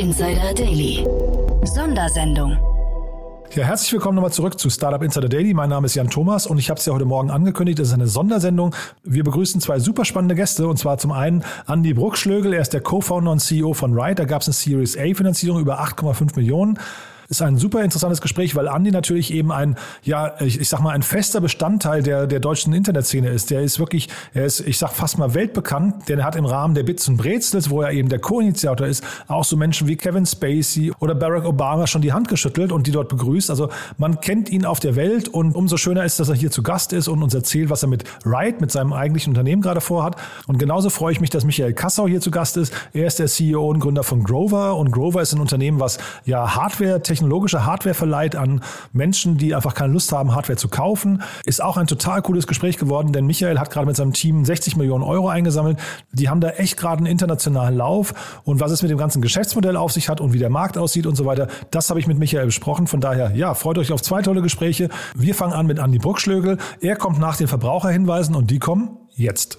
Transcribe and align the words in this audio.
Insider 0.00 0.54
Daily. 0.54 1.06
Sondersendung. 1.62 2.56
Ja, 3.54 3.64
herzlich 3.64 3.92
willkommen 3.92 4.14
nochmal 4.14 4.32
zurück 4.32 4.58
zu 4.58 4.70
Startup 4.70 5.02
Insider 5.02 5.28
Daily. 5.28 5.52
Mein 5.52 5.68
Name 5.68 5.84
ist 5.84 5.94
Jan 5.94 6.08
Thomas 6.08 6.46
und 6.46 6.56
ich 6.56 6.70
habe 6.70 6.80
es 6.80 6.86
ja 6.86 6.94
heute 6.94 7.04
Morgen 7.04 7.30
angekündigt. 7.30 7.78
Das 7.78 7.88
ist 7.88 7.92
eine 7.92 8.06
Sondersendung. 8.06 8.74
Wir 9.04 9.24
begrüßen 9.24 9.60
zwei 9.60 9.78
super 9.78 10.06
spannende 10.06 10.34
Gäste 10.34 10.66
und 10.66 10.78
zwar 10.78 10.96
zum 10.96 11.12
einen 11.12 11.44
Andy 11.68 11.92
Bruckschlögel. 11.92 12.54
Er 12.54 12.62
ist 12.62 12.72
der 12.72 12.80
Co-Founder 12.80 13.30
und 13.30 13.40
CEO 13.40 13.74
von 13.74 13.92
Ride. 13.92 14.14
Da 14.14 14.24
gab 14.24 14.40
es 14.40 14.48
eine 14.48 14.54
Series 14.54 14.96
A 14.96 15.02
Finanzierung 15.14 15.60
über 15.60 15.82
8,5 15.82 16.34
Millionen 16.34 16.78
ist 17.30 17.42
ein 17.42 17.56
super 17.56 17.82
interessantes 17.84 18.20
Gespräch, 18.20 18.56
weil 18.56 18.66
Andi 18.66 18.90
natürlich 18.90 19.32
eben 19.32 19.52
ein, 19.52 19.76
ja, 20.02 20.34
ich, 20.40 20.60
ich 20.60 20.68
sag 20.68 20.80
mal, 20.80 20.90
ein 20.90 21.02
fester 21.02 21.40
Bestandteil 21.40 22.02
der, 22.02 22.26
der 22.26 22.40
deutschen 22.40 22.72
Internetszene 22.72 23.28
ist. 23.28 23.50
Der 23.50 23.62
ist 23.62 23.78
wirklich, 23.78 24.08
er 24.34 24.46
ist, 24.46 24.58
ich 24.60 24.78
sag 24.78 24.90
fast 24.90 25.16
mal 25.16 25.32
weltbekannt, 25.32 26.08
denn 26.08 26.18
er 26.18 26.24
hat 26.24 26.34
im 26.34 26.44
Rahmen 26.44 26.74
der 26.74 26.82
Bits 26.82 27.08
und 27.08 27.18
Brezels, 27.18 27.70
wo 27.70 27.82
er 27.82 27.92
eben 27.92 28.08
der 28.08 28.18
Co-Initiator 28.18 28.84
ist, 28.84 29.04
auch 29.28 29.44
so 29.44 29.56
Menschen 29.56 29.86
wie 29.86 29.94
Kevin 29.94 30.26
Spacey 30.26 30.92
oder 30.98 31.14
Barack 31.14 31.44
Obama 31.44 31.86
schon 31.86 32.02
die 32.02 32.12
Hand 32.12 32.26
geschüttelt 32.26 32.72
und 32.72 32.88
die 32.88 32.90
dort 32.90 33.08
begrüßt. 33.08 33.48
Also 33.48 33.70
man 33.96 34.20
kennt 34.20 34.50
ihn 34.50 34.64
auf 34.64 34.80
der 34.80 34.96
Welt 34.96 35.28
und 35.28 35.54
umso 35.54 35.76
schöner 35.76 36.04
ist, 36.04 36.18
dass 36.18 36.30
er 36.30 36.34
hier 36.34 36.50
zu 36.50 36.64
Gast 36.64 36.92
ist 36.92 37.06
und 37.06 37.22
uns 37.22 37.32
erzählt, 37.32 37.70
was 37.70 37.84
er 37.84 37.88
mit 37.88 38.02
Ride, 38.24 38.56
mit 38.58 38.72
seinem 38.72 38.92
eigentlichen 38.92 39.30
Unternehmen 39.30 39.62
gerade 39.62 39.80
vorhat. 39.80 40.16
Und 40.48 40.58
genauso 40.58 40.90
freue 40.90 41.12
ich 41.12 41.20
mich, 41.20 41.30
dass 41.30 41.44
Michael 41.44 41.74
Kassau 41.74 42.08
hier 42.08 42.20
zu 42.20 42.32
Gast 42.32 42.56
ist. 42.56 42.74
Er 42.92 43.06
ist 43.06 43.20
der 43.20 43.28
CEO 43.28 43.70
und 43.70 43.78
Gründer 43.78 44.02
von 44.02 44.24
Grover 44.24 44.74
und 44.76 44.90
Grover 44.90 45.22
ist 45.22 45.32
ein 45.32 45.40
Unternehmen, 45.40 45.78
was 45.78 45.98
ja 46.24 46.56
Hardware, 46.56 47.02
technologische 47.20 47.66
Hardware 47.66 47.94
verleiht 47.94 48.34
an 48.34 48.62
Menschen, 48.92 49.36
die 49.36 49.54
einfach 49.54 49.74
keine 49.74 49.92
Lust 49.92 50.10
haben, 50.10 50.34
Hardware 50.34 50.56
zu 50.56 50.68
kaufen. 50.68 51.22
Ist 51.44 51.62
auch 51.62 51.76
ein 51.76 51.86
total 51.86 52.22
cooles 52.22 52.46
Gespräch 52.46 52.78
geworden, 52.78 53.12
denn 53.12 53.26
Michael 53.26 53.58
hat 53.58 53.70
gerade 53.70 53.86
mit 53.86 53.94
seinem 53.94 54.14
Team 54.14 54.46
60 54.46 54.76
Millionen 54.76 55.04
Euro 55.04 55.28
eingesammelt. 55.28 55.78
Die 56.12 56.30
haben 56.30 56.40
da 56.40 56.48
echt 56.50 56.78
gerade 56.78 56.98
einen 56.98 57.06
internationalen 57.06 57.76
Lauf 57.76 58.40
und 58.44 58.58
was 58.58 58.70
es 58.70 58.80
mit 58.80 58.90
dem 58.90 58.96
ganzen 58.96 59.20
Geschäftsmodell 59.20 59.76
auf 59.76 59.92
sich 59.92 60.08
hat 60.08 60.20
und 60.22 60.32
wie 60.32 60.38
der 60.38 60.48
Markt 60.48 60.78
aussieht 60.78 61.06
und 61.06 61.14
so 61.14 61.26
weiter, 61.26 61.48
das 61.70 61.90
habe 61.90 62.00
ich 62.00 62.06
mit 62.06 62.18
Michael 62.18 62.46
besprochen. 62.46 62.86
Von 62.86 63.00
daher, 63.00 63.32
ja, 63.36 63.52
freut 63.52 63.76
euch 63.76 63.92
auf 63.92 64.00
zwei 64.00 64.22
tolle 64.22 64.40
Gespräche. 64.40 64.88
Wir 65.14 65.34
fangen 65.34 65.52
an 65.52 65.66
mit 65.66 65.78
Andy 65.78 65.98
Bruckschlögel. 65.98 66.56
Er 66.80 66.96
kommt 66.96 67.18
nach 67.18 67.36
den 67.36 67.48
Verbraucherhinweisen 67.48 68.34
und 68.34 68.50
die 68.50 68.58
kommen 68.58 68.96
jetzt. 69.14 69.58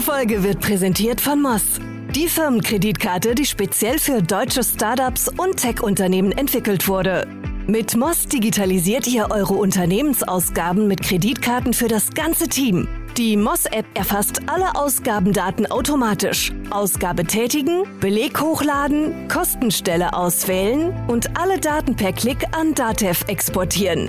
Diese 0.00 0.12
Folge 0.12 0.42
wird 0.42 0.60
präsentiert 0.60 1.20
von 1.20 1.42
Moss. 1.42 1.78
Die 2.14 2.26
Firmenkreditkarte, 2.26 3.34
die 3.34 3.44
speziell 3.44 3.98
für 3.98 4.22
deutsche 4.22 4.64
Startups 4.64 5.28
und 5.28 5.58
Tech-Unternehmen 5.58 6.32
entwickelt 6.32 6.88
wurde. 6.88 7.28
Mit 7.66 7.94
Moss 7.98 8.26
digitalisiert 8.26 9.06
ihr 9.06 9.30
eure 9.30 9.52
Unternehmensausgaben 9.52 10.88
mit 10.88 11.02
Kreditkarten 11.02 11.74
für 11.74 11.88
das 11.88 12.14
ganze 12.14 12.48
Team. 12.48 12.88
Die 13.18 13.36
Moss-App 13.36 13.84
erfasst 13.92 14.40
alle 14.46 14.74
Ausgabendaten 14.74 15.70
automatisch. 15.70 16.50
Ausgabe 16.70 17.24
tätigen, 17.24 17.82
Beleg 18.00 18.40
hochladen, 18.40 19.28
Kostenstelle 19.28 20.14
auswählen 20.14 20.94
und 21.08 21.38
alle 21.38 21.60
Daten 21.60 21.94
per 21.94 22.14
Klick 22.14 22.46
an 22.52 22.74
Datev 22.74 23.22
exportieren. 23.28 24.08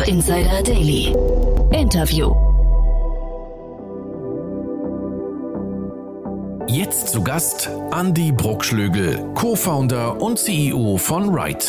Startup 0.00 0.08
Insider 0.08 0.62
Daily. 0.62 1.14
Interview. 1.72 2.34
Jetzt 6.66 7.08
zu 7.08 7.22
Gast 7.22 7.70
Andy 7.92 8.32
Bruckschlögel, 8.32 9.18
Co-Founder 9.34 10.20
und 10.20 10.38
CEO 10.38 10.96
von 10.96 11.34
Ride. 11.34 11.64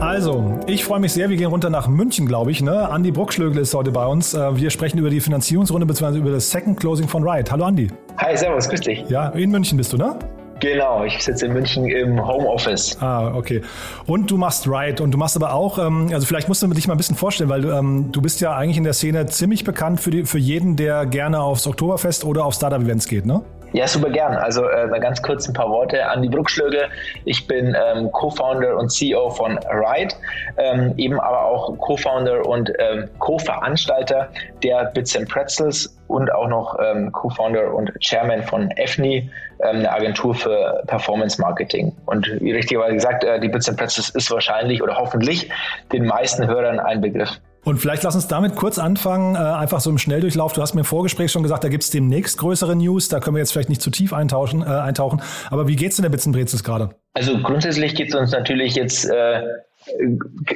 Also, 0.00 0.58
ich 0.66 0.84
freue 0.84 1.00
mich 1.00 1.12
sehr. 1.12 1.30
Wir 1.30 1.36
gehen 1.36 1.46
runter 1.46 1.70
nach 1.70 1.88
München, 1.88 2.26
glaube 2.26 2.50
ich. 2.50 2.60
Ne? 2.60 2.88
Andi 2.88 3.12
Bruckschlögel 3.12 3.62
ist 3.62 3.72
heute 3.72 3.92
bei 3.92 4.06
uns. 4.06 4.34
Äh, 4.34 4.56
wir 4.56 4.70
sprechen 4.70 4.98
über 4.98 5.10
die 5.10 5.20
Finanzierungsrunde 5.20 5.86
bzw. 5.86 6.18
über 6.18 6.32
das 6.32 6.50
Second 6.50 6.78
Closing 6.78 7.08
von 7.08 7.26
Ride. 7.26 7.50
Hallo 7.50 7.64
Andi. 7.64 7.88
Hi, 8.18 8.36
servus, 8.36 8.68
grüß 8.68 8.80
dich. 8.80 9.04
Ja, 9.08 9.28
in 9.28 9.50
München 9.50 9.78
bist 9.78 9.92
du, 9.92 9.96
ne? 9.96 10.18
Genau, 10.62 11.02
ich 11.02 11.20
sitze 11.20 11.46
in 11.46 11.54
München 11.54 11.86
im 11.86 12.24
Homeoffice. 12.24 12.96
Ah, 13.00 13.34
okay. 13.34 13.62
Und 14.06 14.30
du 14.30 14.38
machst 14.38 14.68
Ride 14.68 15.02
und 15.02 15.10
du 15.10 15.18
machst 15.18 15.34
aber 15.34 15.54
auch, 15.54 15.76
ähm, 15.76 16.08
also 16.12 16.24
vielleicht 16.24 16.46
musst 16.46 16.62
du 16.62 16.68
dich 16.68 16.86
mal 16.86 16.94
ein 16.94 16.98
bisschen 16.98 17.16
vorstellen, 17.16 17.50
weil 17.50 17.62
du, 17.62 17.72
ähm, 17.72 18.12
du 18.12 18.22
bist 18.22 18.40
ja 18.40 18.54
eigentlich 18.54 18.76
in 18.76 18.84
der 18.84 18.92
Szene 18.92 19.26
ziemlich 19.26 19.64
bekannt 19.64 20.00
für, 20.00 20.12
die, 20.12 20.24
für 20.24 20.38
jeden, 20.38 20.76
der 20.76 21.04
gerne 21.06 21.40
aufs 21.40 21.66
Oktoberfest 21.66 22.24
oder 22.24 22.44
auf 22.44 22.54
Startup-Events 22.54 23.08
geht, 23.08 23.26
ne? 23.26 23.42
Ja, 23.72 23.86
super 23.88 24.10
gern. 24.10 24.34
Also 24.34 24.68
äh, 24.68 24.88
ganz 25.00 25.22
kurz 25.22 25.48
ein 25.48 25.54
paar 25.54 25.70
Worte 25.70 26.06
an 26.06 26.22
die 26.22 26.28
Bruckschlöge. 26.28 26.88
Ich 27.24 27.46
bin 27.46 27.74
ähm, 27.74 28.12
Co-Founder 28.12 28.76
und 28.76 28.90
CEO 28.90 29.30
von 29.30 29.58
Ride, 29.58 30.14
ähm, 30.58 30.92
eben 30.98 31.18
aber 31.18 31.46
auch 31.46 31.78
Co-Founder 31.78 32.46
und 32.46 32.70
ähm, 32.78 33.08
Co-Veranstalter 33.18 34.28
der 34.62 34.86
Bits 34.94 35.16
and 35.16 35.28
Pretzels 35.28 35.96
und 36.08 36.30
auch 36.34 36.48
noch 36.48 36.78
ähm, 36.80 37.10
Co-Founder 37.12 37.72
und 37.72 37.90
Chairman 38.00 38.42
von 38.42 38.70
EFNI, 38.72 39.30
ähm, 39.60 39.76
eine 39.76 39.90
Agentur 39.90 40.34
für 40.34 40.82
Performance 40.86 41.40
Marketing. 41.40 41.96
Und 42.04 42.30
wie 42.40 42.52
richtigerweise 42.52 42.94
gesagt, 42.94 43.24
äh, 43.24 43.40
die 43.40 43.48
Bits 43.48 43.70
and 43.70 43.78
Pretzels 43.78 44.10
ist 44.10 44.30
wahrscheinlich 44.30 44.82
oder 44.82 44.96
hoffentlich 44.98 45.50
den 45.92 46.04
meisten 46.04 46.46
Hörern 46.46 46.78
ein 46.78 47.00
Begriff. 47.00 47.40
Und 47.64 47.78
vielleicht 47.78 48.02
lass 48.02 48.14
uns 48.16 48.26
damit 48.26 48.56
kurz 48.56 48.78
anfangen, 48.78 49.36
äh, 49.36 49.38
einfach 49.38 49.80
so 49.80 49.90
im 49.90 49.98
Schnelldurchlauf. 49.98 50.52
Du 50.52 50.62
hast 50.62 50.74
mir 50.74 50.80
im 50.80 50.84
Vorgespräch 50.84 51.30
schon 51.30 51.42
gesagt, 51.42 51.62
da 51.62 51.68
gibt 51.68 51.84
es 51.84 51.90
demnächst 51.90 52.38
größere 52.38 52.74
News. 52.74 53.08
Da 53.08 53.20
können 53.20 53.36
wir 53.36 53.40
jetzt 53.40 53.52
vielleicht 53.52 53.68
nicht 53.68 53.80
zu 53.80 53.90
tief 53.90 54.12
eintauchen. 54.12 54.62
Äh, 54.62 54.66
eintauchen. 54.66 55.22
Aber 55.48 55.68
wie 55.68 55.76
geht's 55.76 55.96
denn 55.96 56.02
der 56.02 56.10
Bitzenbrezes 56.10 56.64
gerade? 56.64 56.90
Also 57.14 57.38
grundsätzlich 57.38 57.94
geht 57.94 58.08
es 58.08 58.14
uns 58.14 58.32
natürlich 58.32 58.74
jetzt 58.74 59.08
äh, 59.08 59.42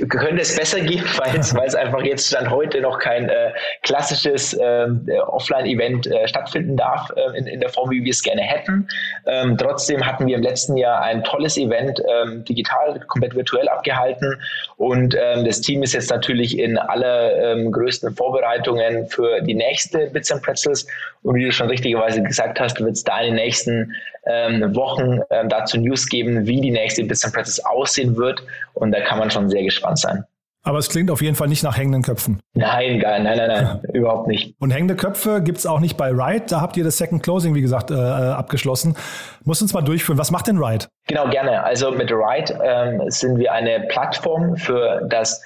könnte 0.08 0.42
es 0.42 0.56
besser 0.56 0.80
gehen, 0.80 1.04
weil 1.16 1.38
es, 1.38 1.74
einfach 1.74 2.02
jetzt 2.02 2.28
Stand 2.28 2.50
heute 2.50 2.80
noch 2.80 2.98
kein 2.98 3.28
äh, 3.28 3.52
klassisches 3.82 4.56
ähm, 4.60 5.06
äh, 5.08 5.18
Offline-Event 5.18 6.06
äh, 6.06 6.28
stattfinden 6.28 6.76
darf 6.76 7.10
äh, 7.16 7.38
in, 7.38 7.46
in 7.46 7.60
der 7.60 7.68
Form, 7.68 7.90
wie 7.90 8.04
wir 8.04 8.10
es 8.10 8.22
gerne 8.22 8.42
hätten. 8.42 8.88
Ähm, 9.26 9.56
trotzdem 9.56 10.04
hatten 10.06 10.26
wir 10.26 10.36
im 10.36 10.42
letzten 10.42 10.76
Jahr 10.76 11.02
ein 11.02 11.24
tolles 11.24 11.56
Event 11.56 12.00
ähm, 12.08 12.44
digital, 12.44 13.00
komplett 13.08 13.34
virtuell 13.34 13.68
abgehalten. 13.68 14.40
Und 14.76 15.16
ähm, 15.20 15.44
das 15.44 15.60
Team 15.60 15.82
ist 15.82 15.94
jetzt 15.94 16.10
natürlich 16.10 16.58
in 16.58 16.78
allergrößten 16.78 18.10
ähm, 18.10 18.16
Vorbereitungen 18.16 19.06
für 19.08 19.40
die 19.40 19.54
nächste 19.54 20.06
Bits 20.10 20.30
and 20.30 20.42
Pretzels. 20.42 20.86
Und 21.22 21.34
wie 21.34 21.44
du 21.44 21.52
schon 21.52 21.68
richtigerweise 21.68 22.22
gesagt 22.22 22.60
hast, 22.60 22.80
wird 22.80 22.92
es 22.92 23.02
da 23.02 23.20
in 23.20 23.26
den 23.26 23.34
nächsten 23.34 23.94
ähm, 24.28 24.74
Wochen 24.74 25.20
dazu 25.48 25.78
News 25.78 26.08
geben, 26.08 26.46
wie 26.46 26.60
die 26.60 26.70
nächste 26.70 27.04
Bits 27.04 27.24
and 27.24 27.34
Pretzels 27.34 27.64
aussehen 27.64 28.16
wird. 28.16 28.42
Und 28.74 28.92
da 28.92 29.00
kann 29.00 29.15
kann 29.16 29.20
man 29.20 29.30
schon 29.30 29.48
sehr 29.48 29.64
gespannt 29.64 29.98
sein. 29.98 30.24
Aber 30.62 30.78
es 30.78 30.88
klingt 30.88 31.10
auf 31.12 31.22
jeden 31.22 31.36
Fall 31.36 31.46
nicht 31.46 31.62
nach 31.62 31.78
hängenden 31.78 32.02
Köpfen. 32.02 32.40
Nein, 32.54 32.98
gar, 32.98 33.20
nein, 33.20 33.38
nein, 33.38 33.48
nein, 33.48 33.80
überhaupt 33.94 34.26
nicht. 34.26 34.56
Und 34.58 34.72
hängende 34.72 34.96
Köpfe 34.96 35.40
gibt 35.40 35.58
es 35.58 35.66
auch 35.66 35.78
nicht 35.78 35.96
bei 35.96 36.10
Ride. 36.10 36.46
Da 36.48 36.60
habt 36.60 36.76
ihr 36.76 36.82
das 36.82 36.98
Second 36.98 37.22
Closing, 37.22 37.54
wie 37.54 37.60
gesagt, 37.60 37.92
äh, 37.92 37.94
abgeschlossen. 37.94 38.96
Muss 39.44 39.62
uns 39.62 39.72
mal 39.72 39.82
durchführen. 39.82 40.18
Was 40.18 40.32
macht 40.32 40.48
denn 40.48 40.58
Ride? 40.58 40.86
Genau, 41.06 41.30
gerne. 41.30 41.62
Also 41.62 41.92
mit 41.92 42.10
Ride 42.10 42.58
ähm, 42.62 43.00
sind 43.10 43.38
wir 43.38 43.52
eine 43.52 43.86
Plattform 43.88 44.56
für 44.56 45.06
das 45.08 45.40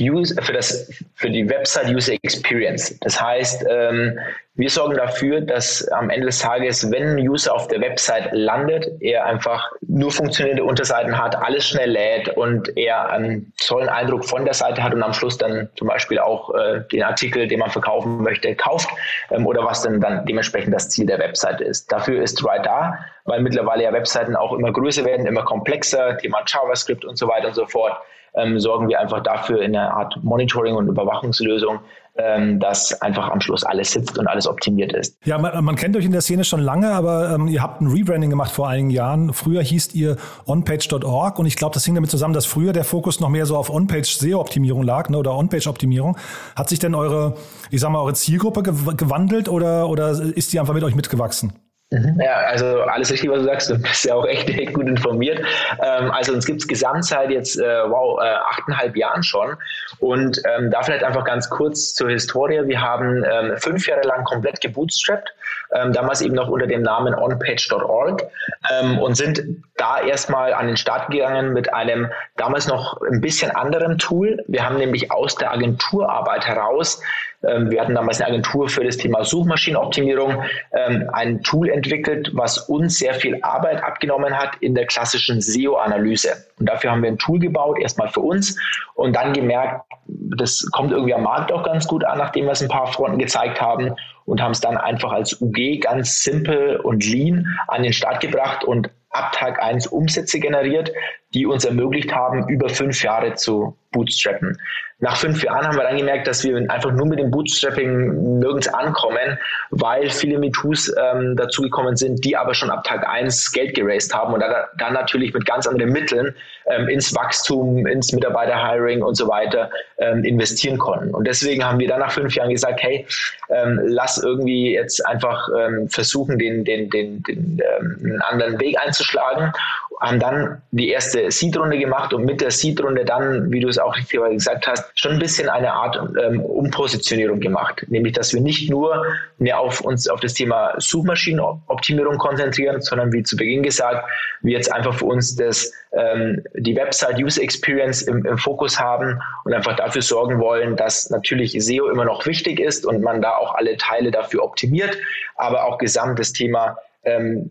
Use, 0.00 0.34
für, 0.40 0.52
das, 0.52 0.92
für 1.14 1.30
die 1.30 1.48
Website 1.48 1.88
User 1.88 2.12
Experience. 2.22 2.98
Das 3.00 3.20
heißt, 3.20 3.64
ähm, 3.68 4.18
wir 4.58 4.70
sorgen 4.70 4.96
dafür, 4.96 5.40
dass 5.40 5.86
am 5.92 6.10
Ende 6.10 6.26
des 6.26 6.40
Tages, 6.40 6.90
wenn 6.90 7.16
ein 7.16 7.28
User 7.28 7.54
auf 7.54 7.68
der 7.68 7.80
Website 7.80 8.30
landet, 8.32 8.90
er 8.98 9.24
einfach 9.24 9.70
nur 9.86 10.10
funktionierende 10.10 10.64
Unterseiten 10.64 11.16
hat, 11.16 11.36
alles 11.36 11.68
schnell 11.68 11.90
lädt 11.90 12.30
und 12.30 12.76
er 12.76 13.08
einen 13.08 13.52
tollen 13.64 13.88
Eindruck 13.88 14.24
von 14.24 14.44
der 14.44 14.54
Seite 14.54 14.82
hat 14.82 14.92
und 14.92 15.02
am 15.04 15.12
Schluss 15.12 15.38
dann 15.38 15.68
zum 15.76 15.86
Beispiel 15.86 16.18
auch 16.18 16.52
äh, 16.54 16.80
den 16.90 17.04
Artikel, 17.04 17.46
den 17.46 17.60
man 17.60 17.70
verkaufen 17.70 18.20
möchte, 18.20 18.52
kauft 18.56 18.88
ähm, 19.30 19.46
oder 19.46 19.64
was 19.64 19.82
dann, 19.82 20.00
dann 20.00 20.26
dementsprechend 20.26 20.74
das 20.74 20.90
Ziel 20.90 21.06
der 21.06 21.20
Website 21.20 21.60
ist. 21.60 21.92
Dafür 21.92 22.20
ist 22.20 22.44
Right 22.44 22.66
da, 22.66 22.98
weil 23.26 23.40
mittlerweile 23.40 23.84
ja 23.84 23.92
Webseiten 23.92 24.34
auch 24.34 24.52
immer 24.52 24.72
größer 24.72 25.04
werden, 25.04 25.26
immer 25.26 25.44
komplexer, 25.44 26.18
Thema 26.18 26.42
JavaScript 26.44 27.04
und 27.04 27.16
so 27.16 27.28
weiter 27.28 27.46
und 27.46 27.54
so 27.54 27.66
fort 27.66 27.96
ähm, 28.34 28.58
sorgen 28.58 28.88
wir 28.88 29.00
einfach 29.00 29.22
dafür 29.22 29.62
in 29.62 29.76
einer 29.76 29.94
Art 29.94 30.18
Monitoring- 30.22 30.76
und 30.76 30.88
Überwachungslösung, 30.88 31.80
ähm, 32.16 32.58
dass 32.58 33.00
einfach 33.00 33.30
am 33.30 33.40
Schluss 33.40 33.64
alles 33.64 33.92
sitzt 33.92 34.18
und 34.18 34.26
alles 34.26 34.48
optimiert 34.48 34.92
ist. 34.92 35.16
Ja, 35.24 35.38
man, 35.38 35.64
man 35.64 35.76
kennt 35.76 35.96
euch 35.96 36.04
in 36.04 36.12
der 36.12 36.20
Szene 36.20 36.44
schon 36.44 36.60
lange, 36.60 36.90
aber 36.90 37.30
ähm, 37.30 37.46
ihr 37.46 37.62
habt 37.62 37.80
ein 37.80 37.86
Rebranding 37.86 38.30
gemacht 38.30 38.50
vor 38.50 38.68
einigen 38.68 38.90
Jahren. 38.90 39.32
Früher 39.32 39.62
hießt 39.62 39.94
ihr 39.94 40.16
onpage.org 40.46 41.38
und 41.38 41.46
ich 41.46 41.56
glaube, 41.56 41.74
das 41.74 41.84
hing 41.84 41.94
damit 41.94 42.10
zusammen, 42.10 42.34
dass 42.34 42.46
früher 42.46 42.72
der 42.72 42.84
Fokus 42.84 43.20
noch 43.20 43.28
mehr 43.28 43.46
so 43.46 43.56
auf 43.56 43.70
On-Page-SEO-Optimierung 43.70 44.82
lag 44.82 45.08
ne, 45.10 45.18
oder 45.18 45.36
On-Page-Optimierung. 45.36 46.16
Hat 46.56 46.68
sich 46.68 46.78
denn 46.78 46.94
eure, 46.94 47.34
ich 47.70 47.80
sag 47.80 47.90
mal, 47.90 48.00
eure 48.00 48.14
Zielgruppe 48.14 48.62
gewandelt 48.62 49.48
oder, 49.48 49.88
oder 49.88 50.10
ist 50.10 50.52
die 50.52 50.58
einfach 50.58 50.74
mit 50.74 50.82
euch 50.82 50.94
mitgewachsen? 50.94 51.52
Mhm. 51.90 52.20
Ja, 52.22 52.34
also 52.34 52.82
alles 52.82 53.10
richtig, 53.10 53.30
was 53.30 53.38
du 53.38 53.44
sagst. 53.44 53.70
Du 53.70 53.78
bist 53.78 54.04
ja 54.04 54.14
auch 54.14 54.26
echt, 54.26 54.48
echt 54.50 54.74
gut 54.74 54.86
informiert. 54.86 55.40
Ähm, 55.82 56.10
also 56.10 56.34
uns 56.34 56.44
gibt 56.44 56.60
es 56.60 56.68
Gesamtzeit 56.68 57.30
jetzt, 57.30 57.58
äh, 57.58 57.90
wow, 57.90 58.20
äh, 58.20 58.26
achteinhalb 58.26 58.94
Jahren 58.94 59.22
schon. 59.22 59.56
Und 59.98 60.38
ähm, 60.44 60.70
da 60.70 60.82
vielleicht 60.82 61.02
einfach 61.02 61.24
ganz 61.24 61.48
kurz 61.48 61.94
zur 61.94 62.10
Historie. 62.10 62.60
Wir 62.66 62.82
haben 62.82 63.24
ähm, 63.24 63.56
fünf 63.56 63.86
Jahre 63.88 64.02
lang 64.02 64.24
komplett 64.24 64.60
gebootstrapped, 64.60 65.32
ähm, 65.72 65.94
damals 65.94 66.20
eben 66.20 66.34
noch 66.34 66.48
unter 66.48 66.66
dem 66.66 66.82
Namen 66.82 67.14
onpage.org 67.14 68.22
ähm, 68.70 68.98
und 68.98 69.16
sind 69.16 69.42
da 69.78 70.00
erstmal 70.00 70.52
an 70.52 70.66
den 70.66 70.76
Start 70.76 71.10
gegangen 71.10 71.54
mit 71.54 71.72
einem 71.72 72.10
damals 72.36 72.68
noch 72.68 73.00
ein 73.00 73.22
bisschen 73.22 73.50
anderen 73.50 73.96
Tool. 73.96 74.44
Wir 74.46 74.64
haben 74.66 74.76
nämlich 74.76 75.10
aus 75.10 75.36
der 75.36 75.52
Agenturarbeit 75.52 76.46
heraus 76.46 77.00
wir 77.40 77.80
hatten 77.80 77.94
damals 77.94 78.20
eine 78.20 78.30
Agentur 78.30 78.68
für 78.68 78.82
das 78.82 78.96
Thema 78.96 79.24
Suchmaschinenoptimierung, 79.24 80.42
ähm, 80.72 81.08
ein 81.12 81.40
Tool 81.42 81.68
entwickelt, 81.68 82.30
was 82.32 82.58
uns 82.58 82.98
sehr 82.98 83.14
viel 83.14 83.38
Arbeit 83.42 83.82
abgenommen 83.82 84.36
hat 84.36 84.56
in 84.60 84.74
der 84.74 84.86
klassischen 84.86 85.40
SEO-Analyse. 85.40 86.30
Und 86.58 86.68
dafür 86.68 86.90
haben 86.90 87.02
wir 87.02 87.10
ein 87.10 87.18
Tool 87.18 87.38
gebaut, 87.38 87.78
erstmal 87.80 88.08
für 88.08 88.20
uns 88.20 88.58
und 88.94 89.14
dann 89.14 89.32
gemerkt, 89.32 89.84
das 90.08 90.66
kommt 90.72 90.90
irgendwie 90.90 91.14
am 91.14 91.22
Markt 91.22 91.52
auch 91.52 91.62
ganz 91.62 91.86
gut 91.86 92.04
an, 92.04 92.18
nachdem 92.18 92.46
wir 92.46 92.52
es 92.52 92.62
ein 92.62 92.68
paar 92.68 92.88
Fronten 92.88 93.18
gezeigt 93.18 93.60
haben 93.60 93.94
und 94.24 94.42
haben 94.42 94.52
es 94.52 94.60
dann 94.60 94.76
einfach 94.76 95.12
als 95.12 95.40
UG 95.40 95.80
ganz 95.80 96.22
simpel 96.22 96.76
und 96.76 97.06
lean 97.06 97.46
an 97.68 97.82
den 97.84 97.92
Start 97.92 98.20
gebracht 98.20 98.64
und 98.64 98.90
ab 99.10 99.32
Tag 99.32 99.62
1 99.62 99.86
Umsätze 99.86 100.40
generiert, 100.40 100.92
die 101.34 101.46
uns 101.46 101.64
ermöglicht 101.64 102.12
haben, 102.14 102.48
über 102.48 102.68
fünf 102.68 103.02
Jahre 103.02 103.34
zu 103.34 103.76
bootstrappen. 103.92 104.58
Nach 105.00 105.16
fünf 105.16 105.44
Jahren 105.44 105.64
haben 105.64 105.76
wir 105.76 105.84
dann 105.84 105.96
gemerkt, 105.96 106.26
dass 106.26 106.42
wir 106.42 106.56
einfach 106.68 106.90
nur 106.90 107.06
mit 107.06 107.20
dem 107.20 107.30
Bootstrapping 107.30 108.40
nirgends 108.40 108.66
ankommen, 108.66 109.38
weil 109.70 110.10
viele 110.10 110.38
MeToos 110.38 110.92
ähm, 110.98 111.36
dazugekommen 111.36 111.96
sind, 111.96 112.24
die 112.24 112.36
aber 112.36 112.52
schon 112.52 112.68
ab 112.68 112.82
Tag 112.82 113.08
eins 113.08 113.52
Geld 113.52 113.76
geraced 113.76 114.12
haben 114.12 114.34
und 114.34 114.40
dann, 114.40 114.52
dann 114.76 114.94
natürlich 114.94 115.32
mit 115.32 115.46
ganz 115.46 115.68
anderen 115.68 115.92
Mitteln 115.92 116.34
ähm, 116.66 116.88
ins 116.88 117.14
Wachstum, 117.14 117.86
ins 117.86 118.12
Mitarbeiterhiring 118.12 119.02
und 119.02 119.14
so 119.14 119.28
weiter 119.28 119.70
ähm, 119.98 120.24
investieren 120.24 120.78
konnten. 120.78 121.14
Und 121.14 121.28
deswegen 121.28 121.64
haben 121.64 121.78
wir 121.78 121.86
dann 121.86 122.00
nach 122.00 122.10
fünf 122.10 122.34
Jahren 122.34 122.50
gesagt, 122.50 122.82
hey, 122.82 123.06
ähm, 123.50 123.80
lass 123.84 124.18
irgendwie 124.18 124.74
jetzt 124.74 125.06
einfach 125.06 125.48
ähm, 125.56 125.88
versuchen, 125.88 126.40
den, 126.40 126.64
den, 126.64 126.90
den, 126.90 127.22
den 127.22 127.62
ähm, 127.78 127.98
einen 128.02 128.22
anderen 128.22 128.60
Weg 128.60 128.76
einzuschlagen 128.84 129.52
haben 130.00 130.20
dann 130.20 130.62
die 130.70 130.90
erste 130.90 131.30
Seed-Runde 131.30 131.78
gemacht 131.78 132.12
und 132.12 132.24
mit 132.24 132.40
der 132.40 132.50
Seed-Runde 132.50 133.04
dann, 133.04 133.50
wie 133.50 133.60
du 133.60 133.68
es 133.68 133.78
auch 133.78 133.96
gesagt 134.08 134.66
hast, 134.66 134.84
schon 134.94 135.12
ein 135.12 135.18
bisschen 135.18 135.48
eine 135.48 135.72
Art 135.72 135.98
ähm, 136.22 136.40
Umpositionierung 136.40 137.40
gemacht. 137.40 137.84
Nämlich, 137.88 138.12
dass 138.12 138.32
wir 138.32 138.40
nicht 138.40 138.70
nur 138.70 139.04
mehr 139.38 139.58
auf 139.58 139.80
uns 139.80 140.08
auf 140.08 140.20
das 140.20 140.34
Thema 140.34 140.74
Suchmaschinenoptimierung 140.78 142.16
konzentrieren, 142.18 142.80
sondern 142.80 143.12
wie 143.12 143.22
zu 143.22 143.36
Beginn 143.36 143.62
gesagt, 143.62 144.08
wir 144.42 144.56
jetzt 144.56 144.72
einfach 144.72 144.94
für 144.94 145.06
uns 145.06 145.34
das, 145.34 145.72
ähm, 145.92 146.44
die 146.54 146.76
Website 146.76 147.18
User 147.18 147.42
Experience 147.42 148.02
im, 148.02 148.24
im 148.24 148.38
Fokus 148.38 148.78
haben 148.78 149.20
und 149.44 149.52
einfach 149.52 149.74
dafür 149.76 150.02
sorgen 150.02 150.38
wollen, 150.38 150.76
dass 150.76 151.10
natürlich 151.10 151.56
SEO 151.58 151.88
immer 151.88 152.04
noch 152.04 152.24
wichtig 152.26 152.60
ist 152.60 152.86
und 152.86 153.02
man 153.02 153.20
da 153.20 153.36
auch 153.36 153.56
alle 153.56 153.76
Teile 153.76 154.12
dafür 154.12 154.44
optimiert, 154.44 154.96
aber 155.36 155.64
auch 155.64 155.78
gesamt 155.78 156.18
das 156.20 156.32
Thema 156.32 156.76
ähm, 157.04 157.50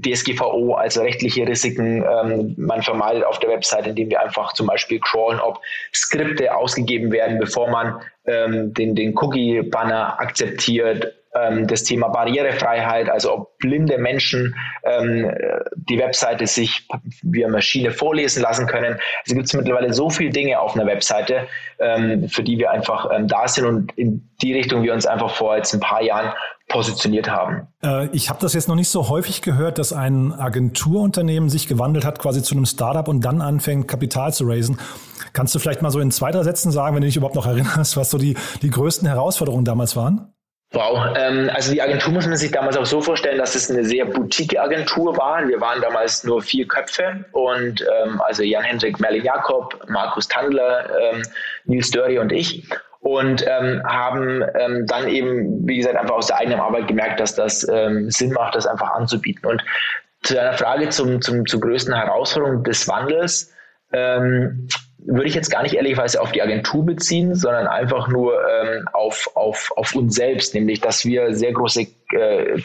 DSGVO, 0.00 0.74
also 0.74 1.02
rechtliche 1.02 1.46
Risiken. 1.46 2.04
Ähm, 2.04 2.54
man 2.56 2.82
vermeidet 2.82 3.24
auf 3.24 3.38
der 3.38 3.50
Website, 3.50 3.86
indem 3.86 4.10
wir 4.10 4.20
einfach 4.20 4.52
zum 4.52 4.66
Beispiel 4.66 5.00
crawlen, 5.00 5.40
ob 5.40 5.60
Skripte 5.94 6.54
ausgegeben 6.54 7.12
werden, 7.12 7.38
bevor 7.38 7.68
man 7.70 8.00
ähm, 8.26 8.72
den, 8.74 8.94
den 8.94 9.16
Cookie-Banner 9.16 10.20
akzeptiert. 10.20 11.14
Ähm, 11.34 11.66
das 11.66 11.82
Thema 11.82 12.08
Barrierefreiheit, 12.08 13.10
also 13.10 13.32
ob 13.32 13.58
blinde 13.58 13.98
Menschen 13.98 14.54
ähm, 14.84 15.34
die 15.74 15.98
Webseite 15.98 16.46
sich 16.46 16.86
via 17.22 17.48
Maschine 17.48 17.90
vorlesen 17.90 18.42
lassen 18.42 18.68
können. 18.68 19.00
Also 19.24 19.34
gibt 19.34 19.52
mittlerweile 19.54 19.92
so 19.92 20.10
viele 20.10 20.30
Dinge 20.30 20.60
auf 20.60 20.76
einer 20.76 20.86
Webseite, 20.86 21.48
ähm, 21.80 22.28
für 22.28 22.44
die 22.44 22.58
wir 22.58 22.70
einfach 22.70 23.10
da 23.22 23.48
sind 23.48 23.66
und 23.66 23.98
in 23.98 24.28
die 24.42 24.54
Richtung 24.54 24.84
wir 24.84 24.92
uns 24.92 25.06
einfach 25.06 25.34
vor 25.34 25.56
jetzt 25.56 25.74
ein 25.74 25.80
paar 25.80 26.02
Jahren 26.02 26.32
positioniert 26.68 27.28
haben. 27.30 27.68
Äh, 27.82 28.08
ich 28.12 28.30
habe 28.30 28.40
das 28.40 28.54
jetzt 28.54 28.68
noch 28.68 28.74
nicht 28.74 28.88
so 28.88 29.08
häufig 29.08 29.42
gehört, 29.42 29.78
dass 29.78 29.92
ein 29.92 30.32
Agenturunternehmen 30.32 31.50
sich 31.50 31.68
gewandelt 31.68 32.04
hat 32.04 32.18
quasi 32.18 32.42
zu 32.42 32.54
einem 32.54 32.66
Startup 32.66 33.06
und 33.06 33.20
dann 33.20 33.40
anfängt, 33.40 33.88
Kapital 33.88 34.32
zu 34.32 34.44
raisen. 34.46 34.78
Kannst 35.32 35.54
du 35.54 35.58
vielleicht 35.58 35.82
mal 35.82 35.90
so 35.90 36.00
in 36.00 36.10
zwei, 36.10 36.30
drei 36.30 36.42
Sätzen 36.42 36.72
sagen, 36.72 36.94
wenn 36.94 37.02
du 37.02 37.06
dich 37.06 37.16
überhaupt 37.16 37.36
noch 37.36 37.46
erinnerst, 37.46 37.96
was 37.96 38.10
so 38.10 38.18
die, 38.18 38.36
die 38.62 38.70
größten 38.70 39.06
Herausforderungen 39.06 39.64
damals 39.64 39.96
waren? 39.96 40.34
Wow, 40.72 41.14
ähm, 41.16 41.50
also 41.54 41.72
die 41.72 41.80
Agentur 41.80 42.12
muss 42.12 42.26
man 42.26 42.36
sich 42.36 42.50
damals 42.50 42.76
auch 42.76 42.86
so 42.86 43.00
vorstellen, 43.00 43.38
dass 43.38 43.54
es 43.54 43.70
eine 43.70 43.84
sehr 43.84 44.06
boutique 44.06 44.58
Agentur 44.58 45.16
war. 45.16 45.46
Wir 45.46 45.60
waren 45.60 45.80
damals 45.80 46.24
nur 46.24 46.42
vier 46.42 46.66
Köpfe 46.66 47.24
und 47.30 47.80
ähm, 47.82 48.20
also 48.22 48.42
Jan-Hendrik 48.42 48.98
Merlin-Jakob, 48.98 49.88
Markus 49.88 50.26
Tandler, 50.26 50.88
ähm, 51.00 51.22
Nils 51.66 51.92
Dörri 51.92 52.18
und 52.18 52.32
ich 52.32 52.68
und 53.04 53.44
ähm, 53.46 53.82
haben 53.84 54.42
ähm, 54.58 54.86
dann 54.86 55.08
eben, 55.08 55.68
wie 55.68 55.76
gesagt, 55.76 55.96
einfach 55.96 56.16
aus 56.16 56.28
der 56.28 56.38
eigenen 56.38 56.58
Arbeit 56.58 56.88
gemerkt, 56.88 57.20
dass 57.20 57.34
das 57.34 57.68
ähm, 57.68 58.10
Sinn 58.10 58.32
macht, 58.32 58.54
das 58.54 58.66
einfach 58.66 58.92
anzubieten. 58.92 59.46
Und 59.46 59.62
zu 60.22 60.40
einer 60.40 60.54
Frage 60.54 60.88
zum, 60.88 61.20
zum, 61.20 61.44
zur 61.44 61.60
größten 61.60 61.94
Herausforderung 61.94 62.64
des 62.64 62.88
Wandels, 62.88 63.52
ähm, 63.92 64.68
würde 65.06 65.28
ich 65.28 65.34
jetzt 65.34 65.50
gar 65.50 65.62
nicht 65.62 65.74
ehrlicherweise 65.74 66.18
auf 66.18 66.32
die 66.32 66.40
Agentur 66.40 66.86
beziehen, 66.86 67.34
sondern 67.34 67.66
einfach 67.66 68.08
nur 68.08 68.38
ähm, 68.48 68.88
auf, 68.94 69.30
auf, 69.34 69.70
auf 69.76 69.94
uns 69.94 70.14
selbst, 70.14 70.54
nämlich 70.54 70.80
dass 70.80 71.04
wir 71.04 71.34
sehr 71.34 71.52
große 71.52 71.86
äh, 72.12 72.58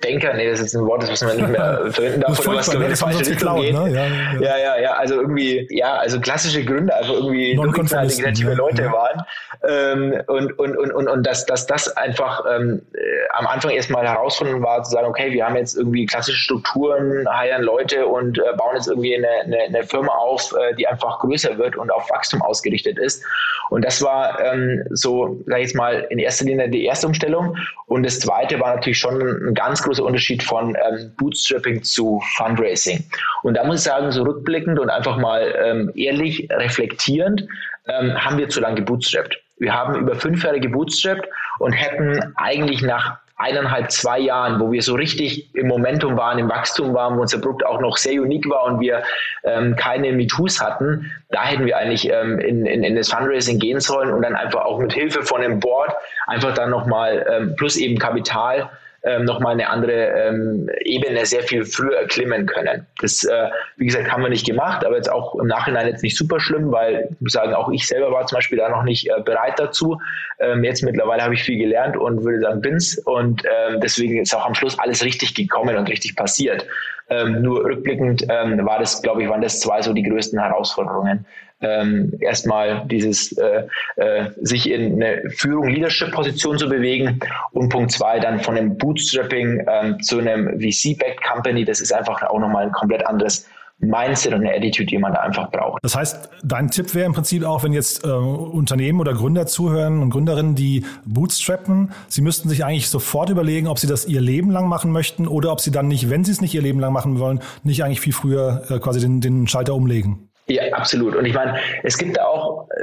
Querdenker, 0.00 0.34
nee, 0.34 0.50
das 0.50 0.60
ist 0.60 0.74
ein 0.74 0.86
Wort, 0.86 1.02
das 1.02 1.10
müssen 1.10 1.28
wir 1.28 1.34
nicht 1.34 1.48
mehr 1.48 1.90
verwenden 1.90 2.20
darf, 2.20 2.40
oder 2.40 2.56
was 2.56 2.72
ne? 2.72 2.88
das 2.88 3.00
falsche 3.00 3.26
Richtung 3.30 3.60
geht. 3.60 3.74
Ne? 3.74 3.90
Ja, 3.90 4.06
ja. 4.06 4.56
ja, 4.56 4.80
ja, 4.80 4.92
also 4.92 5.14
irgendwie, 5.14 5.66
ja, 5.70 5.94
also 5.96 6.20
klassische 6.20 6.64
Gründe, 6.64 6.94
also 6.94 7.14
irgendwie 7.14 7.56
kreative 7.56 8.50
ja, 8.50 8.56
Leute 8.56 8.82
ja. 8.82 8.92
waren 8.92 9.24
ähm, 9.68 10.22
und, 10.26 10.58
und, 10.58 10.76
und, 10.76 10.92
und, 10.92 11.08
und 11.08 11.26
dass, 11.26 11.46
dass 11.46 11.66
das 11.66 11.88
einfach 11.96 12.44
ähm, 12.50 12.82
äh, 12.94 12.98
am 13.32 13.46
Anfang 13.46 13.70
erstmal 13.70 14.06
herausfordernd 14.06 14.62
war, 14.62 14.82
zu 14.82 14.90
sagen, 14.92 15.06
okay, 15.06 15.32
wir 15.32 15.46
haben 15.46 15.56
jetzt 15.56 15.76
irgendwie 15.76 16.06
klassische 16.06 16.38
Strukturen, 16.38 17.26
heiern 17.28 17.62
Leute 17.62 18.06
und 18.06 18.38
äh, 18.38 18.42
bauen 18.56 18.76
jetzt 18.76 18.88
irgendwie 18.88 19.16
eine, 19.16 19.28
eine, 19.44 19.58
eine 19.58 19.84
Firma 19.84 20.12
auf, 20.12 20.52
äh, 20.52 20.74
die 20.74 20.86
einfach 20.86 21.20
größer 21.20 21.56
wird 21.58 21.76
und 21.76 21.90
auf 21.90 22.10
Wachstum 22.10 22.42
ausgerichtet 22.42 22.98
ist. 22.98 23.24
Und 23.70 23.84
das 23.84 24.02
war 24.02 24.40
ähm, 24.40 24.84
so, 24.90 25.40
sag 25.46 25.58
ich 25.58 25.64
jetzt 25.64 25.76
mal, 25.76 26.06
in 26.10 26.18
erster 26.18 26.44
Linie 26.44 26.68
die 26.68 26.84
erste 26.84 27.06
Umstellung. 27.06 27.56
Und 27.86 28.04
das 28.04 28.20
zweite 28.20 28.60
war 28.60 28.74
natürlich 28.74 28.98
schon 28.98 29.20
ein 29.20 29.54
ganz 29.54 29.82
großer 29.84 30.04
Unterschied 30.04 30.42
von 30.42 30.70
ähm, 30.70 31.12
Bootstrapping 31.16 31.82
zu 31.82 32.20
Fundraising. 32.36 33.04
Und 33.42 33.54
da 33.54 33.64
muss 33.64 33.76
ich 33.76 33.82
sagen, 33.82 34.10
so 34.10 34.22
rückblickend 34.22 34.78
und 34.78 34.90
einfach 34.90 35.16
mal 35.16 35.54
ähm, 35.64 35.92
ehrlich 35.94 36.48
reflektierend, 36.50 37.46
ähm, 37.86 38.14
haben 38.24 38.38
wir 38.38 38.48
zu 38.48 38.60
lange 38.60 38.76
gebootstrapped. 38.76 39.38
Wir 39.58 39.72
haben 39.72 39.94
über 39.94 40.14
fünf 40.14 40.42
Jahre 40.42 40.58
gebootstrapped 40.58 41.28
und 41.58 41.72
hätten 41.72 42.20
eigentlich 42.36 42.82
nach 42.82 43.18
eineinhalb, 43.36 43.90
zwei 43.90 44.18
Jahren, 44.18 44.60
wo 44.60 44.70
wir 44.70 44.80
so 44.80 44.94
richtig 44.94 45.54
im 45.54 45.66
Momentum 45.66 46.16
waren, 46.16 46.38
im 46.38 46.48
Wachstum 46.48 46.94
waren, 46.94 47.16
wo 47.16 47.22
unser 47.22 47.38
Produkt 47.38 47.66
auch 47.66 47.80
noch 47.80 47.96
sehr 47.96 48.20
unique 48.20 48.48
war 48.48 48.64
und 48.64 48.80
wir 48.80 49.02
ähm, 49.42 49.74
keine 49.76 50.12
MeToos 50.12 50.62
hatten, 50.62 51.10
da 51.30 51.44
hätten 51.44 51.66
wir 51.66 51.76
eigentlich 51.76 52.08
ähm, 52.10 52.38
in, 52.38 52.64
in, 52.64 52.84
in 52.84 52.94
das 52.94 53.10
Fundraising 53.10 53.58
gehen 53.58 53.80
sollen 53.80 54.12
und 54.12 54.22
dann 54.22 54.36
einfach 54.36 54.64
auch 54.64 54.78
mit 54.78 54.92
Hilfe 54.92 55.22
von 55.22 55.40
dem 55.40 55.58
Board 55.58 55.92
einfach 56.26 56.54
dann 56.54 56.70
nochmal 56.70 57.26
ähm, 57.28 57.56
plus 57.56 57.76
eben 57.76 57.98
Kapital 57.98 58.70
ähm, 59.04 59.24
nochmal 59.24 59.52
eine 59.52 59.68
andere 59.68 59.92
ähm, 59.92 60.68
Ebene 60.80 61.26
sehr 61.26 61.42
viel 61.42 61.64
früher 61.64 61.96
erklimmen 61.96 62.46
können. 62.46 62.86
Das, 63.00 63.24
äh, 63.24 63.48
wie 63.76 63.86
gesagt, 63.86 64.10
haben 64.10 64.22
wir 64.22 64.30
nicht 64.30 64.46
gemacht, 64.46 64.84
aber 64.84 64.96
jetzt 64.96 65.10
auch 65.10 65.34
im 65.36 65.46
Nachhinein 65.46 65.86
jetzt 65.86 66.02
nicht 66.02 66.16
super 66.16 66.40
schlimm, 66.40 66.72
weil 66.72 67.08
ich 67.10 67.20
muss 67.20 67.32
sagen, 67.32 67.54
auch 67.54 67.70
ich 67.70 67.86
selber 67.86 68.10
war 68.12 68.26
zum 68.26 68.36
Beispiel 68.36 68.58
da 68.58 68.68
noch 68.68 68.82
nicht 68.82 69.08
äh, 69.08 69.20
bereit 69.22 69.58
dazu. 69.58 69.98
Ähm, 70.38 70.64
jetzt 70.64 70.82
mittlerweile 70.82 71.22
habe 71.22 71.34
ich 71.34 71.42
viel 71.42 71.58
gelernt 71.58 71.96
und 71.96 72.24
würde 72.24 72.40
sagen, 72.40 72.60
bin's 72.62 72.98
und 72.98 73.42
ähm, 73.44 73.80
deswegen 73.80 74.20
ist 74.20 74.34
auch 74.34 74.46
am 74.46 74.54
Schluss 74.54 74.78
alles 74.78 75.04
richtig 75.04 75.34
gekommen 75.34 75.76
und 75.76 75.88
richtig 75.88 76.16
passiert. 76.16 76.66
Ähm, 77.10 77.42
nur 77.42 77.62
rückblickend 77.64 78.24
ähm, 78.30 78.64
war 78.64 78.78
das, 78.78 79.02
glaube 79.02 79.22
ich, 79.22 79.28
waren 79.28 79.42
das 79.42 79.60
zwei 79.60 79.82
so 79.82 79.92
die 79.92 80.02
größten 80.02 80.40
Herausforderungen 80.40 81.26
ähm, 81.64 82.12
erstmal 82.20 82.86
dieses 82.86 83.32
äh, 83.32 83.64
äh, 83.96 84.30
sich 84.40 84.70
in 84.70 85.02
eine 85.02 85.30
Führung, 85.30 85.68
Leadership-Position 85.68 86.58
zu 86.58 86.68
bewegen 86.68 87.20
und 87.52 87.68
Punkt 87.68 87.92
zwei 87.92 88.18
dann 88.20 88.40
von 88.40 88.56
einem 88.56 88.76
Bootstrapping 88.76 89.66
ähm, 89.68 90.00
zu 90.00 90.18
einem 90.18 90.60
VC-backed 90.60 91.22
Company. 91.22 91.64
Das 91.64 91.80
ist 91.80 91.92
einfach 91.92 92.22
auch 92.22 92.38
nochmal 92.38 92.66
ein 92.66 92.72
komplett 92.72 93.06
anderes 93.06 93.46
Mindset 93.78 94.32
und 94.32 94.40
eine 94.40 94.54
Attitude, 94.54 94.86
die 94.86 94.98
man 94.98 95.12
da 95.12 95.20
einfach 95.20 95.50
braucht. 95.50 95.82
Das 95.82 95.96
heißt, 95.96 96.30
dein 96.42 96.70
Tipp 96.70 96.94
wäre 96.94 97.06
im 97.06 97.12
Prinzip 97.12 97.44
auch, 97.44 97.64
wenn 97.64 97.72
jetzt 97.72 98.04
äh, 98.04 98.08
Unternehmen 98.08 99.00
oder 99.00 99.14
Gründer 99.14 99.46
zuhören 99.46 100.00
und 100.00 100.10
Gründerinnen, 100.10 100.54
die 100.54 100.84
bootstrappen, 101.04 101.90
sie 102.08 102.22
müssten 102.22 102.48
sich 102.48 102.64
eigentlich 102.64 102.88
sofort 102.88 103.30
überlegen, 103.30 103.66
ob 103.66 103.78
sie 103.78 103.86
das 103.86 104.06
ihr 104.06 104.20
Leben 104.20 104.50
lang 104.50 104.68
machen 104.68 104.92
möchten 104.92 105.26
oder 105.26 105.52
ob 105.52 105.60
sie 105.60 105.70
dann 105.70 105.88
nicht, 105.88 106.08
wenn 106.08 106.24
sie 106.24 106.32
es 106.32 106.40
nicht 106.40 106.54
ihr 106.54 106.62
Leben 106.62 106.80
lang 106.80 106.92
machen 106.92 107.18
wollen, 107.18 107.40
nicht 107.62 107.82
eigentlich 107.84 108.00
viel 108.00 108.12
früher 108.12 108.62
äh, 108.70 108.78
quasi 108.78 109.00
den, 109.00 109.20
den 109.20 109.46
Schalter 109.48 109.74
umlegen. 109.74 110.30
Ja, 110.46 110.62
absolut. 110.72 111.16
Und 111.16 111.24
ich 111.24 111.32
meine, 111.32 111.56
es 111.84 111.96
gibt 111.96 112.20
auch, 112.20 112.68
äh, 112.70 112.82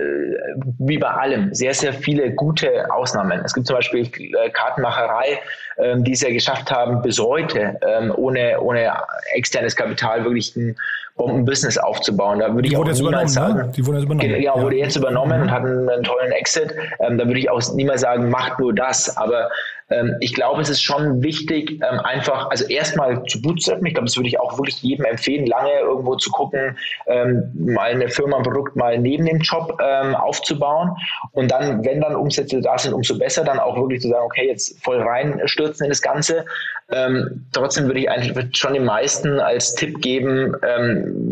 wie 0.79 0.97
bei 0.97 1.09
allem, 1.09 1.53
sehr, 1.53 1.75
sehr 1.75 1.93
viele 1.93 2.31
gute 2.31 2.91
Ausnahmen. 2.91 3.39
Es 3.45 3.53
gibt 3.53 3.67
zum 3.67 3.75
Beispiel 3.75 4.07
äh, 4.07 4.49
Kartenmacherei, 4.49 5.39
ähm, 5.77 6.03
die 6.03 6.13
es 6.13 6.21
ja 6.21 6.31
geschafft 6.31 6.71
haben, 6.71 7.03
bis 7.03 7.19
heute 7.19 7.77
ähm, 7.87 8.11
ohne, 8.15 8.59
ohne 8.59 8.91
externes 9.33 9.75
Kapital 9.75 10.23
wirklich 10.23 10.55
ein 10.55 10.75
Bombenbusiness 11.17 11.77
aufzubauen. 11.77 12.39
Da 12.39 12.53
würde 12.53 12.67
ich 12.67 12.75
auch 12.75 12.85
niemals 12.85 13.33
sagen, 13.33 13.57
ne? 13.57 13.71
die 13.75 13.85
wurden 13.85 13.97
jetzt 13.97 14.05
übernommen. 14.05 14.41
Ja, 14.41 14.59
wurde 14.59 14.75
jetzt 14.77 14.95
übernommen 14.95 15.37
mhm. 15.37 15.43
und 15.43 15.51
hat 15.51 15.63
einen, 15.63 15.89
einen 15.89 16.03
tollen 16.03 16.31
Exit. 16.31 16.73
Ähm, 16.99 17.19
da 17.19 17.27
würde 17.27 17.39
ich 17.39 17.49
auch 17.49 17.61
niemals 17.73 18.01
sagen, 18.01 18.29
macht 18.29 18.59
nur 18.59 18.73
das. 18.73 19.15
Aber 19.17 19.49
ähm, 19.91 20.15
ich 20.19 20.33
glaube, 20.33 20.61
es 20.61 20.69
ist 20.69 20.81
schon 20.81 21.21
wichtig, 21.21 21.71
ähm, 21.71 21.99
einfach, 21.99 22.49
also 22.49 22.65
erstmal 22.65 23.23
zu 23.25 23.41
bootstrappen. 23.41 23.85
Ich 23.85 23.93
glaube, 23.93 24.07
das 24.07 24.17
würde 24.17 24.29
ich 24.29 24.39
auch 24.39 24.57
wirklich 24.57 24.81
jedem 24.81 25.05
empfehlen, 25.05 25.45
lange 25.45 25.71
irgendwo 25.81 26.15
zu 26.15 26.31
gucken, 26.31 26.77
ähm, 27.07 27.51
mal 27.53 27.91
eine 27.91 28.09
Firma, 28.09 28.37
ein 28.37 28.43
Produkt 28.43 28.75
mal 28.75 28.97
neben 28.97 29.25
dem 29.25 29.39
Job 29.39 29.77
ähm, 29.81 30.15
aufzubauen. 30.15 30.95
Und 31.33 31.51
dann, 31.51 31.83
wenn 31.85 32.01
dann 32.01 32.15
Umsätze 32.15 32.61
da 32.61 32.77
sind, 32.77 32.93
umso 32.93 33.17
besser, 33.17 33.43
dann 33.43 33.59
auch 33.59 33.75
wirklich 33.75 34.01
zu 34.01 34.09
sagen, 34.09 34.25
okay, 34.25 34.47
jetzt 34.47 34.81
voll 34.83 35.01
reinstürzen 35.01 35.85
in 35.85 35.89
das 35.89 36.01
Ganze. 36.01 36.45
Ähm, 36.91 37.45
trotzdem 37.53 37.85
würde 37.85 38.01
ich 38.01 38.09
eigentlich 38.09 38.57
schon 38.57 38.73
den 38.73 38.83
meisten 38.85 39.39
als 39.39 39.75
Tipp 39.75 40.01
geben, 40.01 40.55
ähm, 40.67 41.30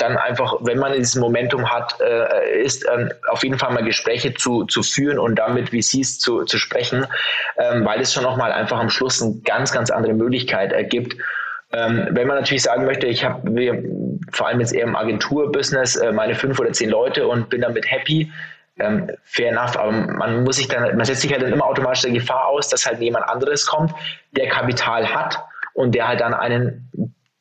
dann 0.00 0.16
einfach, 0.16 0.54
wenn 0.60 0.78
man 0.78 0.92
dieses 0.92 1.16
Momentum 1.16 1.70
hat, 1.70 2.00
äh, 2.00 2.62
ist 2.62 2.86
ähm, 2.92 3.10
auf 3.28 3.42
jeden 3.42 3.58
Fall 3.58 3.72
mal 3.72 3.84
Gespräche 3.84 4.34
zu, 4.34 4.64
zu 4.64 4.82
führen 4.82 5.18
und 5.18 5.36
damit 5.36 5.70
VCs 5.70 6.18
zu, 6.18 6.44
zu 6.44 6.58
sprechen, 6.58 7.06
ähm, 7.58 7.84
weil 7.84 8.00
es 8.00 8.12
schon 8.12 8.22
nochmal 8.22 8.52
einfach 8.52 8.78
am 8.78 8.90
Schluss 8.90 9.22
eine 9.22 9.40
ganz, 9.44 9.72
ganz 9.72 9.90
andere 9.90 10.14
Möglichkeit 10.14 10.72
ergibt. 10.72 11.16
Ähm, 11.72 12.08
wenn 12.10 12.26
man 12.26 12.38
natürlich 12.38 12.62
sagen 12.62 12.86
möchte, 12.86 13.06
ich 13.06 13.24
habe 13.24 13.42
vor 14.32 14.46
allem 14.46 14.60
jetzt 14.60 14.72
eher 14.72 14.84
im 14.84 14.96
Agenturbusiness 14.96 15.96
äh, 15.96 16.12
meine 16.12 16.34
fünf 16.34 16.58
oder 16.58 16.72
zehn 16.72 16.88
Leute 16.88 17.28
und 17.28 17.50
bin 17.50 17.60
damit 17.60 17.90
happy, 17.90 18.32
ähm, 18.78 19.10
fair 19.24 19.50
enough, 19.50 19.76
aber 19.76 19.92
man 19.92 20.44
muss 20.44 20.56
sich 20.56 20.68
dann, 20.68 20.96
man 20.96 21.04
setzt 21.04 21.22
sich 21.22 21.32
halt 21.32 21.42
dann 21.42 21.52
immer 21.52 21.66
automatisch 21.66 22.02
der 22.02 22.12
Gefahr 22.12 22.46
aus, 22.46 22.68
dass 22.68 22.86
halt 22.86 23.00
jemand 23.00 23.28
anderes 23.28 23.66
kommt, 23.66 23.92
der 24.32 24.48
Kapital 24.48 25.12
hat 25.12 25.38
und 25.74 25.94
der 25.94 26.08
halt 26.08 26.20
dann 26.20 26.32
einen, 26.32 26.90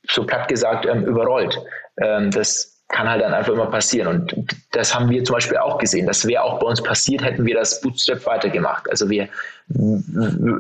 so 0.10 0.26
platt 0.26 0.48
gesagt, 0.48 0.86
ähm, 0.86 1.06
überrollt. 1.06 1.58
Ähm, 2.02 2.32
das 2.32 2.78
kann 2.90 3.10
halt 3.10 3.22
dann 3.22 3.34
einfach 3.34 3.54
immer 3.54 3.66
passieren. 3.68 4.08
Und 4.08 4.36
das 4.72 4.96
haben 4.96 5.10
wir 5.10 5.24
zum 5.24 5.34
Beispiel 5.36 5.58
auch 5.58 5.78
gesehen. 5.78 6.08
Das 6.08 6.26
wäre 6.26 6.44
auch 6.44 6.60
bei 6.60 6.68
uns 6.68 6.82
passiert, 6.82 7.24
hätten 7.24 7.46
wir 7.46 7.56
das 7.56 7.82
Bootstrap 7.82 8.26
weitergemacht. 8.26 8.90
Also 8.90 9.10
wir 9.10 9.28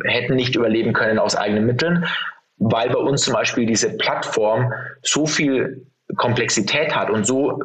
hätten 0.03 0.35
nicht 0.35 0.55
überleben 0.55 0.93
können 0.93 1.19
aus 1.19 1.35
eigenen 1.35 1.65
Mitteln, 1.65 2.05
weil 2.57 2.89
bei 2.89 2.99
uns 2.99 3.21
zum 3.21 3.33
Beispiel 3.33 3.65
diese 3.65 3.95
Plattform 3.95 4.73
so 5.03 5.25
viel 5.25 5.85
Komplexität 6.15 6.95
hat 6.95 7.09
und 7.09 7.25
so 7.25 7.61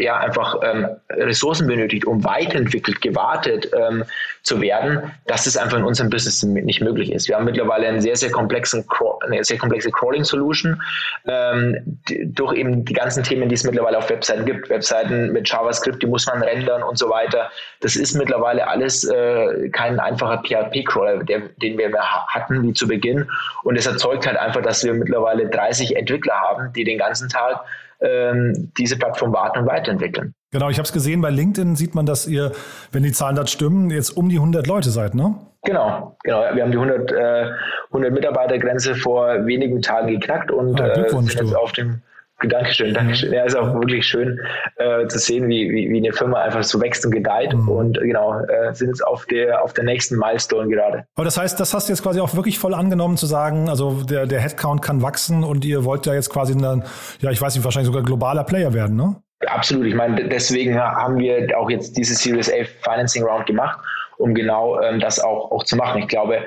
ja 0.00 0.18
einfach 0.18 0.56
ähm, 0.62 0.86
Ressourcen 1.10 1.66
benötigt, 1.66 2.06
um 2.06 2.24
weiterentwickelt, 2.24 3.02
gewartet 3.02 3.70
ähm, 3.74 4.04
zu 4.42 4.60
werden, 4.60 5.12
dass 5.26 5.46
es 5.46 5.56
einfach 5.56 5.78
in 5.78 5.84
unserem 5.84 6.10
Business 6.10 6.42
nicht 6.42 6.80
möglich 6.80 7.12
ist. 7.12 7.28
Wir 7.28 7.36
haben 7.36 7.44
mittlerweile 7.44 7.86
einen 7.86 8.00
sehr, 8.00 8.16
sehr 8.16 8.30
komplexen, 8.30 8.84
eine 9.20 9.44
sehr 9.44 9.58
komplexe 9.58 9.90
Crawling-Solution 9.90 10.82
ähm, 11.26 12.00
durch 12.26 12.54
eben 12.56 12.84
die 12.84 12.92
ganzen 12.92 13.22
Themen, 13.22 13.48
die 13.48 13.54
es 13.54 13.62
mittlerweile 13.64 13.98
auf 13.98 14.10
Webseiten 14.10 14.44
gibt. 14.44 14.68
Webseiten 14.68 15.32
mit 15.32 15.48
JavaScript, 15.48 16.02
die 16.02 16.06
muss 16.06 16.26
man 16.26 16.42
rendern 16.42 16.82
und 16.82 16.98
so 16.98 17.08
weiter. 17.08 17.50
Das 17.80 17.94
ist 17.94 18.14
mittlerweile 18.14 18.66
alles 18.66 19.04
äh, 19.04 19.68
kein 19.70 20.00
einfacher 20.00 20.42
PHP-Crawler, 20.42 21.22
den 21.24 21.78
wir 21.78 21.92
hatten 22.28 22.62
wie 22.62 22.72
zu 22.72 22.88
Beginn. 22.88 23.28
Und 23.62 23.76
es 23.76 23.86
erzeugt 23.86 24.26
halt 24.26 24.36
einfach, 24.36 24.62
dass 24.62 24.82
wir 24.84 24.92
mittlerweile 24.92 25.48
30 25.48 25.96
Entwickler 25.96 26.34
haben, 26.34 26.72
die 26.72 26.84
den 26.84 26.98
ganzen 26.98 27.28
Tag 27.28 27.60
ähm, 28.00 28.72
diese 28.76 28.98
Plattform 28.98 29.32
warten 29.32 29.60
und 29.60 29.66
weiterentwickeln. 29.66 30.34
Genau, 30.52 30.68
ich 30.68 30.76
habe 30.76 30.86
es 30.86 30.92
gesehen, 30.92 31.22
bei 31.22 31.30
LinkedIn 31.30 31.76
sieht 31.76 31.94
man, 31.94 32.04
dass 32.04 32.26
ihr, 32.26 32.52
wenn 32.92 33.02
die 33.02 33.12
Zahlen 33.12 33.36
da 33.36 33.46
stimmen, 33.46 33.90
jetzt 33.90 34.10
um 34.10 34.28
die 34.28 34.36
100 34.36 34.66
Leute 34.66 34.90
seid, 34.90 35.14
ne? 35.14 35.34
Genau, 35.64 36.16
genau. 36.24 36.42
Wir 36.54 36.62
haben 36.62 36.72
die 36.72 36.78
100, 36.78 37.10
äh, 37.12 37.50
100 37.88 38.12
Mitarbeitergrenze 38.12 38.94
vor 38.94 39.46
wenigen 39.46 39.80
Tagen 39.80 40.08
geknackt 40.08 40.50
und 40.50 40.78
ah, 40.78 40.88
äh, 40.88 41.08
sind 41.08 41.34
jetzt 41.34 41.56
auf 41.56 41.72
dem 41.72 42.02
Dankeschön, 42.48 42.92
Dankeschön. 42.92 43.32
Ja, 43.32 43.44
ist 43.44 43.56
auch 43.56 43.72
wirklich 43.74 44.04
schön 44.04 44.40
äh, 44.76 45.06
zu 45.06 45.18
sehen, 45.18 45.48
wie, 45.48 45.70
wie, 45.70 45.88
wie 45.90 45.98
eine 45.98 46.12
Firma 46.12 46.40
einfach 46.40 46.64
so 46.64 46.80
wächst 46.80 47.06
und 47.06 47.12
gedeiht 47.12 47.54
mhm. 47.54 47.68
und 47.68 48.00
genau, 48.00 48.40
äh, 48.40 48.74
sind 48.74 48.88
jetzt 48.88 49.06
auf 49.06 49.24
der, 49.26 49.62
auf 49.62 49.72
der 49.72 49.84
nächsten 49.84 50.16
Milestone 50.16 50.68
gerade. 50.68 51.04
Aber 51.14 51.24
das 51.24 51.38
heißt, 51.38 51.58
das 51.60 51.72
hast 51.72 51.88
du 51.88 51.92
jetzt 51.92 52.02
quasi 52.02 52.20
auch 52.20 52.34
wirklich 52.34 52.58
voll 52.58 52.74
angenommen 52.74 53.16
zu 53.16 53.26
sagen, 53.26 53.68
also 53.68 54.02
der, 54.02 54.26
der 54.26 54.40
Headcount 54.40 54.82
kann 54.82 55.02
wachsen 55.02 55.44
und 55.44 55.64
ihr 55.64 55.84
wollt 55.84 56.04
ja 56.06 56.14
jetzt 56.14 56.30
quasi 56.30 56.52
ein, 56.52 56.82
ja, 57.20 57.30
ich 57.30 57.40
weiß 57.40 57.54
nicht, 57.54 57.64
wahrscheinlich 57.64 57.86
sogar 57.86 58.02
globaler 58.02 58.44
Player 58.44 58.74
werden, 58.74 58.96
ne? 58.96 59.16
Absolut. 59.46 59.86
Ich 59.86 59.94
meine, 59.94 60.28
deswegen 60.28 60.78
haben 60.78 61.18
wir 61.18 61.58
auch 61.58 61.70
jetzt 61.70 61.96
diese 61.96 62.14
Series 62.14 62.50
A 62.50 62.64
Financing 62.82 63.24
Round 63.24 63.46
gemacht, 63.46 63.78
um 64.18 64.34
genau 64.34 64.80
ähm, 64.80 65.00
das 65.00 65.18
auch, 65.18 65.50
auch 65.50 65.64
zu 65.64 65.76
machen. 65.76 66.02
Ich 66.02 66.08
glaube, 66.08 66.42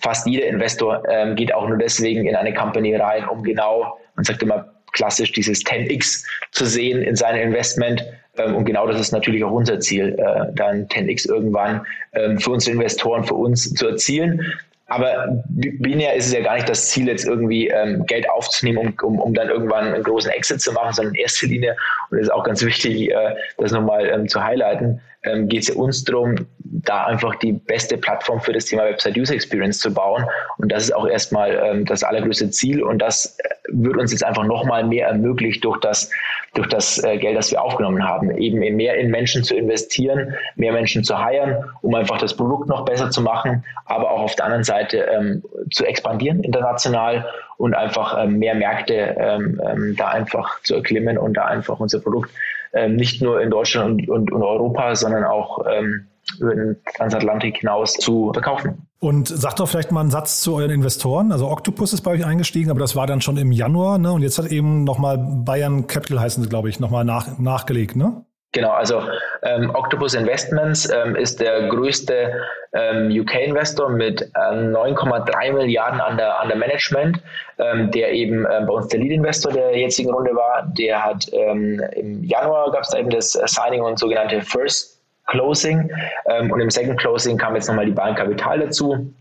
fast 0.00 0.26
jeder 0.26 0.46
Investor 0.46 1.02
ähm, 1.08 1.34
geht 1.36 1.54
auch 1.54 1.68
nur 1.68 1.78
deswegen 1.78 2.26
in 2.26 2.36
eine 2.36 2.54
Company 2.54 2.94
rein, 2.96 3.28
um 3.28 3.42
genau, 3.42 3.98
man 4.14 4.24
sagt 4.24 4.42
immer, 4.42 4.72
klassisch 4.92 5.32
dieses 5.32 5.64
10x 5.64 6.24
zu 6.52 6.64
sehen 6.64 7.02
in 7.02 7.16
seinem 7.16 7.40
Investment. 7.42 8.04
Ähm, 8.36 8.56
und 8.56 8.64
genau 8.64 8.86
das 8.86 9.00
ist 9.00 9.12
natürlich 9.12 9.44
auch 9.44 9.52
unser 9.52 9.80
Ziel, 9.80 10.16
äh, 10.18 10.52
dann 10.54 10.86
10x 10.86 11.28
irgendwann 11.28 11.84
ähm, 12.12 12.38
für 12.38 12.50
unsere 12.50 12.74
Investoren, 12.74 13.24
für 13.24 13.34
uns 13.34 13.74
zu 13.74 13.88
erzielen. 13.88 14.40
Aber 14.88 15.42
binär 15.48 16.14
ist 16.14 16.26
es 16.26 16.32
ja 16.32 16.40
gar 16.40 16.54
nicht 16.54 16.68
das 16.68 16.88
Ziel, 16.88 17.08
jetzt 17.08 17.26
irgendwie 17.26 17.68
ähm, 17.68 18.06
Geld 18.06 18.28
aufzunehmen, 18.30 18.94
um, 19.02 19.12
um, 19.12 19.20
um 19.20 19.34
dann 19.34 19.50
irgendwann 19.50 19.92
einen 19.92 20.02
großen 20.02 20.30
Exit 20.30 20.62
zu 20.62 20.72
machen, 20.72 20.94
sondern 20.94 21.14
in 21.14 21.20
erster 21.20 21.46
Linie, 21.46 21.76
und 22.10 22.16
das 22.18 22.28
ist 22.28 22.32
auch 22.32 22.42
ganz 22.42 22.64
wichtig, 22.64 23.10
äh, 23.10 23.34
das 23.58 23.70
nochmal 23.70 24.08
ähm, 24.08 24.26
zu 24.28 24.42
highlighten, 24.42 25.00
ähm, 25.24 25.48
geht 25.48 25.62
es 25.62 25.68
ja 25.68 25.74
uns 25.74 26.04
darum, 26.04 26.36
da 26.58 27.06
einfach 27.06 27.34
die 27.36 27.52
beste 27.52 27.96
Plattform 27.98 28.40
für 28.40 28.52
das 28.52 28.66
Thema 28.66 28.84
Website 28.84 29.16
User 29.16 29.34
Experience 29.34 29.78
zu 29.78 29.92
bauen. 29.92 30.24
Und 30.58 30.70
das 30.70 30.84
ist 30.84 30.94
auch 30.94 31.06
erstmal 31.06 31.60
ähm, 31.64 31.84
das 31.84 32.04
allergrößte 32.04 32.50
Ziel. 32.50 32.82
Und 32.82 32.98
das 32.98 33.38
äh, 33.38 33.48
wird 33.68 33.96
uns 33.96 34.12
jetzt 34.12 34.24
einfach 34.24 34.44
nochmal 34.44 34.84
mehr 34.84 35.08
ermöglicht 35.08 35.64
durch 35.64 35.78
das, 35.80 36.10
durch 36.54 36.68
das 36.68 37.02
äh, 37.02 37.18
Geld, 37.18 37.36
das 37.36 37.50
wir 37.50 37.60
aufgenommen 37.60 38.06
haben, 38.06 38.36
eben 38.38 38.58
mehr 38.58 38.96
in 38.96 39.10
Menschen 39.10 39.42
zu 39.42 39.56
investieren, 39.56 40.34
mehr 40.56 40.72
Menschen 40.72 41.02
zu 41.02 41.18
heiren, 41.18 41.64
um 41.82 41.94
einfach 41.94 42.18
das 42.18 42.36
Produkt 42.36 42.68
noch 42.68 42.84
besser 42.84 43.10
zu 43.10 43.20
machen, 43.20 43.64
aber 43.86 44.10
auch 44.10 44.20
auf 44.20 44.36
der 44.36 44.44
anderen 44.44 44.64
Seite 44.64 44.98
ähm, 44.98 45.42
zu 45.70 45.84
expandieren 45.84 46.44
international 46.44 47.26
und 47.56 47.74
einfach 47.74 48.22
ähm, 48.22 48.38
mehr 48.38 48.54
Märkte 48.54 49.16
ähm, 49.18 49.60
ähm, 49.64 49.96
da 49.96 50.08
einfach 50.08 50.62
zu 50.62 50.76
erklimmen 50.76 51.18
und 51.18 51.34
da 51.34 51.44
einfach 51.44 51.80
unser 51.80 52.00
Produkt 52.00 52.30
ähm, 52.72 52.96
nicht 52.96 53.22
nur 53.22 53.40
in 53.40 53.50
Deutschland 53.50 54.08
und, 54.08 54.08
und, 54.08 54.32
und 54.32 54.42
Europa, 54.42 54.94
sondern 54.94 55.24
auch 55.24 55.64
ähm, 55.66 56.06
über 56.40 56.54
den 56.54 56.76
Transatlantik 56.96 57.58
hinaus 57.58 57.94
zu 57.94 58.32
verkaufen. 58.32 58.86
Und 59.00 59.28
sagt 59.28 59.60
doch 59.60 59.68
vielleicht 59.68 59.92
mal 59.92 60.00
einen 60.00 60.10
Satz 60.10 60.40
zu 60.40 60.56
euren 60.56 60.70
Investoren. 60.70 61.32
Also 61.32 61.48
Octopus 61.48 61.92
ist 61.92 62.02
bei 62.02 62.10
euch 62.10 62.24
eingestiegen, 62.24 62.70
aber 62.70 62.80
das 62.80 62.96
war 62.96 63.06
dann 63.06 63.20
schon 63.20 63.36
im 63.36 63.52
Januar, 63.52 63.98
ne? 63.98 64.12
Und 64.12 64.22
jetzt 64.22 64.38
hat 64.38 64.46
eben 64.46 64.84
nochmal 64.84 65.18
Bayern 65.18 65.86
Capital 65.86 66.20
heißen 66.20 66.42
sie, 66.42 66.48
glaube 66.48 66.68
ich, 66.68 66.80
nochmal 66.80 67.04
nach, 67.04 67.38
nachgelegt, 67.38 67.96
ne? 67.96 68.24
Genau, 68.52 68.70
also 68.70 69.02
ähm, 69.42 69.70
Octopus 69.74 70.14
Investments 70.14 70.90
ähm, 70.90 71.14
ist 71.16 71.38
der 71.38 71.68
größte 71.68 72.32
ähm, 72.72 73.10
UK-Investor 73.10 73.88
mit 73.90 74.22
ähm, 74.22 74.74
9,3 74.74 75.52
Milliarden 75.52 76.00
an 76.00 76.16
der, 76.16 76.40
an 76.40 76.48
der 76.48 76.56
Management, 76.56 77.20
ähm, 77.58 77.90
der 77.90 78.12
eben 78.12 78.44
äh, 78.44 78.64
bei 78.66 78.72
uns 78.72 78.88
der 78.88 79.00
Lead-Investor 79.00 79.52
der 79.52 79.76
jetzigen 79.76 80.10
Runde 80.12 80.34
war. 80.34 80.70
Der 80.78 81.04
hat 81.04 81.26
ähm, 81.32 81.82
im 81.96 82.24
Januar 82.24 82.70
gab 82.70 82.82
es 82.82 82.90
da 82.90 82.98
eben 82.98 83.10
das 83.10 83.32
Signing 83.32 83.82
und 83.82 83.98
sogenannte 83.98 84.40
First 84.42 84.98
Closing 85.26 85.90
ähm, 86.26 86.50
und 86.50 86.60
im 86.60 86.70
Second 86.70 86.98
Closing 86.98 87.36
kam 87.36 87.54
jetzt 87.54 87.68
nochmal 87.68 87.86
die 87.86 87.92
Bahn 87.92 88.16
dazu. 88.16 89.12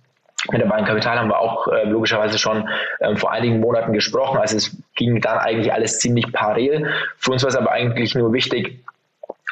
Mit 0.51 0.61
der 0.61 0.67
Bahn 0.67 0.87
haben 0.87 1.29
wir 1.29 1.39
auch 1.39 1.67
äh, 1.67 1.83
logischerweise 1.83 2.37
schon 2.37 2.69
ähm, 3.01 3.17
vor 3.17 3.31
einigen 3.31 3.59
Monaten 3.59 3.91
gesprochen. 3.91 4.37
Also 4.37 4.57
es 4.57 4.77
ging 4.95 5.19
dann 5.19 5.39
eigentlich 5.39 5.73
alles 5.73 5.99
ziemlich 5.99 6.31
parallel. 6.31 6.89
Für 7.17 7.31
uns 7.31 7.43
war 7.43 7.49
es 7.49 7.55
aber 7.55 7.71
eigentlich 7.71 8.15
nur 8.15 8.31
wichtig, 8.31 8.79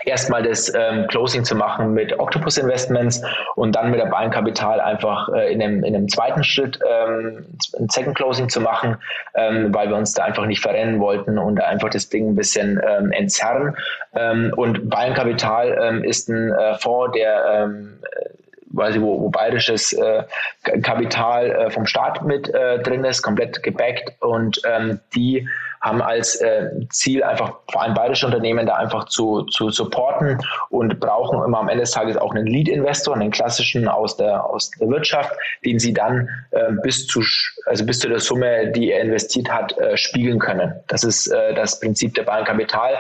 erstmal 0.03 0.43
das 0.43 0.71
ähm, 0.73 1.07
Closing 1.07 1.43
zu 1.43 1.55
machen 1.55 1.93
mit 1.93 2.19
Octopus 2.19 2.57
Investments 2.57 3.21
und 3.55 3.75
dann 3.75 3.91
mit 3.91 3.99
der 3.99 4.07
Bahnkapital 4.07 4.81
einfach 4.81 5.29
äh, 5.29 5.53
in, 5.53 5.61
einem, 5.61 5.83
in 5.83 5.95
einem 5.95 6.09
zweiten 6.09 6.43
Schritt 6.43 6.79
ähm, 6.85 7.45
ein 7.79 7.89
Second 7.89 8.15
Closing 8.15 8.49
zu 8.49 8.61
machen, 8.61 8.97
ähm, 9.35 9.73
weil 9.73 9.89
wir 9.89 9.95
uns 9.95 10.13
da 10.13 10.23
einfach 10.23 10.45
nicht 10.45 10.61
verrennen 10.61 10.99
wollten 10.99 11.37
und 11.37 11.61
einfach 11.61 11.89
das 11.89 12.09
Ding 12.09 12.29
ein 12.29 12.35
bisschen 12.35 12.81
ähm, 12.85 13.11
entzerren. 13.11 13.75
Ähm, 14.13 14.53
und 14.55 14.89
Bahnkapital 14.89 15.77
ähm, 15.81 16.03
ist 16.03 16.29
ein 16.29 16.51
äh, 16.51 16.75
Fonds, 16.75 17.17
der 17.17 17.45
ähm, 17.45 17.99
quasi 18.75 19.01
wo, 19.01 19.21
wo 19.21 19.29
bayerisches 19.29 19.93
äh, 19.93 20.23
Kapital 20.81 21.51
äh, 21.51 21.69
vom 21.71 21.85
Staat 21.85 22.23
mit 22.23 22.53
äh, 22.53 22.79
drin 22.79 23.05
ist, 23.05 23.21
komplett 23.21 23.63
gebackt 23.63 24.21
und 24.21 24.61
ähm, 24.65 24.99
die 25.15 25.47
haben 25.85 26.01
als 26.01 26.35
äh, 26.41 26.71
Ziel 26.89 27.23
einfach 27.23 27.59
vor 27.71 27.83
allem 27.83 27.93
bayerische 27.93 28.25
Unternehmen 28.25 28.65
da 28.65 28.75
einfach 28.75 29.05
zu, 29.05 29.43
zu 29.43 29.69
supporten 29.69 30.41
und 30.69 30.99
brauchen 30.99 31.43
immer 31.43 31.59
am 31.59 31.69
Ende 31.69 31.81
des 31.81 31.91
Tages 31.91 32.17
auch 32.17 32.33
einen 32.33 32.47
Lead-Investor, 32.47 33.15
einen 33.15 33.31
klassischen 33.31 33.87
aus 33.87 34.17
der, 34.17 34.43
aus 34.43 34.71
der 34.71 34.89
Wirtschaft, 34.89 35.31
den 35.63 35.79
sie 35.79 35.93
dann 35.93 36.27
äh, 36.51 36.71
bis 36.81 37.05
zu, 37.05 37.23
also 37.67 37.85
bis 37.85 37.99
zu 37.99 38.09
der 38.09 38.19
Summe, 38.19 38.71
die 38.71 38.91
er 38.91 39.01
investiert 39.01 39.49
hat, 39.51 39.77
äh, 39.77 39.95
spiegeln 39.95 40.39
können. 40.39 40.73
Das 40.87 41.03
ist 41.03 41.27
äh, 41.27 41.53
das 41.53 41.79
Prinzip 41.79 42.15
der 42.15 42.23
Bayern 42.23 42.45
Kapital. 42.45 42.95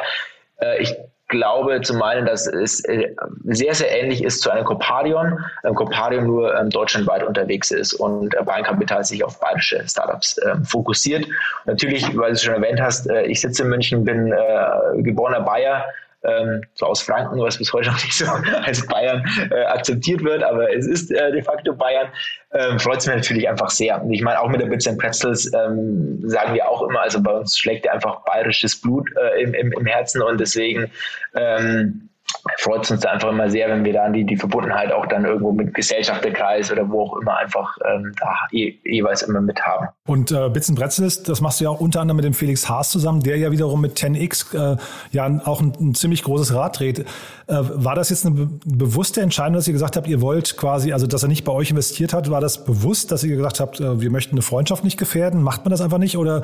Äh, 0.59 0.83
ich 0.83 0.95
glaube 1.27 1.81
zu 1.81 1.95
meinen, 1.95 2.25
dass 2.25 2.47
es 2.47 2.83
äh, 2.85 3.13
sehr, 3.45 3.73
sehr 3.73 3.91
ähnlich 3.91 4.23
ist 4.23 4.41
zu 4.41 4.51
einem 4.51 4.63
Coparion. 4.63 5.43
Ein 5.63 5.75
Coparion 5.75 6.27
nur 6.27 6.55
ähm, 6.55 6.69
deutschlandweit 6.69 7.23
unterwegs 7.23 7.71
ist 7.71 7.93
und 7.93 8.35
äh, 8.35 8.43
Bayern 8.43 8.63
Capital 8.63 9.03
sich 9.03 9.23
auf 9.23 9.39
bayerische 9.39 9.83
Startups 9.87 10.37
äh, 10.37 10.55
fokussiert. 10.63 11.25
Natürlich, 11.65 12.05
weil 12.15 12.29
du 12.29 12.33
es 12.33 12.43
schon 12.43 12.53
erwähnt 12.53 12.79
hast, 12.79 13.09
äh, 13.09 13.23
ich 13.23 13.41
sitze 13.41 13.63
in 13.63 13.69
München, 13.69 14.05
bin 14.05 14.31
äh, 14.31 15.01
geborener 15.01 15.41
Bayer, 15.41 15.85
ähm, 16.27 16.61
so 16.73 16.85
aus 16.85 17.01
Franken, 17.01 17.39
was 17.39 17.57
bis 17.57 17.71
heute 17.73 17.89
noch 17.89 18.03
nicht 18.03 18.17
so 18.17 18.25
als 18.63 18.85
Bayern 18.87 19.23
äh, 19.51 19.65
akzeptiert 19.65 20.23
wird, 20.23 20.43
aber 20.43 20.73
es 20.73 20.87
ist 20.87 21.11
äh, 21.11 21.31
de 21.31 21.41
facto 21.41 21.73
Bayern, 21.73 22.07
ähm, 22.53 22.79
freut 22.79 22.99
es 22.99 23.07
mich 23.07 23.15
natürlich 23.15 23.49
einfach 23.49 23.69
sehr. 23.69 24.01
Und 24.01 24.13
ich 24.13 24.21
meine, 24.21 24.39
auch 24.39 24.49
mit 24.49 24.61
der 24.61 24.67
Bits 24.67 24.87
and 24.87 24.99
Pretzels 24.99 25.51
ähm, 25.53 26.21
sagen 26.23 26.53
wir 26.53 26.67
auch 26.67 26.87
immer, 26.87 27.01
also 27.01 27.21
bei 27.21 27.31
uns 27.31 27.57
schlägt 27.57 27.89
einfach 27.89 28.23
bayerisches 28.23 28.79
Blut 28.79 29.09
äh, 29.17 29.41
im, 29.43 29.53
im, 29.53 29.71
im 29.73 29.85
Herzen 29.85 30.21
und 30.21 30.39
deswegen 30.39 30.91
ähm, 31.35 32.09
freut 32.57 32.83
es 32.83 32.91
uns 32.91 33.05
einfach 33.05 33.29
immer 33.29 33.49
sehr, 33.49 33.69
wenn 33.69 33.83
wir 33.83 33.93
dann 33.93 34.13
die, 34.13 34.23
die 34.23 34.37
Verbundenheit 34.37 34.91
auch 34.91 35.05
dann 35.07 35.25
irgendwo 35.25 35.51
mit 35.51 35.73
Gesellschafterkreis 35.73 36.71
oder 36.71 36.89
wo 36.89 37.03
auch 37.03 37.17
immer 37.17 37.37
einfach 37.37 37.75
ähm, 37.85 38.13
da 38.19 38.35
je, 38.51 38.75
jeweils 38.83 39.23
immer 39.23 39.41
mit 39.41 39.61
haben. 39.61 39.87
Und 40.07 40.31
äh, 40.31 40.49
Bits 40.49 40.69
and 40.69 40.77
Pretzels, 40.77 41.23
das 41.23 41.41
machst 41.41 41.59
du 41.59 41.65
ja 41.65 41.69
auch 41.69 41.79
unter 41.79 42.01
anderem 42.01 42.17
mit 42.17 42.25
dem 42.25 42.33
Felix 42.33 42.69
Haas 42.69 42.91
zusammen, 42.91 43.21
der 43.21 43.37
ja 43.37 43.51
wiederum 43.51 43.81
mit 43.81 43.97
10x 43.97 44.73
äh, 44.73 44.77
ja 45.11 45.25
auch 45.45 45.61
ein, 45.61 45.73
ein, 45.79 45.95
ziemlich 45.95 46.23
großes 46.23 46.53
Rad 46.55 46.79
dreht. 46.79 46.99
Äh, 46.99 47.05
war 47.47 47.95
das 47.95 48.09
jetzt 48.09 48.25
eine 48.25 48.35
be 48.35 48.49
bewusste 48.65 49.21
Entscheidung, 49.21 49.55
dass 49.55 49.67
ihr 49.67 49.73
gesagt 49.73 49.95
habt, 49.97 50.07
ihr 50.07 50.21
wollt 50.21 50.57
quasi, 50.57 50.93
also 50.93 51.07
dass 51.07 51.23
er 51.23 51.29
nicht 51.29 51.43
bei 51.43 51.51
euch 51.51 51.71
investiert 51.71 52.13
hat, 52.13 52.29
war 52.29 52.41
das 52.41 52.65
bewusst, 52.65 53.11
dass 53.11 53.23
ihr 53.23 53.35
gesagt 53.35 53.59
habt, 53.59 53.79
äh, 53.79 53.99
wir 54.01 54.11
möchten 54.11 54.35
eine 54.35 54.41
Freundschaft 54.41 54.83
nicht 54.83 54.97
gefährden? 54.97 55.41
Macht 55.41 55.65
man 55.65 55.71
das 55.71 55.81
einfach 55.81 55.97
nicht 55.97 56.17
oder 56.17 56.43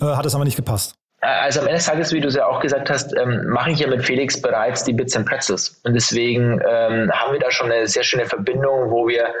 äh, 0.00 0.04
hat 0.04 0.26
es 0.26 0.34
aber 0.34 0.44
nicht 0.44 0.56
gepasst? 0.56 0.94
Also 1.22 1.60
am 1.60 1.66
Ende 1.66 1.76
des 1.76 1.86
Tages, 1.86 2.12
wie 2.12 2.20
du 2.20 2.26
es 2.26 2.34
ja 2.34 2.46
auch 2.46 2.58
gesagt 2.58 2.90
hast, 2.90 3.16
ähm, 3.16 3.46
mache 3.46 3.70
ich 3.70 3.78
ja 3.78 3.86
mit 3.86 4.04
Felix 4.04 4.42
bereits 4.42 4.82
die 4.82 4.92
Bits 4.92 5.16
and 5.16 5.24
Pretzels. 5.24 5.80
Und 5.84 5.94
deswegen 5.94 6.60
ähm, 6.68 7.12
haben 7.12 7.32
wir 7.32 7.38
da 7.38 7.48
schon 7.52 7.70
eine 7.70 7.86
sehr 7.86 8.02
schöne 8.02 8.26
Verbindung, 8.26 8.90
wo 8.90 9.06
wir 9.06 9.32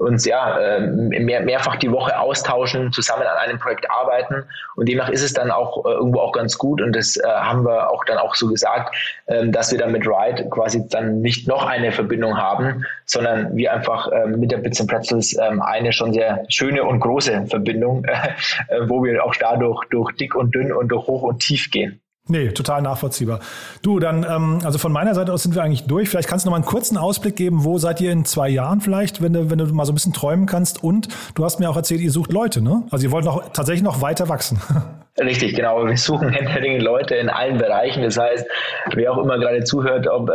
uns 0.00 0.24
ja 0.24 0.58
ähm, 0.58 1.08
mehr, 1.08 1.42
mehrfach 1.42 1.76
die 1.76 1.92
Woche 1.92 2.18
austauschen, 2.18 2.90
zusammen 2.90 3.22
an 3.22 3.36
einem 3.36 3.58
Projekt 3.58 3.90
arbeiten 3.90 4.44
und 4.74 4.88
demnach 4.88 5.10
ist 5.10 5.22
es 5.22 5.34
dann 5.34 5.50
auch 5.50 5.84
äh, 5.84 5.90
irgendwo 5.90 6.20
auch 6.20 6.32
ganz 6.32 6.56
gut 6.56 6.80
und 6.80 6.96
das 6.96 7.18
äh, 7.18 7.28
haben 7.28 7.64
wir 7.64 7.90
auch 7.90 8.04
dann 8.04 8.16
auch 8.16 8.34
so 8.34 8.48
gesagt, 8.48 8.96
ähm, 9.26 9.52
dass 9.52 9.70
wir 9.70 9.78
dann 9.78 9.92
mit 9.92 10.06
Ride 10.06 10.48
quasi 10.48 10.88
dann 10.88 11.20
nicht 11.20 11.46
noch 11.46 11.66
eine 11.66 11.92
Verbindung 11.92 12.38
haben, 12.38 12.86
sondern 13.04 13.54
wir 13.54 13.74
einfach 13.74 14.08
ähm, 14.10 14.40
mit 14.40 14.50
der 14.50 14.58
Bits 14.58 14.80
and 14.80 14.90
Pretzels 14.90 15.36
eine 15.38 15.92
schon 15.92 16.12
sehr 16.12 16.44
schöne 16.48 16.84
und 16.84 17.00
große 17.00 17.46
Verbindung, 17.46 18.04
äh, 18.68 18.80
wo 18.88 19.04
wir 19.04 19.22
auch 19.24 19.34
dadurch 19.34 19.84
durch 19.90 20.12
dick 20.16 20.34
und 20.34 20.54
dünn 20.54 20.72
und 20.72 20.88
durch 20.88 21.06
hoch 21.06 21.22
und 21.22 21.40
tief 21.40 21.70
gehen. 21.70 22.00
Nee, 22.28 22.50
total 22.52 22.82
nachvollziehbar. 22.82 23.40
Du, 23.82 23.98
dann, 23.98 24.24
ähm, 24.28 24.60
also 24.64 24.78
von 24.78 24.92
meiner 24.92 25.14
Seite 25.14 25.32
aus 25.32 25.42
sind 25.42 25.54
wir 25.54 25.62
eigentlich 25.62 25.86
durch. 25.86 26.08
Vielleicht 26.08 26.28
kannst 26.28 26.44
du 26.44 26.48
noch 26.48 26.52
mal 26.52 26.58
einen 26.58 26.64
kurzen 26.64 26.96
Ausblick 26.96 27.34
geben, 27.34 27.64
wo 27.64 27.78
seid 27.78 28.00
ihr 28.00 28.12
in 28.12 28.24
zwei 28.24 28.48
Jahren 28.48 28.80
vielleicht, 28.80 29.20
wenn 29.20 29.32
du, 29.32 29.50
wenn 29.50 29.58
du 29.58 29.66
mal 29.66 29.84
so 29.84 29.92
ein 29.92 29.94
bisschen 29.94 30.12
träumen 30.12 30.46
kannst. 30.46 30.84
Und 30.84 31.08
du 31.34 31.44
hast 31.44 31.58
mir 31.58 31.68
auch 31.68 31.76
erzählt, 31.76 32.00
ihr 32.00 32.12
sucht 32.12 32.30
Leute, 32.30 32.62
ne? 32.62 32.84
Also 32.90 33.06
ihr 33.06 33.10
wollt 33.10 33.24
noch 33.24 33.52
tatsächlich 33.52 33.82
noch 33.82 34.00
weiter 34.00 34.28
wachsen. 34.28 34.60
Richtig, 35.18 35.54
genau. 35.54 35.84
Wir 35.84 35.96
suchen 35.96 36.30
händeringend 36.30 36.82
Leute 36.82 37.16
in 37.16 37.28
allen 37.28 37.58
Bereichen. 37.58 38.02
Das 38.02 38.16
heißt, 38.16 38.46
wer 38.94 39.12
auch 39.12 39.18
immer 39.18 39.38
gerade 39.38 39.64
zuhört, 39.64 40.06
ob 40.06 40.30
äh, 40.30 40.34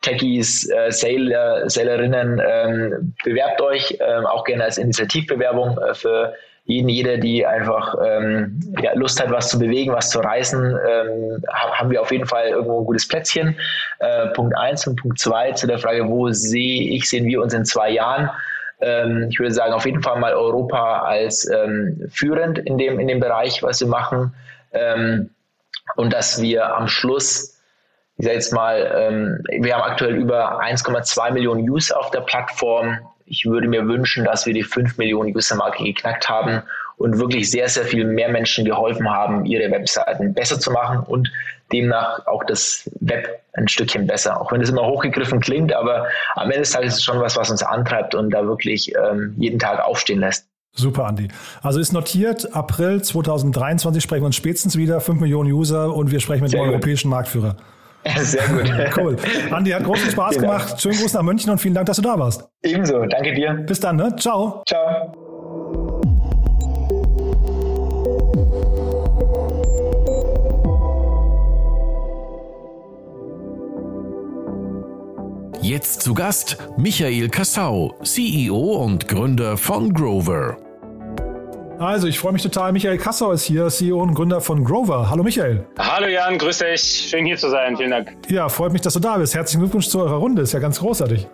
Techies, 0.00 0.70
äh, 0.70 0.92
Sailor, 0.92 1.68
Sailorinnen, 1.68 2.40
ähm, 2.44 3.14
bewerbt 3.24 3.60
euch 3.60 3.98
ähm, 4.00 4.26
auch 4.26 4.44
gerne 4.44 4.64
als 4.64 4.78
Initiativbewerbung 4.78 5.76
äh, 5.78 5.94
für 5.94 6.34
jeden, 6.64 6.88
jeder, 6.88 7.18
die 7.18 7.44
einfach 7.44 7.94
ähm, 8.04 8.60
ja, 8.80 8.92
Lust 8.94 9.20
hat, 9.20 9.30
was 9.30 9.48
zu 9.48 9.58
bewegen, 9.58 9.92
was 9.92 10.10
zu 10.10 10.20
reißen, 10.20 10.78
ähm, 10.88 11.42
haben 11.52 11.90
wir 11.90 12.00
auf 12.00 12.12
jeden 12.12 12.26
Fall 12.26 12.48
irgendwo 12.48 12.80
ein 12.80 12.86
gutes 12.86 13.08
Plätzchen. 13.08 13.56
Äh, 13.98 14.28
Punkt 14.28 14.56
eins 14.56 14.86
und 14.86 15.00
Punkt 15.00 15.18
zwei 15.18 15.52
zu 15.52 15.66
der 15.66 15.78
Frage, 15.78 16.08
wo 16.08 16.30
sehe 16.30 16.90
ich, 16.90 17.08
sehen 17.08 17.26
wir 17.26 17.42
uns 17.42 17.52
in 17.52 17.64
zwei 17.64 17.90
Jahren? 17.90 18.30
Ähm, 18.80 19.28
ich 19.30 19.38
würde 19.40 19.52
sagen, 19.52 19.72
auf 19.72 19.86
jeden 19.86 20.02
Fall 20.02 20.20
mal 20.20 20.34
Europa 20.34 21.02
als 21.02 21.48
ähm, 21.50 22.08
führend 22.10 22.58
in 22.60 22.78
dem, 22.78 23.00
in 23.00 23.08
dem 23.08 23.18
Bereich, 23.18 23.62
was 23.62 23.80
wir 23.80 23.88
machen. 23.88 24.34
Ähm, 24.72 25.30
und 25.96 26.12
dass 26.12 26.40
wir 26.40 26.76
am 26.76 26.86
Schluss 26.86 27.52
ich 28.18 28.26
sage 28.26 28.36
jetzt 28.36 28.52
mal, 28.52 28.92
ähm, 28.94 29.64
wir 29.64 29.74
haben 29.74 29.82
aktuell 29.82 30.14
über 30.14 30.60
1,2 30.62 31.32
Millionen 31.32 31.68
User 31.68 31.98
auf 31.98 32.10
der 32.10 32.20
Plattform 32.20 32.98
ich 33.26 33.44
würde 33.44 33.68
mir 33.68 33.86
wünschen, 33.86 34.24
dass 34.24 34.46
wir 34.46 34.54
die 34.54 34.62
5 34.62 34.98
Millionen 34.98 35.34
User-Marke 35.34 35.84
geknackt 35.84 36.28
haben 36.28 36.62
und 36.96 37.18
wirklich 37.18 37.50
sehr, 37.50 37.68
sehr 37.68 37.84
viel 37.84 38.04
mehr 38.04 38.28
Menschen 38.28 38.64
geholfen 38.64 39.10
haben, 39.10 39.44
ihre 39.44 39.70
Webseiten 39.70 40.34
besser 40.34 40.58
zu 40.60 40.70
machen 40.70 41.00
und 41.00 41.30
demnach 41.72 42.26
auch 42.26 42.44
das 42.44 42.90
Web 43.00 43.42
ein 43.54 43.66
Stückchen 43.68 44.06
besser. 44.06 44.40
Auch 44.40 44.52
wenn 44.52 44.60
es 44.60 44.70
immer 44.70 44.86
hochgegriffen 44.86 45.40
klingt, 45.40 45.72
aber 45.72 46.06
am 46.34 46.44
Ende 46.44 46.60
des 46.60 46.70
Tages 46.70 46.94
ist 46.94 46.98
es 46.98 47.04
schon 47.04 47.20
was, 47.20 47.36
was 47.36 47.50
uns 47.50 47.62
antreibt 47.62 48.14
und 48.14 48.30
da 48.30 48.44
wirklich 48.46 48.92
ähm, 48.94 49.34
jeden 49.38 49.58
Tag 49.58 49.80
aufstehen 49.80 50.20
lässt. 50.20 50.46
Super, 50.74 51.06
Andi. 51.06 51.28
Also 51.60 51.80
ist 51.80 51.92
notiert, 51.92 52.54
April 52.54 53.02
2023 53.02 54.02
sprechen 54.02 54.22
wir 54.22 54.26
uns 54.26 54.36
spätestens 54.36 54.76
wieder, 54.76 55.00
5 55.00 55.20
Millionen 55.20 55.52
User 55.52 55.94
und 55.94 56.10
wir 56.10 56.20
sprechen 56.20 56.42
mit 56.42 56.50
Sehr 56.50 56.60
dem 56.60 56.66
gut. 56.66 56.74
europäischen 56.74 57.10
Marktführer. 57.10 57.56
Sehr 58.18 58.48
gut. 58.48 58.70
cool. 58.96 59.16
Andi, 59.50 59.70
hat 59.70 59.84
großen 59.84 60.10
Spaß 60.10 60.36
genau. 60.36 60.48
gemacht. 60.48 60.80
Schönen 60.80 60.98
Gruß 60.98 61.12
nach 61.12 61.22
München 61.22 61.50
und 61.50 61.58
vielen 61.58 61.74
Dank, 61.74 61.86
dass 61.86 61.96
du 61.96 62.02
da 62.02 62.18
warst. 62.18 62.48
Ebenso. 62.62 63.04
Danke 63.06 63.32
dir. 63.32 63.54
Bis 63.66 63.80
dann, 63.80 63.96
ne? 63.96 64.14
Ciao. 64.16 64.62
Ciao. 64.66 65.12
Jetzt 75.62 76.02
zu 76.02 76.12
Gast 76.12 76.58
Michael 76.76 77.28
Kassau, 77.28 77.94
CEO 78.02 78.56
und 78.56 79.06
Gründer 79.06 79.56
von 79.56 79.94
Grover. 79.94 80.56
Also, 81.82 82.06
ich 82.06 82.20
freue 82.20 82.32
mich 82.32 82.42
total. 82.42 82.70
Michael 82.72 82.96
Kassau 82.96 83.32
ist 83.32 83.42
hier, 83.42 83.66
CEO 83.66 84.00
und 84.00 84.14
Gründer 84.14 84.40
von 84.40 84.62
Grover. 84.62 85.10
Hallo 85.10 85.24
Michael. 85.24 85.66
Hallo 85.80 86.06
Jan, 86.06 86.38
grüß 86.38 86.58
dich. 86.58 87.08
Schön 87.10 87.26
hier 87.26 87.36
zu 87.36 87.50
sein. 87.50 87.76
Vielen 87.76 87.90
Dank. 87.90 88.12
Ja, 88.28 88.48
freut 88.48 88.72
mich, 88.72 88.82
dass 88.82 88.94
du 88.94 89.00
da 89.00 89.16
bist. 89.16 89.34
Herzlichen 89.34 89.62
Glückwunsch 89.62 89.88
zu 89.88 89.98
eurer 89.98 90.14
Runde. 90.14 90.42
Ist 90.42 90.52
ja 90.52 90.60
ganz 90.60 90.78
großartig. 90.78 91.26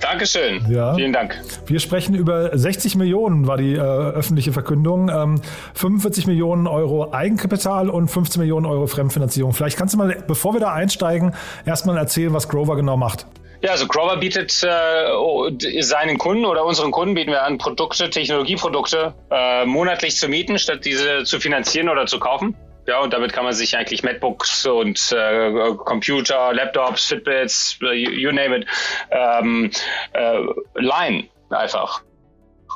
Dankeschön. 0.00 0.64
Ja. 0.70 0.94
Vielen 0.94 1.12
Dank. 1.12 1.38
Wir 1.66 1.80
sprechen 1.80 2.14
über 2.14 2.56
60 2.56 2.96
Millionen, 2.96 3.46
war 3.46 3.58
die 3.58 3.74
äh, 3.74 3.78
öffentliche 3.78 4.52
Verkündung. 4.52 5.10
Ähm, 5.10 5.42
45 5.74 6.26
Millionen 6.26 6.66
Euro 6.66 7.12
Eigenkapital 7.12 7.90
und 7.90 8.08
15 8.08 8.40
Millionen 8.40 8.64
Euro 8.64 8.86
Fremdfinanzierung. 8.86 9.52
Vielleicht 9.52 9.76
kannst 9.76 9.92
du 9.92 9.98
mal, 9.98 10.16
bevor 10.26 10.54
wir 10.54 10.60
da 10.60 10.72
einsteigen, 10.72 11.34
erstmal 11.66 11.98
erzählen, 11.98 12.32
was 12.32 12.48
Grover 12.48 12.76
genau 12.76 12.96
macht. 12.96 13.26
Ja, 13.62 13.72
also 13.72 13.86
Grover 13.86 14.16
bietet 14.16 14.62
äh, 14.62 15.82
seinen 15.82 16.16
Kunden 16.16 16.46
oder 16.46 16.64
unseren 16.64 16.90
Kunden 16.90 17.14
bieten 17.14 17.30
wir 17.30 17.42
an, 17.42 17.58
Produkte, 17.58 18.08
Technologieprodukte 18.08 19.14
äh, 19.30 19.66
monatlich 19.66 20.16
zu 20.16 20.28
mieten, 20.28 20.58
statt 20.58 20.84
diese 20.84 21.24
zu 21.24 21.40
finanzieren 21.40 21.90
oder 21.90 22.06
zu 22.06 22.18
kaufen. 22.18 22.56
Ja, 22.86 23.00
und 23.00 23.12
damit 23.12 23.34
kann 23.34 23.44
man 23.44 23.52
sich 23.52 23.76
eigentlich 23.76 24.02
MacBooks 24.02 24.64
und 24.66 25.12
äh, 25.12 25.74
Computer, 25.76 26.54
Laptops, 26.54 27.04
Fitbits, 27.04 27.76
you, 27.80 28.10
you 28.10 28.32
name 28.32 28.56
it, 28.56 28.66
ähm, 29.10 29.70
äh, 30.14 30.38
leihen 30.74 31.28
einfach 31.50 32.02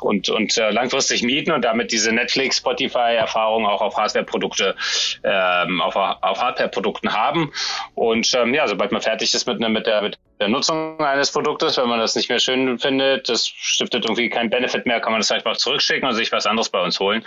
und, 0.01 0.29
und 0.29 0.57
äh, 0.57 0.69
langfristig 0.69 1.23
mieten 1.23 1.51
und 1.51 1.63
damit 1.63 1.91
diese 1.91 2.11
Netflix, 2.11 2.57
Spotify-Erfahrung 2.57 3.65
auch 3.65 3.81
auf 3.81 3.97
Hardware-Produkte, 3.97 4.75
ähm, 5.23 5.81
auf, 5.81 5.95
auf 5.95 6.41
Hardware-Produkten 6.41 7.13
haben. 7.13 7.51
Und 7.95 8.33
ähm, 8.35 8.53
ja, 8.53 8.67
sobald 8.67 8.91
man 8.91 9.01
fertig 9.01 9.33
ist 9.33 9.47
mit, 9.47 9.59
ne, 9.59 9.69
mit, 9.69 9.87
der, 9.87 10.01
mit 10.01 10.19
der 10.39 10.49
Nutzung 10.49 10.99
eines 10.99 11.31
Produktes, 11.31 11.77
wenn 11.77 11.87
man 11.87 11.99
das 11.99 12.15
nicht 12.15 12.29
mehr 12.29 12.39
schön 12.39 12.77
findet, 12.77 13.29
das 13.29 13.47
stiftet 13.47 14.05
irgendwie 14.05 14.29
keinen 14.29 14.49
Benefit 14.49 14.85
mehr, 14.85 14.99
kann 14.99 15.13
man 15.13 15.21
das 15.21 15.31
einfach 15.31 15.57
zurückschicken 15.57 16.07
und 16.07 16.15
sich 16.15 16.31
was 16.31 16.45
anderes 16.45 16.69
bei 16.69 16.81
uns 16.81 16.99
holen. 16.99 17.25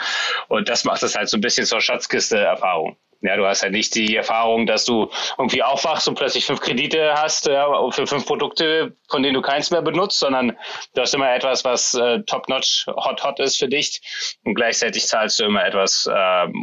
Und 0.49 0.69
das 0.69 0.85
macht 0.85 1.03
es 1.03 1.17
halt 1.17 1.29
so 1.29 1.37
ein 1.37 1.41
bisschen 1.41 1.67
zur 1.67 1.81
Schatzkiste-Erfahrung. 1.81 2.97
Ja, 3.21 3.37
du 3.37 3.47
hast 3.47 3.63
halt 3.63 3.73
nicht 3.73 3.97
die 3.97 4.15
Erfahrung, 4.15 4.67
dass 4.67 4.85
du 4.85 5.11
irgendwie 5.39 5.65
aufwachst 5.65 6.07
und 6.07 6.15
plötzlich 6.15 6.45
fünf 6.45 6.61
Kredite 6.61 7.15
hast 7.15 7.47
ja, 7.47 7.67
für 7.91 8.07
fünf 8.07 8.25
Produkte, 8.27 8.97
von 9.09 9.25
denen 9.25 9.35
du 9.35 9.43
keins 9.43 9.73
mehr 9.73 9.83
benutzt, 9.83 10.21
sondern 10.21 10.57
du 10.95 11.01
hast 11.01 11.15
immer 11.15 11.35
etwas, 11.35 11.65
was 11.65 11.95
äh, 11.95 12.21
top-notch, 12.23 12.87
hot-hot 12.87 13.41
ist 13.41 13.59
für 13.59 13.67
dich 13.67 14.01
und 14.45 14.55
gleichzeitig 14.55 15.05
zahlst 15.09 15.41
du 15.41 15.45
immer 15.45 15.65
etwas, 15.67 16.07
äh, 16.07 16.13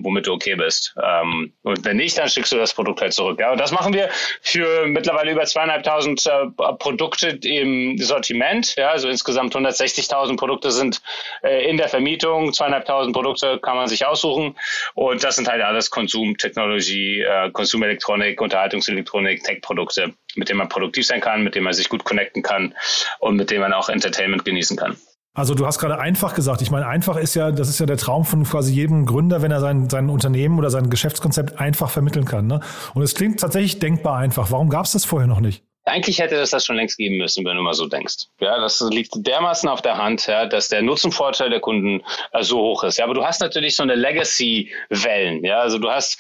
womit 0.04 0.28
du 0.28 0.34
okay 0.34 0.56
bist. 0.56 0.96
Ähm, 1.04 1.54
und 1.64 1.84
wenn 1.84 1.98
nicht, 1.98 2.18
dann 2.18 2.30
schickst 2.30 2.54
du 2.54 2.58
das 2.58 2.74
Produkt 2.74 3.02
halt 3.02 3.14
zurück. 3.14 3.38
Ja, 3.40 3.52
und 3.52 3.60
das 3.60 3.74
machen 3.74 3.94
wir 3.94 4.10
für 4.42 4.88
mittlerweile 4.88 5.32
über 5.32 5.44
zweieinhalbtausend 5.44 6.26
äh, 6.26 6.74
Produkte 6.80 7.38
im 7.44 7.98
Sortiment. 7.98 8.76
Ja, 8.78 8.92
also 8.92 9.10
insgesamt 9.10 9.54
160.000 9.54 10.38
Produkte 10.38 10.72
sind 10.72 11.02
äh, 11.44 11.70
in 11.70 11.76
der 11.76 11.90
Vermietung, 11.90 12.54
zweieinhalbtausend 12.54 13.14
Produkte 13.14 13.60
kann 13.60 13.76
man 13.76 13.88
sich 13.88 14.06
aussuchen 14.06 14.56
und 14.94 15.22
das 15.22 15.36
sind 15.36 15.50
halt 15.50 15.62
alles 15.62 15.90
Konsum 15.90 16.38
Technology, 16.46 17.22
äh, 17.22 17.50
Consumer 17.52 17.88
Elektronik, 17.88 18.40
Unterhaltungselektronik, 18.40 19.44
Tech-Produkte, 19.44 20.14
mit 20.36 20.50
denen 20.50 20.60
man 20.60 20.70
produktiv 20.70 21.06
sein 21.06 21.22
kann, 21.22 21.44
mit 21.44 21.56
denen 21.56 21.66
man 21.66 21.74
sich 21.74 21.90
gut 21.90 22.04
connecten 22.04 22.44
kann 22.44 22.76
und 23.20 23.36
mit 23.36 23.50
denen 23.50 23.62
man 23.62 23.74
auch 23.74 23.90
Entertainment 23.90 24.46
genießen 24.46 24.78
kann. 24.78 24.96
Also 25.34 25.54
du 25.54 25.66
hast 25.66 25.80
gerade 25.80 26.00
einfach 26.00 26.34
gesagt. 26.34 26.62
Ich 26.62 26.72
meine, 26.72 26.88
einfach 26.88 27.18
ist 27.18 27.36
ja, 27.36 27.52
das 27.52 27.68
ist 27.68 27.80
ja 27.80 27.86
der 27.86 27.98
Traum 27.98 28.24
von 28.24 28.44
quasi 28.46 28.74
jedem 28.74 29.06
Gründer, 29.06 29.42
wenn 29.42 29.52
er 29.52 29.60
sein, 29.60 29.90
sein 29.90 30.10
Unternehmen 30.10 30.58
oder 30.58 30.70
sein 30.70 30.90
Geschäftskonzept 30.90 31.60
einfach 31.60 31.90
vermitteln 31.90 32.26
kann. 32.26 32.48
Ne? 32.48 32.62
Und 32.94 33.02
es 33.02 33.16
klingt 33.16 33.40
tatsächlich 33.40 33.80
denkbar 33.80 34.18
einfach. 34.18 34.52
Warum 34.52 34.70
gab 34.70 34.86
es 34.86 34.94
das 34.94 35.04
vorher 35.04 35.28
noch 35.28 35.42
nicht? 35.42 35.64
Eigentlich 35.86 36.20
hätte 36.20 36.36
es 36.36 36.50
das 36.50 36.66
schon 36.66 36.76
längst 36.76 36.98
geben 36.98 37.18
müssen, 37.18 37.46
wenn 37.46 37.56
du 37.56 37.62
mal 37.62 37.76
so 37.76 37.86
denkst. 37.86 38.26
Ja, 38.40 38.60
das 38.60 38.84
liegt 38.90 39.14
dermaßen 39.16 39.70
auf 39.70 39.84
der 39.84 39.98
Hand, 39.98 40.26
ja, 40.26 40.48
dass 40.48 40.68
der 40.68 40.82
Nutzenvorteil 40.82 41.52
der 41.52 41.60
Kunden 41.60 42.02
äh, 42.34 42.44
so 42.44 42.58
hoch 42.58 42.84
ist. 42.84 42.98
Ja, 42.98 43.06
aber 43.06 43.14
du 43.14 43.24
hast 43.24 43.40
natürlich 43.40 43.76
so 43.76 43.84
eine 43.84 43.94
Legacy-Wellen. 43.94 45.46
Ja, 45.46 45.60
also 45.60 45.78
du 45.78 45.90
hast 45.90 46.20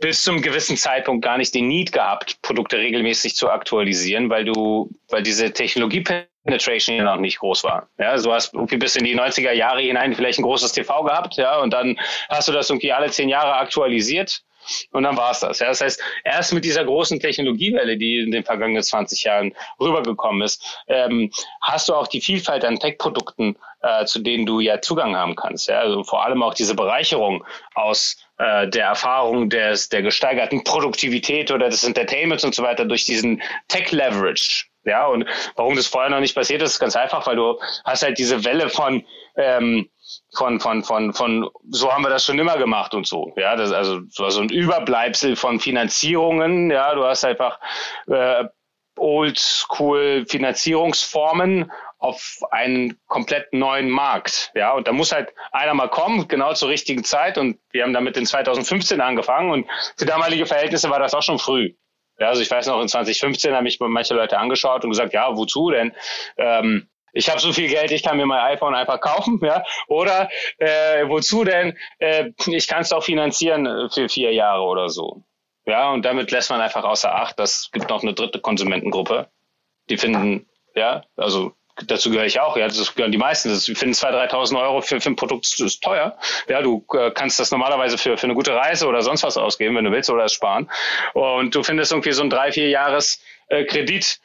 bis 0.00 0.22
zum 0.22 0.42
gewissen 0.42 0.76
Zeitpunkt 0.76 1.24
gar 1.24 1.38
nicht 1.38 1.54
den 1.54 1.66
Need 1.68 1.92
gehabt, 1.92 2.40
Produkte 2.42 2.76
regelmäßig 2.76 3.36
zu 3.36 3.48
aktualisieren, 3.48 4.28
weil 4.28 4.44
du, 4.44 4.90
weil 5.08 5.22
diese 5.22 5.50
Technologie 5.50 6.02
Penetration 6.46 6.96
ja 6.96 7.04
noch 7.04 7.16
nicht 7.16 7.38
groß 7.38 7.64
war. 7.64 7.88
Ja, 7.98 8.16
du 8.16 8.32
hast 8.32 8.54
irgendwie 8.54 8.76
bis 8.76 8.96
in 8.96 9.04
die 9.04 9.18
90er 9.18 9.52
Jahre 9.52 9.80
hinein 9.80 10.14
vielleicht 10.14 10.38
ein 10.38 10.42
großes 10.42 10.72
TV 10.72 11.02
gehabt, 11.04 11.36
ja, 11.36 11.58
und 11.58 11.72
dann 11.72 11.98
hast 12.28 12.48
du 12.48 12.52
das 12.52 12.70
irgendwie 12.70 12.92
alle 12.92 13.10
zehn 13.10 13.28
Jahre 13.28 13.54
aktualisiert 13.54 14.42
und 14.92 15.02
dann 15.04 15.16
war 15.16 15.30
es 15.30 15.40
das. 15.40 15.58
Ja. 15.60 15.68
Das 15.68 15.80
heißt, 15.80 16.02
erst 16.24 16.52
mit 16.52 16.64
dieser 16.64 16.84
großen 16.84 17.20
Technologiewelle, 17.20 17.96
die 17.96 18.20
in 18.20 18.30
den 18.30 18.44
vergangenen 18.44 18.82
20 18.82 19.24
Jahren 19.24 19.54
rübergekommen 19.80 20.42
ist, 20.42 20.82
ähm, 20.88 21.30
hast 21.62 21.88
du 21.88 21.94
auch 21.94 22.06
die 22.06 22.20
Vielfalt 22.20 22.64
an 22.64 22.78
Tech-Produkten, 22.78 23.56
äh, 23.82 24.04
zu 24.04 24.20
denen 24.20 24.46
du 24.46 24.60
ja 24.60 24.80
Zugang 24.80 25.16
haben 25.16 25.36
kannst. 25.36 25.68
Ja. 25.68 25.80
Also 25.80 26.04
vor 26.04 26.24
allem 26.24 26.42
auch 26.42 26.54
diese 26.54 26.74
Bereicherung 26.74 27.44
aus 27.74 28.16
äh, 28.38 28.68
der 28.68 28.86
Erfahrung 28.86 29.48
des, 29.48 29.88
der 29.88 30.02
gesteigerten 30.02 30.64
Produktivität 30.64 31.50
oder 31.50 31.68
des 31.68 31.84
Entertainments 31.84 32.44
und 32.44 32.54
so 32.54 32.62
weiter 32.62 32.84
durch 32.84 33.04
diesen 33.04 33.42
Tech-Leverage. 33.68 34.66
Ja, 34.84 35.06
und 35.06 35.26
warum 35.56 35.74
das 35.74 35.88
vorher 35.88 36.10
noch 36.10 36.20
nicht 36.20 36.36
passiert 36.36 36.62
ist, 36.62 36.72
ist 36.72 36.78
ganz 36.78 36.94
einfach, 36.94 37.26
weil 37.26 37.34
du 37.34 37.58
hast 37.84 38.04
halt 38.04 38.18
diese 38.18 38.44
Welle 38.44 38.68
von 38.68 39.04
ähm, 39.36 39.88
von, 40.36 40.60
von, 40.60 40.82
von, 40.84 41.12
von, 41.12 41.50
so 41.70 41.92
haben 41.92 42.02
wir 42.02 42.10
das 42.10 42.24
schon 42.24 42.38
immer 42.38 42.58
gemacht 42.58 42.94
und 42.94 43.06
so. 43.06 43.32
Ja, 43.36 43.56
das 43.56 43.72
also 43.72 44.00
so 44.10 44.40
ein 44.40 44.48
Überbleibsel 44.48 45.36
von 45.36 45.60
Finanzierungen. 45.60 46.70
Ja, 46.70 46.94
du 46.94 47.04
hast 47.04 47.24
einfach 47.24 47.58
äh, 48.08 48.44
Oldschool 48.98 50.24
Finanzierungsformen 50.26 51.70
auf 51.98 52.38
einen 52.50 52.98
komplett 53.06 53.52
neuen 53.52 53.88
Markt. 53.88 54.52
Ja, 54.54 54.72
und 54.72 54.86
da 54.86 54.92
muss 54.92 55.12
halt 55.12 55.32
einer 55.52 55.74
mal 55.74 55.88
kommen, 55.88 56.28
genau 56.28 56.52
zur 56.54 56.68
richtigen 56.68 57.04
Zeit. 57.04 57.38
Und 57.38 57.58
wir 57.70 57.82
haben 57.82 57.92
damit 57.92 58.16
in 58.16 58.26
2015 58.26 59.00
angefangen 59.00 59.50
und 59.50 59.66
für 59.96 60.06
damalige 60.06 60.46
Verhältnisse 60.46 60.90
war 60.90 60.98
das 60.98 61.14
auch 61.14 61.22
schon 61.22 61.38
früh. 61.38 61.74
Ja, 62.18 62.28
also 62.28 62.40
ich 62.40 62.50
weiß 62.50 62.66
noch, 62.66 62.80
in 62.80 62.88
2015 62.88 63.54
haben 63.54 63.64
mich 63.64 63.78
manche 63.80 64.14
Leute 64.14 64.38
angeschaut 64.38 64.84
und 64.84 64.90
gesagt, 64.90 65.12
ja, 65.12 65.36
wozu 65.36 65.70
denn? 65.70 65.94
Ähm, 66.38 66.88
ich 67.16 67.30
habe 67.30 67.40
so 67.40 67.52
viel 67.52 67.68
Geld, 67.68 67.90
ich 67.90 68.02
kann 68.02 68.18
mir 68.18 68.26
mein 68.26 68.40
iPhone 68.52 68.74
einfach 68.74 69.00
kaufen, 69.00 69.40
ja. 69.42 69.64
Oder 69.88 70.28
äh, 70.58 71.08
wozu 71.08 71.44
denn? 71.44 71.76
Äh, 71.98 72.30
ich 72.46 72.68
kann 72.68 72.82
es 72.82 72.90
doch 72.90 73.02
finanzieren 73.02 73.90
für 73.90 74.08
vier 74.08 74.32
Jahre 74.32 74.62
oder 74.62 74.88
so. 74.88 75.24
Ja, 75.64 75.90
und 75.92 76.04
damit 76.04 76.30
lässt 76.30 76.50
man 76.50 76.60
einfach 76.60 76.84
außer 76.84 77.12
Acht, 77.12 77.38
das 77.38 77.70
gibt 77.72 77.88
noch 77.88 78.02
eine 78.02 78.14
dritte 78.14 78.40
Konsumentengruppe. 78.40 79.28
Die 79.88 79.96
finden, 79.96 80.48
ja, 80.74 81.02
also 81.16 81.52
dazu 81.86 82.10
gehöre 82.10 82.26
ich 82.26 82.40
auch, 82.40 82.56
ja, 82.56 82.66
das 82.66 82.94
gehören 82.94 83.12
die 83.12 83.18
meisten. 83.18 83.48
Das 83.48 83.66
finden 83.66 83.94
2.000, 83.94 84.30
3.000 84.30 84.60
Euro 84.60 84.80
für, 84.80 85.00
für 85.00 85.10
ein 85.10 85.16
Produkt 85.16 85.46
das 85.46 85.60
ist 85.60 85.82
teuer. 85.82 86.16
Ja, 86.48 86.62
du 86.62 86.84
äh, 86.94 87.10
kannst 87.10 87.38
das 87.38 87.50
normalerweise 87.50 87.98
für, 87.98 88.16
für 88.16 88.24
eine 88.24 88.34
gute 88.34 88.54
Reise 88.54 88.86
oder 88.86 89.02
sonst 89.02 89.22
was 89.22 89.36
ausgeben, 89.36 89.76
wenn 89.76 89.84
du 89.84 89.92
willst, 89.92 90.10
oder 90.10 90.24
es 90.24 90.32
sparen. 90.32 90.70
Und 91.14 91.54
du 91.54 91.62
findest 91.62 91.92
irgendwie 91.92 92.12
so 92.12 92.22
ein 92.22 92.30
drei, 92.30 92.52
vier 92.52 92.68
Jahres 92.68 93.20
äh, 93.48 93.64
Kredit, 93.64 94.20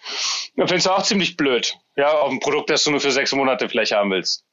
findest 0.56 0.86
du 0.86 0.92
auch 0.92 1.04
ziemlich 1.04 1.38
blöd. 1.38 1.76
Ja, 1.96 2.12
auf 2.12 2.32
ein 2.32 2.40
Produkt, 2.40 2.70
das 2.70 2.84
du 2.84 2.92
nur 2.92 3.02
für 3.02 3.12
sechs 3.12 3.34
Monate 3.34 3.70
vielleicht 3.70 3.92
haben 3.92 4.12
willst. 4.12 4.46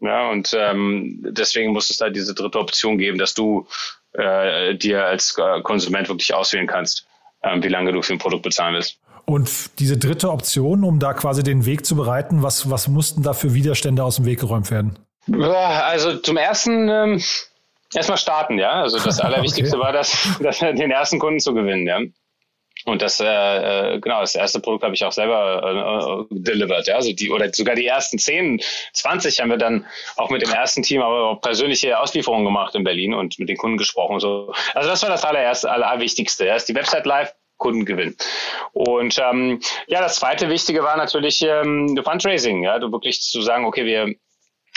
Ja, 0.00 0.28
und 0.28 0.54
ähm, 0.54 1.20
deswegen 1.22 1.72
muss 1.72 1.90
es 1.90 1.96
da 1.96 2.10
diese 2.10 2.34
dritte 2.34 2.58
Option 2.58 2.98
geben, 2.98 3.18
dass 3.18 3.34
du 3.34 3.66
äh, 4.12 4.74
dir 4.74 5.06
als 5.06 5.36
äh, 5.38 5.62
Konsument 5.62 6.08
wirklich 6.08 6.34
auswählen 6.34 6.66
kannst, 6.66 7.06
äh, 7.40 7.56
wie 7.62 7.68
lange 7.68 7.92
du 7.92 8.02
für 8.02 8.12
ein 8.12 8.18
Produkt 8.18 8.42
bezahlen 8.42 8.74
willst. 8.74 9.00
Und 9.26 9.78
diese 9.80 9.98
dritte 9.98 10.30
Option, 10.30 10.84
um 10.84 11.00
da 11.00 11.12
quasi 11.12 11.42
den 11.42 11.66
Weg 11.66 11.84
zu 11.84 11.96
bereiten, 11.96 12.42
was, 12.44 12.70
was 12.70 12.86
mussten 12.86 13.22
da 13.22 13.34
für 13.34 13.54
Widerstände 13.54 14.04
aus 14.04 14.16
dem 14.16 14.24
Weg 14.24 14.38
geräumt 14.38 14.70
werden? 14.70 14.98
Also 15.28 16.16
zum 16.18 16.36
ersten 16.36 16.88
ähm, 16.88 17.22
erstmal 17.92 18.18
starten, 18.18 18.58
ja. 18.58 18.70
Also 18.82 18.98
das 18.98 19.18
Allerwichtigste 19.20 19.76
okay. 19.76 19.84
war 19.84 19.92
das, 19.92 20.28
das, 20.40 20.60
den 20.60 20.92
ersten 20.92 21.18
Kunden 21.18 21.40
zu 21.40 21.54
gewinnen, 21.54 21.86
ja. 21.86 22.00
Und 22.84 23.02
das, 23.02 23.18
äh, 23.18 23.24
äh, 23.26 23.98
genau, 23.98 24.20
das 24.20 24.36
erste 24.36 24.60
Produkt 24.60 24.84
habe 24.84 24.94
ich 24.94 25.04
auch 25.04 25.10
selber 25.10 26.26
äh, 26.30 26.34
delivered, 26.34 26.86
ja. 26.86 26.94
Also 26.94 27.12
die, 27.12 27.30
oder 27.30 27.50
sogar 27.52 27.74
die 27.74 27.86
ersten 27.86 28.18
10, 28.18 28.60
20 28.92 29.40
haben 29.40 29.50
wir 29.50 29.56
dann 29.56 29.86
auch 30.16 30.30
mit 30.30 30.42
dem 30.42 30.52
ersten 30.52 30.84
Team 30.84 31.02
aber 31.02 31.30
auch 31.30 31.40
persönliche 31.40 31.98
Auslieferungen 31.98 32.44
gemacht 32.44 32.76
in 32.76 32.84
Berlin 32.84 33.12
und 33.12 33.40
mit 33.40 33.48
den 33.48 33.56
Kunden 33.56 33.76
gesprochen. 33.76 34.20
So. 34.20 34.52
Also 34.74 34.88
das 34.88 35.02
war 35.02 35.10
das 35.10 35.24
allererste, 35.24 35.68
allerwichtigste. 35.68 36.44
Erst 36.44 36.68
die 36.68 36.76
Website 36.76 37.06
live, 37.06 37.34
Kundengewinn. 37.56 38.16
Und 38.72 39.18
ähm, 39.18 39.60
ja, 39.86 40.00
das 40.00 40.16
zweite 40.16 40.48
Wichtige 40.48 40.82
war 40.82 40.96
natürlich 40.96 41.42
ähm, 41.42 41.98
Fundraising, 42.02 42.62
ja, 42.62 42.78
du 42.78 42.92
wirklich 42.92 43.22
zu 43.22 43.42
sagen, 43.42 43.64
okay, 43.64 43.84
wir 43.84 44.14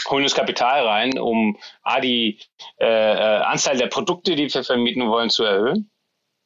holen 0.09 0.23
das 0.23 0.35
Kapital 0.35 0.87
rein, 0.87 1.19
um 1.19 1.57
A, 1.83 1.99
die 1.99 2.39
äh, 2.79 2.85
äh, 2.85 3.41
Anzahl 3.41 3.77
der 3.77 3.87
Produkte, 3.87 4.35
die 4.35 4.53
wir 4.53 4.63
vermieten 4.63 5.09
wollen, 5.09 5.29
zu 5.29 5.43
erhöhen. 5.43 5.89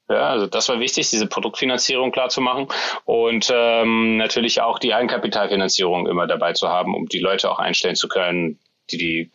Ja, 0.10 0.30
also 0.30 0.48
das 0.48 0.68
war 0.68 0.80
wichtig, 0.80 1.10
diese 1.10 1.28
Produktfinanzierung 1.28 2.12
klar 2.12 2.30
zu 2.30 2.42
machen 2.42 2.68
und 3.06 3.50
ähm, 3.54 4.18
natürlich 4.18 4.62
auch 4.62 4.78
die 4.80 4.94
Eigenkapitalfinanzierung 4.94 6.08
immer 6.08 6.28
dabei 6.28 6.54
zu 6.54 6.68
haben, 6.68 6.94
um 6.94 7.08
die 7.08 7.20
Leute 7.20 7.50
auch 7.50 7.60
einstellen 7.60 7.96
zu 7.96 8.10
können, 8.10 8.60
die 8.92 8.98
die 8.98 9.32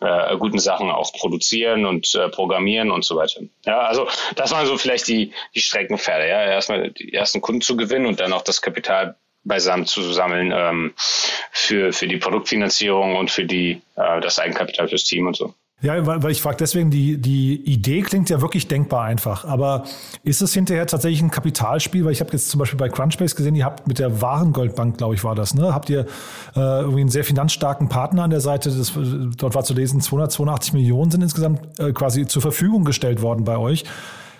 äh, 0.00 0.36
guten 0.36 0.58
Sachen 0.58 0.90
auch 0.90 1.12
produzieren 1.12 1.86
und 1.86 2.14
äh, 2.14 2.28
programmieren 2.28 2.90
und 2.90 3.04
so 3.04 3.16
weiter. 3.16 3.40
Ja, 3.64 3.80
also 3.80 4.08
das 4.36 4.50
waren 4.52 4.66
so 4.66 4.76
vielleicht 4.78 5.08
die, 5.08 5.32
die 5.54 5.60
Streckenpferde. 5.60 6.28
Ja, 6.28 6.44
erstmal 6.44 6.90
die 6.90 7.12
ersten 7.12 7.40
Kunden 7.40 7.60
zu 7.60 7.76
gewinnen 7.76 8.06
und 8.06 8.20
dann 8.20 8.32
auch 8.32 8.42
das 8.42 8.62
Kapital 8.62 9.16
beisammen 9.44 9.86
zu 9.86 10.02
sammeln 10.12 10.52
ähm, 10.54 10.92
für, 11.50 11.92
für 11.92 12.06
die 12.06 12.18
Produktfinanzierung 12.18 13.16
und 13.16 13.30
für 13.30 13.44
die, 13.44 13.82
äh, 13.96 14.20
das 14.20 14.38
Eigenkapital 14.38 14.88
fürs 14.88 15.04
Team 15.04 15.26
und 15.26 15.36
so. 15.36 15.54
Ja, 15.82 16.06
weil, 16.06 16.22
weil 16.22 16.30
ich 16.30 16.40
frage 16.40 16.58
deswegen, 16.58 16.90
die, 16.90 17.20
die 17.20 17.56
Idee 17.56 18.02
klingt 18.02 18.30
ja 18.30 18.40
wirklich 18.40 18.68
denkbar 18.68 19.02
einfach. 19.02 19.44
Aber 19.44 19.82
ist 20.22 20.40
es 20.40 20.54
hinterher 20.54 20.86
tatsächlich 20.86 21.20
ein 21.20 21.30
Kapitalspiel? 21.32 22.04
Weil 22.04 22.12
ich 22.12 22.20
habe 22.20 22.30
jetzt 22.32 22.50
zum 22.50 22.60
Beispiel 22.60 22.78
bei 22.78 22.88
Crunchbase 22.88 23.34
gesehen, 23.34 23.56
ihr 23.56 23.64
habt 23.64 23.88
mit 23.88 23.98
der 23.98 24.22
Warengoldbank, 24.22 24.96
glaube 24.96 25.16
ich, 25.16 25.24
war 25.24 25.34
das, 25.34 25.54
ne? 25.54 25.74
Habt 25.74 25.90
ihr 25.90 26.06
äh, 26.54 26.60
irgendwie 26.60 27.00
einen 27.00 27.10
sehr 27.10 27.24
finanzstarken 27.24 27.88
Partner 27.88 28.22
an 28.22 28.30
der 28.30 28.40
Seite? 28.40 28.70
Das, 28.70 28.92
dort 29.36 29.56
war 29.56 29.64
zu 29.64 29.74
lesen, 29.74 30.00
282 30.00 30.72
Millionen 30.72 31.10
sind 31.10 31.22
insgesamt 31.22 31.80
äh, 31.80 31.92
quasi 31.92 32.26
zur 32.28 32.42
Verfügung 32.42 32.84
gestellt 32.84 33.20
worden 33.20 33.42
bei 33.42 33.56
euch. 33.56 33.84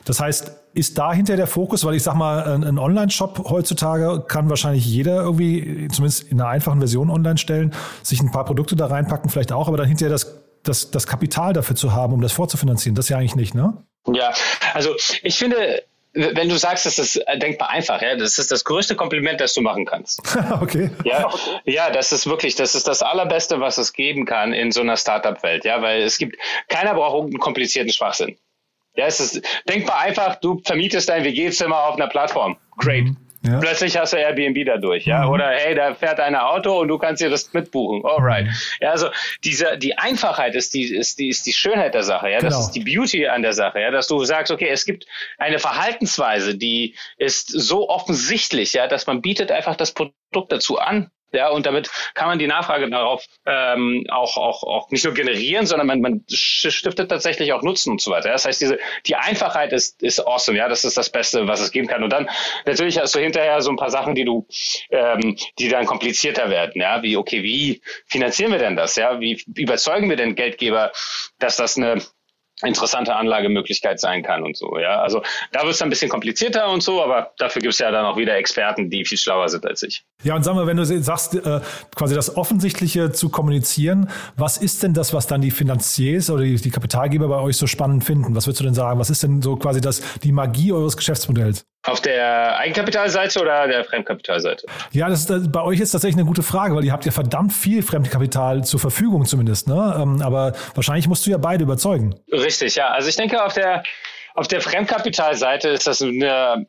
Das 0.04 0.20
heißt, 0.20 0.52
ist 0.74 0.98
da 0.98 1.12
hinter 1.12 1.36
der 1.36 1.46
Fokus, 1.46 1.84
weil 1.84 1.94
ich 1.94 2.02
sag 2.02 2.14
mal, 2.14 2.42
ein 2.44 2.78
Online-Shop 2.78 3.50
heutzutage 3.50 4.24
kann 4.26 4.48
wahrscheinlich 4.48 4.86
jeder 4.86 5.22
irgendwie, 5.22 5.88
zumindest 5.92 6.30
in 6.30 6.40
einer 6.40 6.50
einfachen 6.50 6.78
Version 6.78 7.10
online 7.10 7.38
stellen, 7.38 7.72
sich 8.02 8.20
ein 8.20 8.30
paar 8.30 8.44
Produkte 8.44 8.74
da 8.74 8.86
reinpacken, 8.86 9.30
vielleicht 9.30 9.52
auch, 9.52 9.68
aber 9.68 9.76
dann 9.76 9.86
hinterher 9.86 10.10
das 10.10 10.41
das, 10.62 10.90
das 10.90 11.06
Kapital 11.06 11.52
dafür 11.52 11.76
zu 11.76 11.92
haben, 11.92 12.12
um 12.12 12.20
das 12.20 12.32
vorzufinanzieren. 12.32 12.94
Das 12.94 13.08
ja 13.08 13.18
eigentlich 13.18 13.36
nicht, 13.36 13.54
ne? 13.54 13.76
Ja, 14.06 14.32
also 14.74 14.94
ich 15.22 15.38
finde, 15.38 15.84
wenn 16.12 16.48
du 16.48 16.56
sagst, 16.58 16.86
das 16.86 16.98
ist 16.98 17.22
denkbar 17.36 17.70
einfach, 17.70 18.02
ja, 18.02 18.16
das 18.16 18.38
ist 18.38 18.50
das 18.50 18.64
größte 18.64 18.96
Kompliment, 18.96 19.40
das 19.40 19.54
du 19.54 19.62
machen 19.62 19.86
kannst. 19.86 20.20
okay. 20.60 20.90
Ja, 21.04 21.30
ja, 21.64 21.90
das 21.90 22.12
ist 22.12 22.26
wirklich, 22.26 22.54
das 22.54 22.74
ist 22.74 22.86
das 22.86 23.02
allerbeste, 23.02 23.60
was 23.60 23.78
es 23.78 23.92
geben 23.92 24.26
kann 24.26 24.52
in 24.52 24.72
so 24.72 24.80
einer 24.80 24.96
Startup-Welt, 24.96 25.64
ja, 25.64 25.80
weil 25.80 26.02
es 26.02 26.18
gibt, 26.18 26.36
keiner 26.68 26.94
braucht 26.94 27.14
irgendeinen 27.14 27.40
komplizierten 27.40 27.92
Schwachsinn. 27.92 28.36
Ja, 28.94 29.06
es 29.06 29.20
ist 29.20 29.42
denkbar 29.68 30.00
einfach, 30.00 30.36
du 30.36 30.60
vermietest 30.64 31.08
dein 31.08 31.24
WG-Zimmer 31.24 31.84
auf 31.84 31.96
einer 31.96 32.08
Plattform. 32.08 32.58
Great. 32.76 33.04
Mhm. 33.04 33.16
Ja. 33.44 33.58
Plötzlich 33.58 33.96
hast 33.96 34.12
du 34.12 34.18
Airbnb 34.18 34.64
dadurch, 34.64 35.04
ja. 35.04 35.24
Mhm. 35.24 35.30
Oder 35.30 35.50
hey, 35.50 35.74
da 35.74 35.94
fährt 35.94 36.20
ein 36.20 36.36
Auto 36.36 36.80
und 36.80 36.88
du 36.88 36.98
kannst 36.98 37.20
dir 37.20 37.30
das 37.30 37.52
mitbuchen. 37.52 38.04
Alright. 38.04 38.46
Mhm. 38.46 38.52
Ja, 38.80 38.90
also 38.90 39.08
diese, 39.42 39.78
die 39.78 39.98
Einfachheit 39.98 40.54
ist 40.54 40.74
die, 40.74 40.94
ist 40.94 41.18
die, 41.18 41.28
ist 41.28 41.46
die 41.46 41.52
Schönheit 41.52 41.94
der 41.94 42.04
Sache, 42.04 42.30
ja. 42.30 42.38
Genau. 42.38 42.50
Das 42.50 42.60
ist 42.60 42.70
die 42.70 42.80
Beauty 42.80 43.26
an 43.26 43.42
der 43.42 43.52
Sache, 43.52 43.80
ja. 43.80 43.90
Dass 43.90 44.06
du 44.06 44.24
sagst, 44.24 44.52
okay, 44.52 44.68
es 44.68 44.84
gibt 44.84 45.06
eine 45.38 45.58
Verhaltensweise, 45.58 46.56
die 46.56 46.94
ist 47.16 47.48
so 47.48 47.88
offensichtlich, 47.88 48.74
ja, 48.74 48.86
dass 48.86 49.06
man 49.06 49.22
bietet 49.22 49.50
einfach 49.50 49.74
das 49.74 49.92
Produkt 49.92 50.50
dazu 50.50 50.78
an 50.78 51.10
ja, 51.32 51.48
und 51.48 51.66
damit 51.66 51.90
kann 52.14 52.28
man 52.28 52.38
die 52.38 52.46
Nachfrage 52.46 52.88
darauf 52.90 53.24
ähm, 53.46 54.06
auch, 54.10 54.36
auch, 54.36 54.62
auch 54.62 54.90
nicht 54.90 55.04
nur 55.04 55.14
generieren, 55.14 55.66
sondern 55.66 55.86
man, 55.86 56.00
man 56.00 56.24
stiftet 56.28 57.08
tatsächlich 57.08 57.52
auch 57.52 57.62
Nutzen 57.62 57.90
und 57.90 58.00
so 58.00 58.10
weiter. 58.10 58.30
Das 58.30 58.44
heißt, 58.44 58.60
diese, 58.60 58.78
die 59.06 59.16
Einfachheit 59.16 59.72
ist, 59.72 60.02
ist 60.02 60.20
awesome, 60.20 60.58
ja, 60.58 60.68
das 60.68 60.84
ist 60.84 60.96
das 60.96 61.10
Beste, 61.10 61.48
was 61.48 61.60
es 61.60 61.70
geben 61.70 61.88
kann. 61.88 62.02
Und 62.02 62.12
dann 62.12 62.28
natürlich 62.66 62.98
hast 62.98 63.14
du 63.14 63.20
hinterher 63.20 63.60
so 63.62 63.70
ein 63.70 63.76
paar 63.76 63.90
Sachen, 63.90 64.14
die 64.14 64.24
du, 64.24 64.46
ähm, 64.90 65.36
die 65.58 65.68
dann 65.68 65.86
komplizierter 65.86 66.50
werden, 66.50 66.80
ja, 66.80 67.02
wie, 67.02 67.16
okay, 67.16 67.42
wie 67.42 67.80
finanzieren 68.06 68.52
wir 68.52 68.58
denn 68.58 68.76
das? 68.76 68.96
Ja, 68.96 69.20
wie 69.20 69.42
überzeugen 69.56 70.08
wir 70.08 70.16
denn 70.16 70.34
Geldgeber, 70.34 70.92
dass 71.38 71.56
das 71.56 71.76
eine 71.76 72.02
interessante 72.62 73.14
Anlagemöglichkeit 73.16 74.00
sein 74.00 74.22
kann 74.22 74.42
und 74.42 74.56
so. 74.56 74.78
Ja, 74.78 75.00
also 75.00 75.22
da 75.52 75.62
wird 75.62 75.74
es 75.74 75.82
ein 75.82 75.90
bisschen 75.90 76.08
komplizierter 76.08 76.70
und 76.70 76.82
so, 76.82 77.02
aber 77.02 77.32
dafür 77.38 77.60
gibt 77.60 77.74
es 77.74 77.78
ja 77.78 77.90
dann 77.90 78.04
auch 78.04 78.16
wieder 78.16 78.36
Experten, 78.36 78.90
die 78.90 79.04
viel 79.04 79.18
schlauer 79.18 79.48
sind 79.48 79.66
als 79.66 79.82
ich. 79.82 80.04
Ja, 80.22 80.36
und 80.36 80.44
sag 80.44 80.54
mal, 80.54 80.66
wenn 80.66 80.76
du 80.76 80.84
sagst, 80.84 81.34
äh, 81.34 81.60
quasi 81.94 82.14
das 82.14 82.36
Offensichtliche 82.36 83.12
zu 83.12 83.30
kommunizieren, 83.30 84.08
was 84.36 84.58
ist 84.58 84.82
denn 84.82 84.94
das, 84.94 85.12
was 85.12 85.26
dann 85.26 85.40
die 85.40 85.50
Finanziers 85.50 86.30
oder 86.30 86.44
die, 86.44 86.56
die 86.56 86.70
Kapitalgeber 86.70 87.28
bei 87.28 87.38
euch 87.38 87.56
so 87.56 87.66
spannend 87.66 88.04
finden? 88.04 88.34
Was 88.36 88.46
würdest 88.46 88.60
du 88.60 88.64
denn 88.64 88.74
sagen? 88.74 88.98
Was 88.98 89.10
ist 89.10 89.22
denn 89.22 89.42
so 89.42 89.56
quasi 89.56 89.80
das, 89.80 90.02
die 90.22 90.32
Magie 90.32 90.72
eures 90.72 90.96
Geschäftsmodells? 90.96 91.64
Auf 91.84 92.00
der 92.00 92.58
Eigenkapitalseite 92.58 93.40
oder 93.40 93.66
der 93.66 93.84
Fremdkapitalseite? 93.84 94.66
Ja, 94.92 95.08
das, 95.08 95.26
das, 95.26 95.50
bei 95.50 95.62
euch 95.62 95.80
ist 95.80 95.90
tatsächlich 95.90 96.16
eine 96.16 96.26
gute 96.26 96.44
Frage, 96.44 96.76
weil 96.76 96.84
ihr 96.84 96.92
habt 96.92 97.04
ja 97.04 97.10
verdammt 97.10 97.52
viel 97.52 97.82
Fremdkapital 97.82 98.64
zur 98.64 98.78
Verfügung 98.78 99.24
zumindest, 99.24 99.66
ne? 99.66 99.98
Ähm, 100.00 100.22
aber 100.22 100.52
wahrscheinlich 100.74 101.08
musst 101.08 101.26
du 101.26 101.30
ja 101.30 101.38
beide 101.38 101.64
überzeugen. 101.64 102.14
Richtig, 102.30 102.76
ja. 102.76 102.88
Also 102.88 103.08
ich 103.08 103.16
denke, 103.16 103.44
auf 103.44 103.54
der, 103.54 103.82
auf 104.34 104.46
der 104.46 104.60
Fremdkapitalseite 104.60 105.70
ist 105.70 105.88
das 105.88 106.00
eine, 106.02 106.66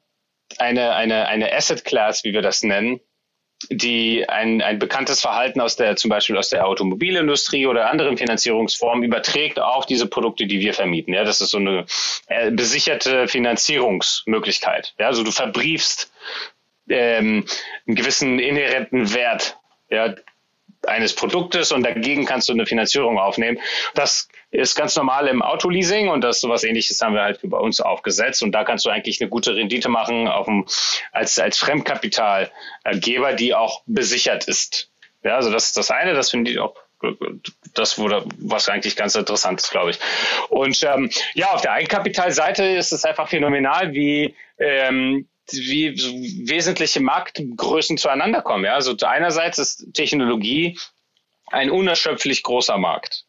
eine, 0.58 0.96
eine, 0.96 1.28
eine 1.28 1.54
Asset 1.54 1.86
Class, 1.86 2.24
wie 2.24 2.34
wir 2.34 2.42
das 2.42 2.64
nennen, 2.64 3.00
die 3.70 4.28
ein, 4.28 4.62
ein 4.62 4.80
bekanntes 4.80 5.22
Verhalten 5.22 5.62
aus 5.62 5.76
der, 5.76 5.96
zum 5.96 6.10
Beispiel 6.10 6.38
aus 6.38 6.50
der 6.50 6.68
Automobilindustrie 6.68 7.68
oder 7.68 7.90
anderen 7.90 8.18
Finanzierungsformen 8.18 9.04
überträgt 9.04 9.60
auf 9.60 9.86
diese 9.86 10.08
Produkte, 10.08 10.46
die 10.46 10.60
wir 10.60 10.74
vermieten. 10.74 11.14
Ja, 11.14 11.24
das 11.24 11.42
ist 11.42 11.52
so 11.52 11.58
eine 11.58 11.86
äh, 12.28 12.52
besicherte 12.52 13.28
Finanzierungsmöglichkeit. 13.28 14.94
Ja, 15.00 15.08
also 15.08 15.24
du 15.24 15.32
verbriefst 15.32 16.12
ähm, 16.90 17.46
einen 17.88 17.96
gewissen 17.96 18.40
inhärenten 18.40 19.14
Wert, 19.14 19.58
ja, 19.90 20.16
eines 20.88 21.14
Produktes 21.14 21.72
und 21.72 21.84
dagegen 21.84 22.26
kannst 22.26 22.50
du 22.50 22.54
eine 22.54 22.66
Finanzierung 22.66 23.20
aufnehmen. 23.20 23.60
Das 23.96 24.28
ist 24.52 24.76
ganz 24.76 24.96
normal 24.96 25.28
im 25.28 25.42
Autoleasing 25.42 26.10
und 26.10 26.22
das 26.22 26.42
sowas 26.42 26.64
ähnliches 26.64 27.02
haben 27.02 27.16
wir 27.16 27.24
halt 27.24 27.40
bei 27.44 27.58
uns 27.58 27.80
aufgesetzt 27.80 28.44
und 28.44 28.52
da 28.52 28.64
kannst 28.64 28.86
du 28.86 28.90
eigentlich 28.90 29.22
eine 29.22 29.30
gute 29.30 29.56
Rendite 29.56 29.90
machen 29.90 30.28
auf 30.28 30.46
dem, 30.46 30.66
als, 31.12 31.40
als 31.40 31.58
Fremdkapitalgeber, 31.58 33.34
die 33.34 33.54
auch 33.54 33.82
besichert 33.86 34.48
ist. 34.48 34.90
Ja, 35.24 35.36
also 35.36 35.52
das 35.52 35.68
ist 35.68 35.78
das 35.78 35.90
eine, 35.92 36.14
das 36.14 36.32
finde 36.32 36.52
ich 36.52 36.60
auch 36.60 36.76
das 37.74 37.98
wurde, 37.98 38.26
was 38.38 38.70
eigentlich 38.70 38.96
ganz 38.96 39.16
interessant 39.16 39.60
ist, 39.60 39.72
glaube 39.72 39.92
ich. 39.92 40.00
Und 40.50 40.82
ähm, 40.84 41.10
ja, 41.34 41.52
auf 41.52 41.62
der 41.62 41.74
Eigenkapitalseite 41.74 42.64
ist 42.64 42.94
es 42.94 43.04
einfach 43.04 43.28
phänomenal, 43.28 43.94
wie 43.94 44.36
ähm, 44.58 45.28
wie 45.52 45.98
so 45.98 46.10
wesentliche 46.12 47.00
Marktgrößen 47.00 47.98
zueinander 47.98 48.42
kommen. 48.42 48.66
Ja? 48.66 48.76
Also 48.76 48.96
einerseits 49.02 49.60
ist 49.60 49.94
Technologie 49.94 50.78
ein 51.48 51.70
unerschöpflich 51.70 52.44
großer 52.44 52.78
Markt. 52.78 53.26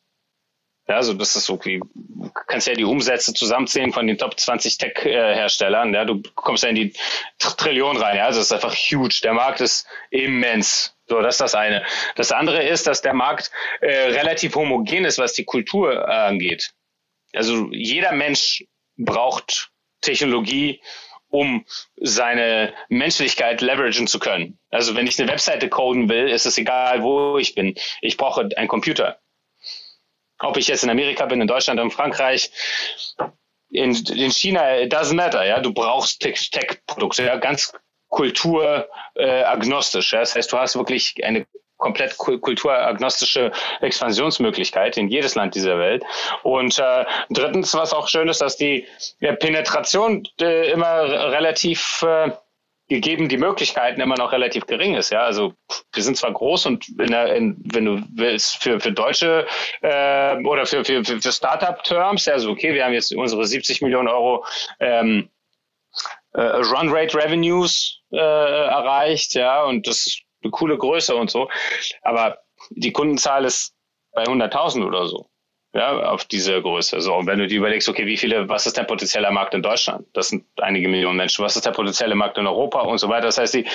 Ja, 0.87 0.97
also 0.97 1.15
das 1.15 1.35
ist 1.35 1.47
so 1.47 1.59
wie, 1.65 1.81
du 1.95 2.31
kannst 2.47 2.67
ja 2.67 2.75
die 2.75 2.85
Umsätze 2.85 3.33
zusammenzählen 3.33 3.93
von 3.93 4.07
den 4.07 4.19
Top 4.19 4.39
20 4.39 4.77
Tech-Herstellern. 4.77 5.95
Ja, 5.95 6.05
du 6.05 6.23
kommst 6.35 6.63
ja 6.63 6.69
in 6.69 6.75
die 6.75 6.93
Trillionen 7.39 8.03
rein. 8.03 8.19
Ja, 8.19 8.27
also 8.27 8.41
das 8.41 8.49
ist 8.49 8.53
einfach 8.53 8.75
huge. 8.75 9.21
Der 9.23 9.33
Markt 9.33 9.63
ist 9.63 9.87
immens. 10.11 10.95
So, 11.07 11.21
das 11.23 11.35
ist 11.35 11.41
das 11.41 11.55
eine. 11.55 11.85
Das 12.17 12.33
andere 12.33 12.63
ist, 12.63 12.87
dass 12.87 13.01
der 13.01 13.15
Markt 13.15 13.51
äh, 13.81 14.11
relativ 14.13 14.57
homogen 14.57 15.07
ist, 15.07 15.19
was 15.19 15.33
die 15.33 15.45
Kultur 15.45 15.93
äh, 15.93 16.11
angeht. 16.11 16.75
Also 17.33 17.69
jeder 17.73 18.13
Mensch 18.13 18.65
braucht 18.97 19.71
Technologie, 20.03 20.83
um 21.35 21.67
seine 21.97 22.73
Menschlichkeit 22.89 23.61
leveragen 23.61 24.07
zu 24.07 24.21
können. 24.21 24.57
Also 24.71 24.95
wenn 24.95 25.09
ich 25.09 25.19
eine 25.19 25.29
Webseite 25.29 25.69
coden 25.69 26.09
will, 26.09 26.29
ist 26.29 26.47
es 26.47 26.57
egal, 26.59 27.03
wo 27.03 27.39
ich 27.39 27.57
bin. 27.57 27.75
Ich 28.03 28.17
brauche 28.17 28.49
einen 28.57 28.69
Computer. 28.69 29.19
Ob 30.39 30.57
ich 30.57 30.69
jetzt 30.69 30.85
in 30.85 30.91
Amerika 30.91 31.27
bin, 31.27 31.41
in 31.41 31.49
Deutschland, 31.49 31.81
in 31.81 31.91
Frankreich, 31.91 32.53
in, 33.69 33.97
in 33.97 34.31
China, 34.31 34.79
it 34.79 34.95
doesn't 34.95 35.17
matter. 35.17 35.45
Ja, 35.45 35.59
du 35.59 35.75
brauchst 35.75 36.21
Tech-Produkte, 36.21 37.25
ja, 37.25 37.37
ganz 37.37 37.73
kulturagnostisch. 38.11 40.13
Äh, 40.13 40.17
ja? 40.17 40.21
Das 40.21 40.37
heißt, 40.37 40.53
du 40.53 40.59
hast 40.59 40.77
wirklich 40.77 41.17
eine 41.25 41.49
komplett 41.85 42.17
kulturagnostische 42.17 43.53
Expansionsmöglichkeit 43.83 44.97
in 44.97 45.09
jedes 45.09 45.35
Land 45.35 45.55
dieser 45.55 45.79
Welt. 45.79 46.03
Und 46.43 46.79
äh, 46.79 47.05
drittens, 47.31 47.75
was 47.75 47.93
auch 47.93 48.09
schön 48.09 48.29
ist, 48.29 48.41
dass 48.41 48.57
die 48.57 48.87
ja, 49.21 49.35
Penetration 49.35 50.27
äh, 50.41 50.71
immer 50.71 51.03
relativ 51.31 52.03
äh, 52.03 52.31
gegeben 52.89 53.29
die 53.29 53.39
Möglichkeiten 53.39 54.01
immer 54.01 54.17
noch 54.17 54.33
relativ 54.33 54.67
gering 54.67 54.95
ist. 54.95 55.11
Ja, 55.11 55.23
also 55.23 55.55
wir 55.93 56.03
sind 56.03 56.17
zwar 56.17 56.33
groß 56.33 56.67
und 56.67 56.89
in 56.99 57.11
der, 57.11 57.35
in, 57.35 57.57
wenn 57.73 57.85
du 57.85 58.03
willst 58.15 58.63
für 58.63 58.79
für 58.81 58.93
deutsche 58.93 59.47
äh, 59.81 60.37
oder 60.45 60.67
für 60.67 60.85
für 60.85 61.03
für 61.05 61.33
Startup-Terms, 61.33 62.29
also 62.29 62.51
okay, 62.51 62.75
wir 62.75 62.85
haben 62.85 62.93
jetzt 62.93 63.15
unsere 63.15 63.45
70 63.47 63.81
Millionen 63.81 64.09
Euro 64.09 64.45
ähm, 64.81 65.31
äh, 66.35 66.43
Run 66.43 66.91
Rate 66.91 67.17
Revenues 67.17 68.01
äh, 68.13 68.17
erreicht, 68.17 69.35
ja, 69.35 69.65
und 69.65 69.87
das 69.87 70.19
eine 70.45 70.51
coole 70.51 70.79
Größe 70.79 71.15
und 71.15 71.31
so. 71.31 71.49
Aber 72.03 72.39
die 72.71 72.93
Kundenzahl 72.93 73.45
ist 73.45 73.75
bei 74.13 74.25
100.000 74.25 74.87
oder 74.87 75.07
so. 75.07 75.27
Ja, 75.75 76.11
auf 76.11 76.25
diese 76.25 76.63
Größe. 76.63 77.01
So, 77.01 77.17
und 77.17 77.27
wenn 77.27 77.41
du 77.41 77.49
dir 77.49 77.59
überlegst, 77.59 77.89
okay, 77.89 78.07
wie 78.07 78.17
viele, 78.17 78.49
was 78.49 78.65
ist 78.65 78.77
der 78.77 78.85
potenzielle 78.85 79.29
Markt 79.33 79.55
in 79.55 79.63
Deutschland? 79.63 80.07
Das 80.13 80.29
sind 80.29 80.45
einige 80.61 80.87
Millionen 80.87 81.17
Menschen. 81.17 81.45
Was 81.45 81.57
ist 81.57 81.67
der 81.67 81.73
potenzielle 81.73 82.15
Markt 82.15 82.39
in 82.39 82.47
Europa 82.47 82.83
und 82.83 82.99
so 82.99 83.09
weiter? 83.09 83.27
Das 83.27 83.39
heißt, 83.39 83.55
die, 83.55 83.67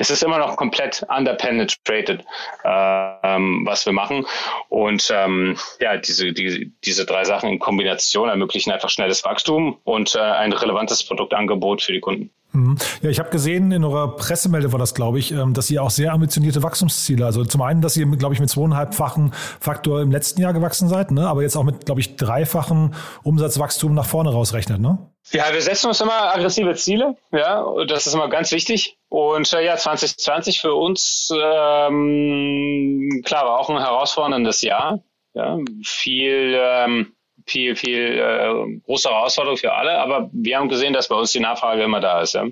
es 0.00 0.10
ist 0.10 0.24
immer 0.24 0.38
noch 0.38 0.56
komplett 0.56 1.06
underpenetrated, 1.08 2.24
ähm, 2.64 3.64
was 3.64 3.86
wir 3.86 3.92
machen. 3.92 4.26
Und 4.68 5.12
ähm, 5.14 5.56
ja, 5.78 5.96
diese, 5.96 6.32
die, 6.32 6.72
diese 6.84 7.06
drei 7.06 7.22
Sachen 7.22 7.50
in 7.50 7.60
Kombination 7.60 8.28
ermöglichen 8.28 8.72
einfach 8.72 8.90
schnelles 8.90 9.24
Wachstum 9.24 9.78
und 9.84 10.16
äh, 10.16 10.18
ein 10.18 10.52
relevantes 10.52 11.04
Produktangebot 11.04 11.82
für 11.82 11.92
die 11.92 12.00
Kunden. 12.00 12.32
Mhm. 12.52 12.76
Ja, 13.02 13.10
ich 13.10 13.18
habe 13.18 13.30
gesehen, 13.30 13.72
in 13.72 13.84
eurer 13.84 14.16
Pressemeldung 14.16 14.72
war 14.72 14.78
das, 14.78 14.94
glaube 14.94 15.18
ich, 15.18 15.32
ähm, 15.32 15.52
dass 15.52 15.70
ihr 15.70 15.82
auch 15.82 15.90
sehr 15.90 16.12
ambitionierte 16.12 16.62
Wachstumsziele, 16.62 17.24
also 17.24 17.44
zum 17.44 17.62
einen, 17.62 17.82
dass 17.82 17.96
ihr, 17.96 18.06
glaube 18.06 18.34
ich, 18.34 18.40
mit 18.40 18.48
zweieinhalbfachen 18.48 19.32
Faktor 19.60 20.00
im 20.00 20.10
letzten 20.10 20.40
Jahr 20.40 20.52
gewachsen 20.52 20.88
seid, 20.88 21.10
ne? 21.10 21.28
aber 21.28 21.42
jetzt 21.42 21.56
auch 21.56 21.64
mit, 21.64 21.84
glaube 21.84 22.00
ich, 22.00 22.16
dreifachen 22.16 22.94
Umsatzwachstum 23.22 23.94
nach 23.94 24.06
vorne 24.06 24.30
rausrechnet, 24.30 24.80
ne? 24.80 24.98
Ja, 25.30 25.44
wir 25.52 25.60
setzen 25.60 25.88
uns 25.88 26.00
immer 26.00 26.34
aggressive 26.34 26.74
Ziele, 26.74 27.14
ja, 27.32 27.66
das 27.86 28.06
ist 28.06 28.14
immer 28.14 28.30
ganz 28.30 28.50
wichtig. 28.50 28.96
Und 29.10 29.52
äh, 29.52 29.62
ja, 29.62 29.76
2020 29.76 30.60
für 30.60 30.72
uns, 30.74 31.30
ähm, 31.34 33.22
klar, 33.26 33.44
war 33.44 33.58
auch 33.58 33.68
ein 33.68 33.78
herausforderndes 33.78 34.62
Jahr. 34.62 35.00
Ja, 35.34 35.58
viel 35.84 36.58
ähm, 36.58 37.12
viel, 37.48 37.76
viel 37.76 38.18
äh, 38.18 38.80
große 38.84 39.08
Herausforderung 39.08 39.56
für 39.56 39.72
alle, 39.72 39.98
aber 39.98 40.30
wir 40.32 40.56
haben 40.56 40.68
gesehen, 40.68 40.92
dass 40.92 41.08
bei 41.08 41.16
uns 41.16 41.32
die 41.32 41.40
Nachfrage 41.40 41.82
immer 41.82 42.00
da 42.00 42.20
ist. 42.20 42.34
Ja? 42.34 42.46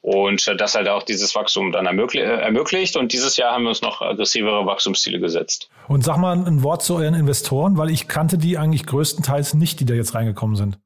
Und 0.00 0.46
äh, 0.46 0.56
das 0.56 0.74
halt 0.74 0.88
auch 0.88 1.02
dieses 1.02 1.34
Wachstum 1.34 1.72
dann 1.72 1.86
ermöglich, 1.86 2.22
äh, 2.22 2.40
ermöglicht. 2.40 2.96
Und 2.96 3.12
dieses 3.12 3.36
Jahr 3.36 3.54
haben 3.54 3.62
wir 3.62 3.70
uns 3.70 3.82
noch 3.82 4.00
aggressivere 4.00 4.66
Wachstumsziele 4.66 5.20
gesetzt. 5.20 5.70
Und 5.88 6.04
sag 6.04 6.18
mal 6.18 6.36
ein 6.36 6.62
Wort 6.62 6.82
zu 6.82 6.96
euren 6.96 7.14
Investoren, 7.14 7.78
weil 7.78 7.90
ich 7.90 8.08
kannte 8.08 8.38
die 8.38 8.58
eigentlich 8.58 8.86
größtenteils 8.86 9.54
nicht, 9.54 9.80
die 9.80 9.84
da 9.84 9.94
jetzt 9.94 10.14
reingekommen 10.14 10.56
sind. 10.56 10.78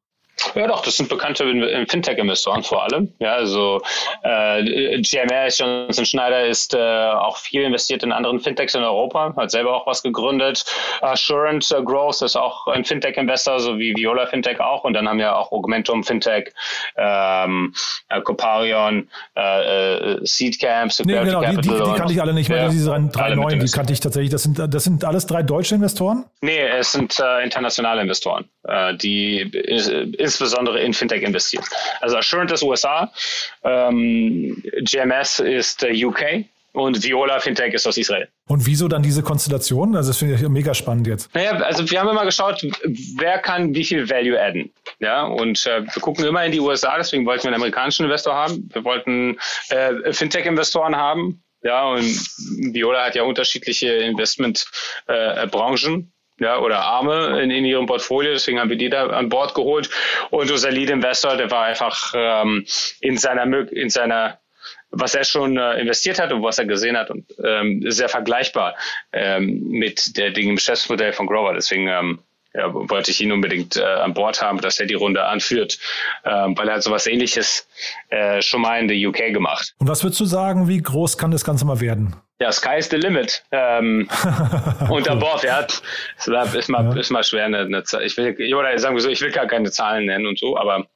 Ja, 0.55 0.67
doch, 0.67 0.83
das 0.83 0.97
sind 0.97 1.09
bekannte 1.09 1.45
Fintech-Investoren 1.89 2.63
vor 2.63 2.85
allem. 2.85 3.13
Ja, 3.19 3.35
also 3.35 3.81
äh, 4.23 5.01
GMS, 5.01 5.59
Johnson 5.59 6.05
Schneider 6.05 6.47
ist 6.47 6.75
äh, 6.75 6.79
auch 6.79 7.39
viel 7.39 7.63
investiert 7.63 8.03
in 8.03 8.13
anderen 8.13 8.41
Fintechs 8.41 8.75
in 8.75 8.83
Europa, 8.83 9.35
hat 9.37 9.51
selber 9.51 9.75
auch 9.75 9.87
was 9.87 10.03
gegründet. 10.03 10.65
Assurance 11.01 11.75
Growth 11.85 12.23
ist 12.23 12.37
auch 12.37 12.67
ein 12.67 12.85
Fintech-Investor, 12.85 13.61
so 13.61 13.79
wie 13.79 13.95
Viola 13.97 14.27
Fintech 14.27 14.61
auch. 14.61 14.85
Und 14.85 14.95
dann 14.95 15.09
haben 15.09 15.19
wir 15.19 15.37
auch 15.37 15.53
Augmentum 15.53 16.05
Fintech, 16.05 16.53
ähm, 16.97 17.75
äh, 18.09 18.21
Coparion, 18.21 19.09
äh, 19.37 20.15
äh 20.15 20.21
Seedcamp, 20.23 20.93
nee, 21.05 21.25
genau, 21.25 21.41
die, 21.43 21.57
die, 21.57 21.69
die 21.69 21.93
kannte 21.97 22.13
ich 22.13 22.21
alle 22.21 22.35
nicht 22.35 22.49
mehr. 22.49 22.65
Ja, 22.65 22.69
diese 22.69 22.91
drei 23.13 23.35
neuen, 23.35 23.61
die 23.61 23.71
kannte 23.71 23.93
ich 23.93 24.01
tatsächlich. 24.01 24.31
Das 24.31 24.43
sind, 24.43 24.59
das 24.59 24.85
sind 24.85 25.05
alles 25.05 25.27
drei 25.27 25.43
deutsche 25.43 25.75
Investoren? 25.75 26.25
Nee, 26.41 26.61
es 26.61 26.93
sind 26.93 27.19
äh, 27.19 27.43
internationale 27.45 28.03
Investoren, 28.03 28.45
äh, 28.65 28.97
die 28.97 29.51
insbesondere 30.25 30.81
in 30.81 30.93
Fintech 30.93 31.23
investiert. 31.23 31.65
Also 32.01 32.17
Assurant 32.17 32.51
ist 32.51 32.63
USA, 32.63 33.11
ähm, 33.63 34.63
GMS 34.83 35.39
ist 35.39 35.83
äh, 35.83 36.05
UK 36.05 36.47
und 36.75 37.03
Viola 37.05 37.39
Fintech 37.39 37.73
ist 37.73 37.87
aus 37.87 37.97
Israel. 37.97 38.29
Und 38.49 38.67
wieso 38.67 38.89
dann 38.89 39.03
diese 39.03 39.23
Konstellation? 39.23 39.95
Also 39.95 40.11
das 40.11 40.19
finde 40.19 40.35
ich 40.35 40.43
mega 40.49 40.75
spannend 40.75 41.07
jetzt. 41.07 41.33
Naja, 41.35 41.53
also 41.53 41.89
wir 41.89 42.01
haben 42.01 42.09
immer 42.09 42.25
geschaut, 42.25 42.67
wer 43.17 43.39
kann 43.39 43.75
wie 43.75 43.85
viel 43.85 44.11
Value 44.11 44.41
adden. 44.41 44.73
Ja, 44.99 45.23
und 45.23 45.65
äh, 45.67 45.83
wir 45.83 46.03
gucken 46.03 46.25
immer 46.25 46.45
in 46.45 46.53
die 46.53 46.61
USA, 46.61 46.97
deswegen 46.99 47.25
wollten 47.27 47.45
wir 47.45 47.51
einen 47.51 47.63
amerikanischen 47.63 48.05
Investor 48.05 48.35
haben. 48.35 48.69
Wir 48.73 48.85
wollten 48.85 49.39
äh, 49.69 50.13
Fintech-Investoren 50.13 50.97
haben. 50.97 51.41
Ja, 51.63 51.87
und 51.87 52.05
Viola 52.75 53.07
hat 53.07 53.15
ja 53.15 53.23
unterschiedliche 53.23 53.89
Investmentbranchen. 53.89 55.95
Äh, 55.95 56.14
ja, 56.41 56.59
oder 56.59 56.81
Arme 56.81 57.41
in, 57.43 57.51
in 57.51 57.65
ihrem 57.65 57.87
Portfolio. 57.87 58.33
Deswegen 58.33 58.59
haben 58.59 58.71
wir 58.71 58.77
die 58.77 58.89
da 58.89 59.07
an 59.07 59.29
Bord 59.29 59.55
geholt. 59.55 59.91
Und 60.31 60.51
unser 60.51 60.71
Lead 60.71 60.91
Investor, 60.91 61.37
der 61.37 61.51
war 61.51 61.65
einfach 61.65 62.13
ähm, 62.17 62.67
in 63.01 63.17
seiner 63.17 63.45
in 63.73 63.91
seiner 63.91 64.39
was 64.97 65.15
er 65.15 65.25
schon 65.25 65.57
äh, 65.57 65.81
investiert 65.81 66.21
hat 66.21 66.33
und 66.33 66.43
was 66.43 66.59
er 66.59 66.67
gesehen 66.67 66.97
hat 66.97 67.11
und 67.11 67.25
ähm, 67.43 67.85
sehr 67.91 68.09
vergleichbar 68.09 68.77
ähm, 69.13 69.69
mit 69.69 70.17
der, 70.17 70.31
dem 70.31 70.55
Geschäftsmodell 70.55 71.13
von 71.13 71.27
Grover. 71.27 71.53
Deswegen 71.53 71.89
ähm, 71.89 72.21
ja, 72.55 72.73
wollte 72.73 73.11
ich 73.11 73.21
ihn 73.21 73.33
unbedingt 73.33 73.77
äh, 73.77 73.83
an 73.83 74.15
Bord 74.15 74.41
haben, 74.41 74.61
dass 74.61 74.79
er 74.79 74.87
die 74.87 74.95
Runde 74.95 75.25
anführt, 75.25 75.79
äh, 76.23 76.31
weil 76.31 76.69
er 76.69 76.77
hat 76.77 76.83
sowas 76.83 77.07
ähnliches 77.07 77.67
äh, 78.11 78.41
schon 78.41 78.61
mal 78.61 78.81
in 78.81 78.89
der 78.89 78.97
UK 78.97 79.33
gemacht. 79.33 79.75
Und 79.79 79.89
was 79.89 80.05
würdest 80.05 80.21
du 80.21 80.25
sagen, 80.25 80.69
wie 80.69 80.79
groß 80.81 81.19
kann 81.19 81.33
das 81.33 81.45
Ganze 81.45 81.65
mal 81.65 81.81
werden? 81.81 82.15
Ja, 82.41 82.51
Sky 82.51 82.79
is 82.79 82.91
the 82.91 82.97
limit. 82.97 83.45
Ähm, 83.53 84.09
unter 84.91 85.17
Bord, 85.17 85.45
ja. 85.45 85.61
Ist 85.61 86.69
mal, 86.69 86.85
ja. 86.85 86.97
ist 87.01 87.11
mal 87.11 87.23
schwer, 87.23 87.45
eine, 87.45 87.61
eine 87.61 87.85
ich 88.03 88.17
will, 88.17 88.55
oder 88.55 88.77
sagen 88.79 88.97
wir 88.97 89.03
so, 89.03 89.09
ich 89.09 89.21
will 89.21 89.31
gar 89.31 89.47
keine 89.47 89.71
Zahlen 89.71 90.07
nennen 90.07 90.27
und 90.27 90.39
so, 90.39 90.57
aber 90.57 90.87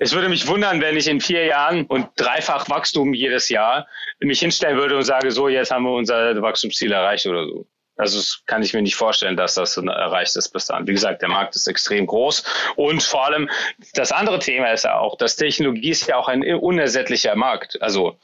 es 0.00 0.12
würde 0.12 0.28
mich 0.28 0.46
wundern, 0.46 0.80
wenn 0.80 0.96
ich 0.96 1.08
in 1.08 1.20
vier 1.20 1.44
Jahren 1.44 1.84
und 1.86 2.08
dreifach 2.16 2.68
Wachstum 2.68 3.14
jedes 3.14 3.48
Jahr 3.48 3.86
mich 4.20 4.40
hinstellen 4.40 4.78
würde 4.78 4.96
und 4.96 5.04
sage, 5.04 5.30
so, 5.30 5.48
jetzt 5.48 5.70
haben 5.70 5.84
wir 5.84 5.92
unser 5.92 6.40
Wachstumsziel 6.40 6.92
erreicht 6.92 7.26
oder 7.26 7.46
so. 7.46 7.66
Also 7.96 8.18
das 8.18 8.42
kann 8.46 8.62
ich 8.62 8.72
mir 8.72 8.82
nicht 8.82 8.94
vorstellen, 8.94 9.36
dass 9.36 9.54
das 9.54 9.76
erreicht 9.76 10.36
ist 10.36 10.50
bis 10.50 10.66
dann. 10.66 10.86
Wie 10.86 10.92
gesagt, 10.92 11.20
der 11.20 11.28
Markt 11.28 11.56
ist 11.56 11.66
extrem 11.66 12.06
groß 12.06 12.44
und 12.76 13.02
vor 13.02 13.26
allem 13.26 13.50
das 13.94 14.12
andere 14.12 14.38
Thema 14.38 14.70
ist 14.72 14.84
ja 14.84 14.98
auch, 14.98 15.18
dass 15.18 15.34
Technologie 15.34 15.90
ist 15.90 16.06
ja 16.06 16.16
auch 16.16 16.28
ein 16.28 16.44
unersättlicher 16.44 17.34
Markt. 17.34 17.82
Also 17.82 18.16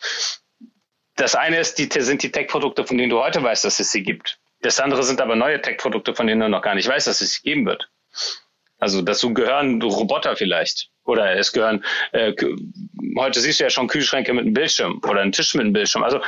das 1.16 1.35
eine 1.35 1.59
ist, 1.59 1.79
die, 1.79 1.88
sind 2.00 2.22
die 2.22 2.31
Tech-Produkte, 2.31 2.85
von 2.85 2.98
denen 2.98 3.11
du 3.11 3.22
heute 3.22 3.42
weißt, 3.42 3.64
dass 3.64 3.79
es 3.79 3.92
sie 3.92 4.03
gibt. 4.03 4.38
Das 4.62 4.81
andere 4.81 5.03
sind 5.03 5.20
aber 5.20 5.37
neue 5.37 5.61
Tech-Produkte, 5.61 6.14
von 6.14 6.27
denen 6.27 6.40
du 6.40 6.48
noch 6.48 6.62
gar 6.62 6.74
nicht 6.74 6.88
weißt, 6.88 7.07
dass 7.07 7.20
es 7.20 7.35
sie 7.35 7.42
geben 7.42 7.66
wird. 7.66 7.88
Also 8.79 9.03
dazu 9.03 9.33
gehören 9.33 9.81
Roboter 9.81 10.37
vielleicht. 10.37 10.90
Oder 11.05 11.37
es 11.37 11.53
gehören, 11.53 11.85
äh, 12.12 12.33
heute 13.18 13.40
siehst 13.40 13.61
du 13.61 13.64
ja 13.64 13.70
schon 13.70 13.88
Kühlschränke 13.88 14.33
mit 14.33 14.44
einem 14.44 14.55
Bildschirm 14.55 15.00
oder 15.09 15.20
einen 15.20 15.33
Tisch 15.33 15.55
mit 15.55 15.62
einem 15.62 15.72
Bildschirm. 15.72 16.03
Also 16.03 16.20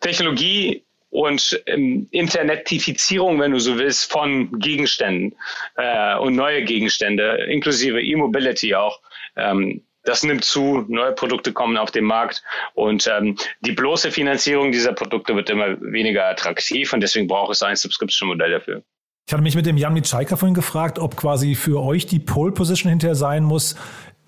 Technologie 0.00 0.84
und 1.10 1.62
ähm, 1.66 2.08
Internetifizierung, 2.10 3.40
wenn 3.40 3.52
du 3.52 3.58
so 3.58 3.78
willst, 3.78 4.10
von 4.10 4.58
Gegenständen 4.58 5.36
äh, 5.76 6.16
und 6.16 6.36
neue 6.36 6.62
Gegenstände, 6.64 7.46
inklusive 7.48 8.00
E-Mobility 8.02 8.74
auch. 8.74 9.00
Ähm, 9.36 9.82
das 10.06 10.22
nimmt 10.22 10.44
zu, 10.44 10.84
neue 10.88 11.12
Produkte 11.12 11.52
kommen 11.52 11.76
auf 11.76 11.90
den 11.90 12.04
Markt 12.04 12.42
und 12.74 13.06
ähm, 13.06 13.36
die 13.60 13.72
bloße 13.72 14.10
Finanzierung 14.10 14.72
dieser 14.72 14.92
Produkte 14.92 15.36
wird 15.36 15.50
immer 15.50 15.80
weniger 15.80 16.26
attraktiv 16.26 16.92
und 16.92 17.00
deswegen 17.00 17.26
braucht 17.26 17.52
es 17.52 17.62
ein 17.62 17.76
Subscription-Modell 17.76 18.52
dafür. 18.52 18.82
Ich 19.26 19.32
hatte 19.32 19.42
mich 19.42 19.56
mit 19.56 19.66
dem 19.66 19.76
Jan 19.76 19.92
Mitschaiker 19.92 20.36
vorhin 20.36 20.54
gefragt, 20.54 21.00
ob 21.00 21.16
quasi 21.16 21.56
für 21.56 21.82
euch 21.82 22.06
die 22.06 22.20
Pole 22.20 22.52
Position 22.52 22.90
hinterher 22.90 23.16
sein 23.16 23.42
muss, 23.42 23.74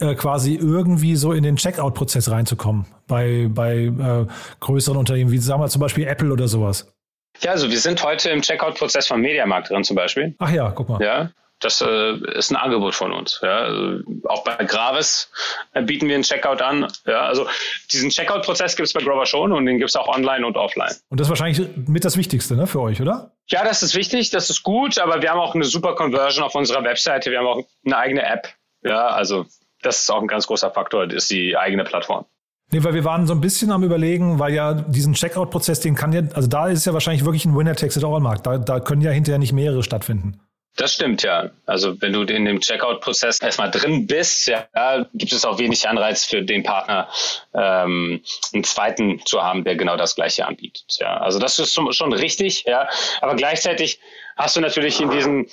äh, 0.01 0.15
quasi 0.17 0.57
irgendwie 0.57 1.15
so 1.15 1.33
in 1.33 1.45
den 1.45 1.57
Checkout-Prozess 1.57 2.31
reinzukommen 2.31 2.87
bei, 3.07 3.47
bei 3.49 3.85
äh, 3.85 4.27
größeren 4.61 4.97
Unternehmen, 4.97 5.31
wie 5.31 5.39
sagen 5.39 5.63
wir 5.63 5.69
zum 5.69 5.81
Beispiel 5.81 6.07
Apple 6.07 6.33
oder 6.33 6.49
sowas. 6.49 6.93
Ja, 7.41 7.53
also 7.53 7.71
wir 7.71 7.79
sind 7.79 8.03
heute 8.03 8.31
im 8.31 8.43
Checkout-Prozess 8.43 9.07
von 9.07 9.21
Mediamarkt 9.21 9.71
drin 9.71 9.85
zum 9.85 9.95
Beispiel. 9.95 10.35
Ach 10.41 10.51
ja, 10.51 10.73
guck 10.73 10.89
mal. 10.89 11.01
Ja, 11.01 11.31
das 11.61 11.81
äh, 11.81 12.13
ist 12.37 12.51
ein 12.51 12.57
Angebot 12.57 12.95
von 12.95 13.13
uns. 13.13 13.41
Ja. 13.43 13.59
Also 13.59 14.03
auch 14.25 14.45
bei 14.45 14.57
Gravis 14.65 15.31
äh, 15.73 15.83
bieten 15.83 16.09
wir 16.09 16.15
einen 16.15 16.25
Checkout 16.25 16.63
an. 16.63 16.87
Ja. 17.07 17.23
Also 17.23 17.47
diesen 17.93 18.11
Checkout-Prozess 18.11 18.77
gibt 18.77 18.87
es 18.87 18.93
bei 18.93 19.01
Grover 19.01 19.27
schon 19.27 19.53
und 19.53 19.67
den 19.67 19.79
gibt 19.79 19.91
es 19.91 19.97
auch 19.97 20.09
online 20.09 20.47
und 20.47 20.57
offline. 20.57 20.95
Und 21.09 21.19
das 21.19 21.27
ist 21.27 21.31
wahrscheinlich 21.31 21.69
mit 21.87 22.05
das 22.05 22.17
Wichtigste 22.17 22.55
ne, 22.55 22.67
für 22.67 22.81
euch, 22.81 23.01
oder? 23.01 23.33
Ja, 23.49 23.65
das 23.65 23.83
ist 23.83 23.95
wichtig, 23.95 24.31
das 24.31 24.51
ist 24.51 24.63
gut, 24.63 24.99
aber 24.99 25.23
wir 25.23 25.31
haben 25.31 25.41
auch 25.41 25.55
eine 25.55 25.65
super 25.65 25.95
Conversion 25.95 26.45
auf 26.45 26.55
unserer 26.55 26.85
Webseite. 26.85 27.31
Wir 27.31 27.39
haben 27.39 27.47
auch 27.47 27.65
eine 27.85 27.97
eigene 27.97 28.23
App. 28.23 28.49
Ja, 28.83 29.09
also 29.09 29.47
das 29.83 30.03
ist 30.03 30.11
auch 30.11 30.21
ein 30.21 30.29
ganz 30.29 30.47
großer 30.47 30.71
Faktor, 30.71 31.07
das 31.07 31.25
ist 31.25 31.31
die 31.31 31.57
eigene 31.57 31.85
Plattform. 31.85 32.25
Nee, 32.71 32.85
weil 32.85 32.93
wir 32.93 33.05
waren 33.05 33.27
so 33.27 33.33
ein 33.33 33.41
bisschen 33.41 33.73
am 33.73 33.83
überlegen, 33.83 34.39
weil 34.39 34.53
ja 34.53 34.75
diesen 34.75 35.15
Checkout-Prozess, 35.15 35.81
den 35.81 35.95
kann 35.95 36.13
ja, 36.13 36.21
also 36.35 36.49
da 36.49 36.69
ist 36.69 36.85
ja 36.85 36.93
wahrscheinlich 36.93 37.25
wirklich 37.25 37.47
ein 37.47 37.57
Winner-Takes-it-all-Markt. 37.57 38.47
Da, 38.47 38.59
da 38.59 38.81
können 38.81 39.01
ja 39.01 39.11
hinterher 39.11 39.39
nicht 39.39 39.55
mehrere 39.55 39.83
stattfinden. 39.83 40.39
Das 40.77 40.95
stimmt, 40.95 41.25
ja. 41.25 41.51
Also 41.67 42.01
wenn 42.01 42.13
du 42.13 42.23
in 42.23 42.45
dem 42.45 42.61
Checkout-Prozess 42.61 43.41
erstmal 43.41 43.71
drin 43.71 44.07
bist, 44.07 44.47
ja, 44.47 44.69
gibt 45.15 45.33
es 45.33 45.45
auch 45.45 45.59
wenig 45.59 45.89
Anreiz 45.89 46.25
für 46.25 46.43
den 46.43 46.63
Partner, 46.63 47.09
ähm, 47.53 48.23
einen 48.53 48.65
zweiten 48.65 49.21
zu 49.25 49.43
haben, 49.43 49.65
der 49.65 49.75
genau 49.75 49.97
das 49.97 50.15
Gleiche 50.15 50.47
anbietet. 50.47 50.97
Ja, 51.01 51.17
also 51.17 51.41
das 51.41 51.59
ist 51.59 51.75
schon 51.75 52.13
richtig, 52.13 52.65
ja. 52.65 52.89
Aber 53.21 53.35
gleichzeitig 53.35 53.99
hast 54.37 54.55
du 54.55 54.61
natürlich 54.61 55.01
in 55.01 55.11
diesem 55.11 55.49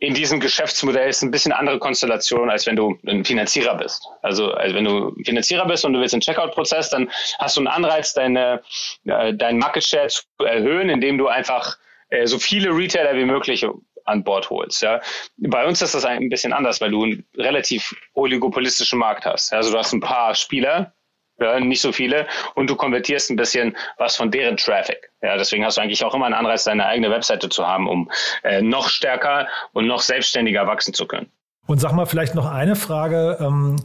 in 0.00 0.14
diesem 0.14 0.38
Geschäftsmodell 0.38 1.08
ist 1.08 1.22
ein 1.22 1.32
bisschen 1.32 1.52
andere 1.52 1.78
Konstellation, 1.80 2.50
als 2.50 2.66
wenn 2.66 2.76
du 2.76 2.98
ein 3.06 3.24
Finanzierer 3.24 3.74
bist. 3.74 4.06
Also, 4.22 4.52
also 4.52 4.74
wenn 4.76 4.84
du 4.84 5.12
Finanzierer 5.24 5.66
bist 5.66 5.84
und 5.84 5.92
du 5.92 6.00
willst 6.00 6.14
einen 6.14 6.20
Checkout-Prozess, 6.20 6.90
dann 6.90 7.10
hast 7.38 7.56
du 7.56 7.60
einen 7.60 7.66
Anreiz, 7.66 8.14
deine, 8.14 8.62
äh, 9.06 9.34
deinen 9.34 9.58
Market 9.58 9.84
Share 9.84 10.06
zu 10.06 10.22
erhöhen, 10.38 10.88
indem 10.88 11.18
du 11.18 11.26
einfach 11.26 11.76
äh, 12.10 12.26
so 12.26 12.38
viele 12.38 12.70
Retailer 12.70 13.16
wie 13.16 13.24
möglich 13.24 13.66
an 14.08 14.24
Bord 14.24 14.50
holst. 14.50 14.82
Ja. 14.82 15.00
Bei 15.36 15.66
uns 15.66 15.82
ist 15.82 15.94
das 15.94 16.04
ein 16.04 16.28
bisschen 16.28 16.52
anders, 16.52 16.80
weil 16.80 16.90
du 16.90 17.04
einen 17.04 17.24
relativ 17.36 17.94
oligopolistischen 18.14 18.98
Markt 18.98 19.26
hast. 19.26 19.52
Also 19.52 19.70
du 19.70 19.78
hast 19.78 19.92
ein 19.92 20.00
paar 20.00 20.34
Spieler, 20.34 20.92
ja, 21.40 21.60
nicht 21.60 21.80
so 21.80 21.92
viele, 21.92 22.26
und 22.56 22.68
du 22.68 22.74
konvertierst 22.74 23.30
ein 23.30 23.36
bisschen 23.36 23.76
was 23.96 24.16
von 24.16 24.30
deren 24.30 24.56
Traffic. 24.56 25.10
Ja, 25.22 25.36
deswegen 25.36 25.64
hast 25.64 25.76
du 25.76 25.80
eigentlich 25.80 26.04
auch 26.04 26.14
immer 26.14 26.26
einen 26.26 26.34
Anreiz, 26.34 26.64
deine 26.64 26.86
eigene 26.86 27.10
Webseite 27.10 27.48
zu 27.48 27.66
haben, 27.66 27.88
um 27.88 28.10
äh, 28.42 28.60
noch 28.60 28.88
stärker 28.88 29.46
und 29.72 29.86
noch 29.86 30.00
selbstständiger 30.00 30.66
wachsen 30.66 30.94
zu 30.94 31.06
können. 31.06 31.30
Und 31.66 31.80
sag 31.80 31.92
mal 31.92 32.06
vielleicht 32.06 32.34
noch 32.34 32.50
eine 32.50 32.76
Frage. 32.76 33.38
Ähm 33.40 33.76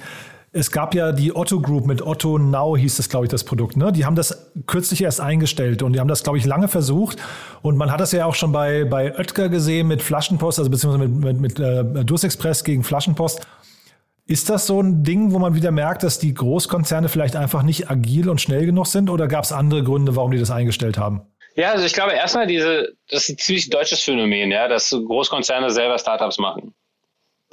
es 0.55 0.71
gab 0.71 0.93
ja 0.93 1.11
die 1.11 1.35
Otto 1.35 1.59
Group 1.59 1.87
mit 1.87 2.03
Otto 2.03 2.37
Now 2.37 2.77
hieß 2.77 2.97
das, 2.97 3.09
glaube 3.09 3.25
ich, 3.25 3.31
das 3.31 3.43
Produkt. 3.43 3.75
Ne? 3.75 3.91
Die 3.91 4.05
haben 4.05 4.15
das 4.15 4.51
kürzlich 4.67 5.01
erst 5.01 5.19
eingestellt 5.19 5.81
und 5.81 5.93
die 5.93 5.99
haben 5.99 6.07
das, 6.07 6.23
glaube 6.23 6.37
ich, 6.37 6.45
lange 6.45 6.67
versucht. 6.67 7.17
Und 7.63 7.75
man 7.75 7.91
hat 7.91 7.99
das 7.99 8.11
ja 8.11 8.25
auch 8.27 8.35
schon 8.35 8.51
bei, 8.51 8.85
bei 8.85 9.17
Oetker 9.17 9.49
gesehen 9.49 9.87
mit 9.87 10.03
Flaschenpost, 10.03 10.59
also 10.59 10.69
beziehungsweise 10.69 11.09
mit, 11.09 11.41
mit, 11.41 11.57
mit 11.57 11.59
äh, 11.59 12.05
Durstexpress 12.05 12.63
gegen 12.63 12.83
Flaschenpost. 12.83 13.41
Ist 14.27 14.49
das 14.49 14.67
so 14.67 14.79
ein 14.79 15.03
Ding, 15.03 15.31
wo 15.31 15.39
man 15.39 15.55
wieder 15.55 15.71
merkt, 15.71 16.03
dass 16.03 16.19
die 16.19 16.33
Großkonzerne 16.35 17.09
vielleicht 17.09 17.35
einfach 17.35 17.63
nicht 17.63 17.89
agil 17.89 18.29
und 18.29 18.39
schnell 18.39 18.67
genug 18.67 18.85
sind 18.85 19.09
oder 19.09 19.27
gab 19.27 19.43
es 19.43 19.51
andere 19.51 19.83
Gründe, 19.83 20.15
warum 20.15 20.31
die 20.31 20.39
das 20.39 20.51
eingestellt 20.51 20.99
haben? 20.99 21.23
Ja, 21.55 21.71
also 21.71 21.85
ich 21.85 21.93
glaube 21.93 22.13
erstmal 22.13 22.45
diese, 22.47 22.93
das 23.09 23.23
ist 23.23 23.29
ein 23.29 23.37
ziemlich 23.37 23.69
deutsches 23.69 24.01
Phänomen, 24.01 24.51
ja, 24.51 24.67
dass 24.67 24.91
Großkonzerne 24.91 25.71
selber 25.71 25.97
Startups 25.97 26.37
machen. 26.37 26.73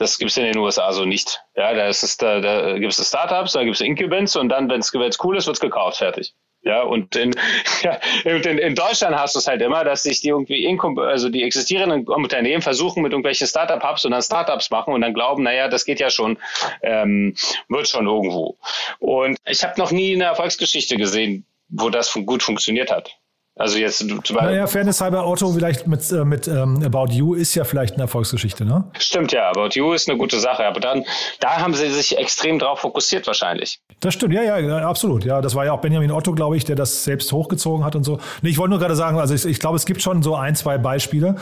Das 0.01 0.17
gibt 0.17 0.31
es 0.31 0.39
in 0.39 0.45
den 0.45 0.57
USA 0.57 0.95
so 0.95 1.05
nicht. 1.05 1.43
Ja, 1.55 1.75
da, 1.75 1.87
ist 1.87 2.03
es, 2.03 2.17
da, 2.17 2.41
da 2.41 2.79
gibt 2.79 2.99
es 2.99 3.07
Startups, 3.07 3.53
da 3.53 3.63
gibt 3.65 3.75
es 3.75 3.83
Incubants 3.83 4.35
und 4.35 4.49
dann, 4.49 4.71
wenn 4.71 4.81
es 4.81 4.95
cool 5.23 5.37
ist, 5.37 5.47
wird 5.47 5.57
es 5.57 5.61
gekauft, 5.61 5.99
fertig. 5.99 6.33
Ja, 6.63 6.81
und 6.85 7.17
in, 7.17 7.35
ja, 7.83 8.01
in, 8.25 8.57
in 8.57 8.75
Deutschland 8.75 9.15
hast 9.15 9.35
du 9.35 9.41
es 9.41 9.47
halt 9.47 9.61
immer, 9.61 9.85
dass 9.85 10.05
sich 10.05 10.23
die 10.23 10.29
irgendwie, 10.29 10.65
Inkum 10.65 10.99
also 10.99 11.29
die 11.29 11.43
existierenden 11.43 12.09
Unternehmen 12.09 12.63
versuchen 12.63 13.03
mit 13.03 13.13
irgendwelchen 13.13 13.47
Startup-Hubs 13.47 14.07
und 14.07 14.13
dann 14.13 14.23
Startups 14.23 14.71
machen 14.71 14.95
und 14.95 15.03
dann 15.03 15.13
glauben, 15.13 15.43
naja, 15.43 15.69
das 15.69 15.85
geht 15.85 16.01
ja 16.01 16.09
schon, 16.09 16.39
ähm, 16.83 17.35
wird 17.69 17.87
schon 17.87 18.07
irgendwo. 18.07 18.57
Und 19.01 19.37
ich 19.45 19.63
habe 19.63 19.79
noch 19.79 19.91
nie 19.91 20.15
eine 20.15 20.25
Erfolgsgeschichte 20.25 20.97
gesehen, 20.97 21.45
wo 21.69 21.91
das 21.91 22.11
gut 22.25 22.43
funktioniert 22.43 22.91
hat. 22.91 23.20
Also 23.61 23.77
jetzt 23.77 23.99
zum 23.99 24.37
Naja, 24.37 24.67
Fairness 24.67 25.03
halber 25.03 25.27
Otto 25.27 25.53
vielleicht 25.53 25.87
mit, 25.87 26.11
äh, 26.11 26.25
mit 26.25 26.49
ähm, 26.49 26.83
About 26.83 27.13
You 27.13 27.35
ist 27.35 27.55
ja 27.55 27.65
vielleicht 27.65 27.93
eine 27.93 28.05
Erfolgsgeschichte, 28.05 28.65
ne? 28.65 28.85
Stimmt 28.99 29.33
ja, 29.33 29.51
About 29.51 29.69
You 29.75 29.93
ist 29.93 30.09
eine 30.09 30.17
gute 30.17 30.41
Sache, 30.41 30.65
aber 30.65 30.81
dann, 30.81 31.05
da 31.41 31.59
haben 31.59 31.75
sie 31.75 31.91
sich 31.91 32.17
extrem 32.17 32.59
drauf 32.59 32.81
fokussiert 32.81 33.27
wahrscheinlich. 33.27 33.79
Das 34.01 34.15
stimmt, 34.15 34.33
ja, 34.33 34.59
ja, 34.59 34.89
absolut. 34.89 35.27
Ja, 35.27 35.43
das 35.43 35.55
war 35.55 35.67
ja 35.67 35.73
auch 35.75 35.83
Benjamin 35.83 36.11
Otto, 36.11 36.33
glaube 36.33 36.57
ich, 36.57 36.65
der 36.65 36.75
das 36.75 37.05
selbst 37.05 37.31
hochgezogen 37.33 37.85
hat 37.85 37.95
und 37.95 38.05
so. 38.05 38.19
Nee, 38.41 38.49
ich 38.49 38.57
wollte 38.57 38.71
nur 38.71 38.79
gerade 38.79 38.97
sagen, 38.97 39.21
also 39.21 39.35
ich, 39.35 39.45
ich 39.45 39.61
glaube, 39.61 39.77
es 39.77 39.85
gibt 39.85 40.01
schon 40.01 40.23
so 40.23 40.37
ein, 40.37 40.57
zwei 40.57 40.79
Beispiele. 40.79 41.37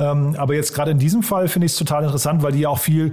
Ähm, 0.00 0.36
aber 0.38 0.54
jetzt 0.54 0.74
gerade 0.74 0.90
in 0.90 0.98
diesem 0.98 1.22
Fall 1.22 1.48
finde 1.48 1.66
ich 1.66 1.72
es 1.72 1.78
total 1.78 2.04
interessant, 2.04 2.42
weil 2.42 2.52
die 2.52 2.60
ja 2.60 2.68
auch 2.68 2.78
viel, 2.78 3.12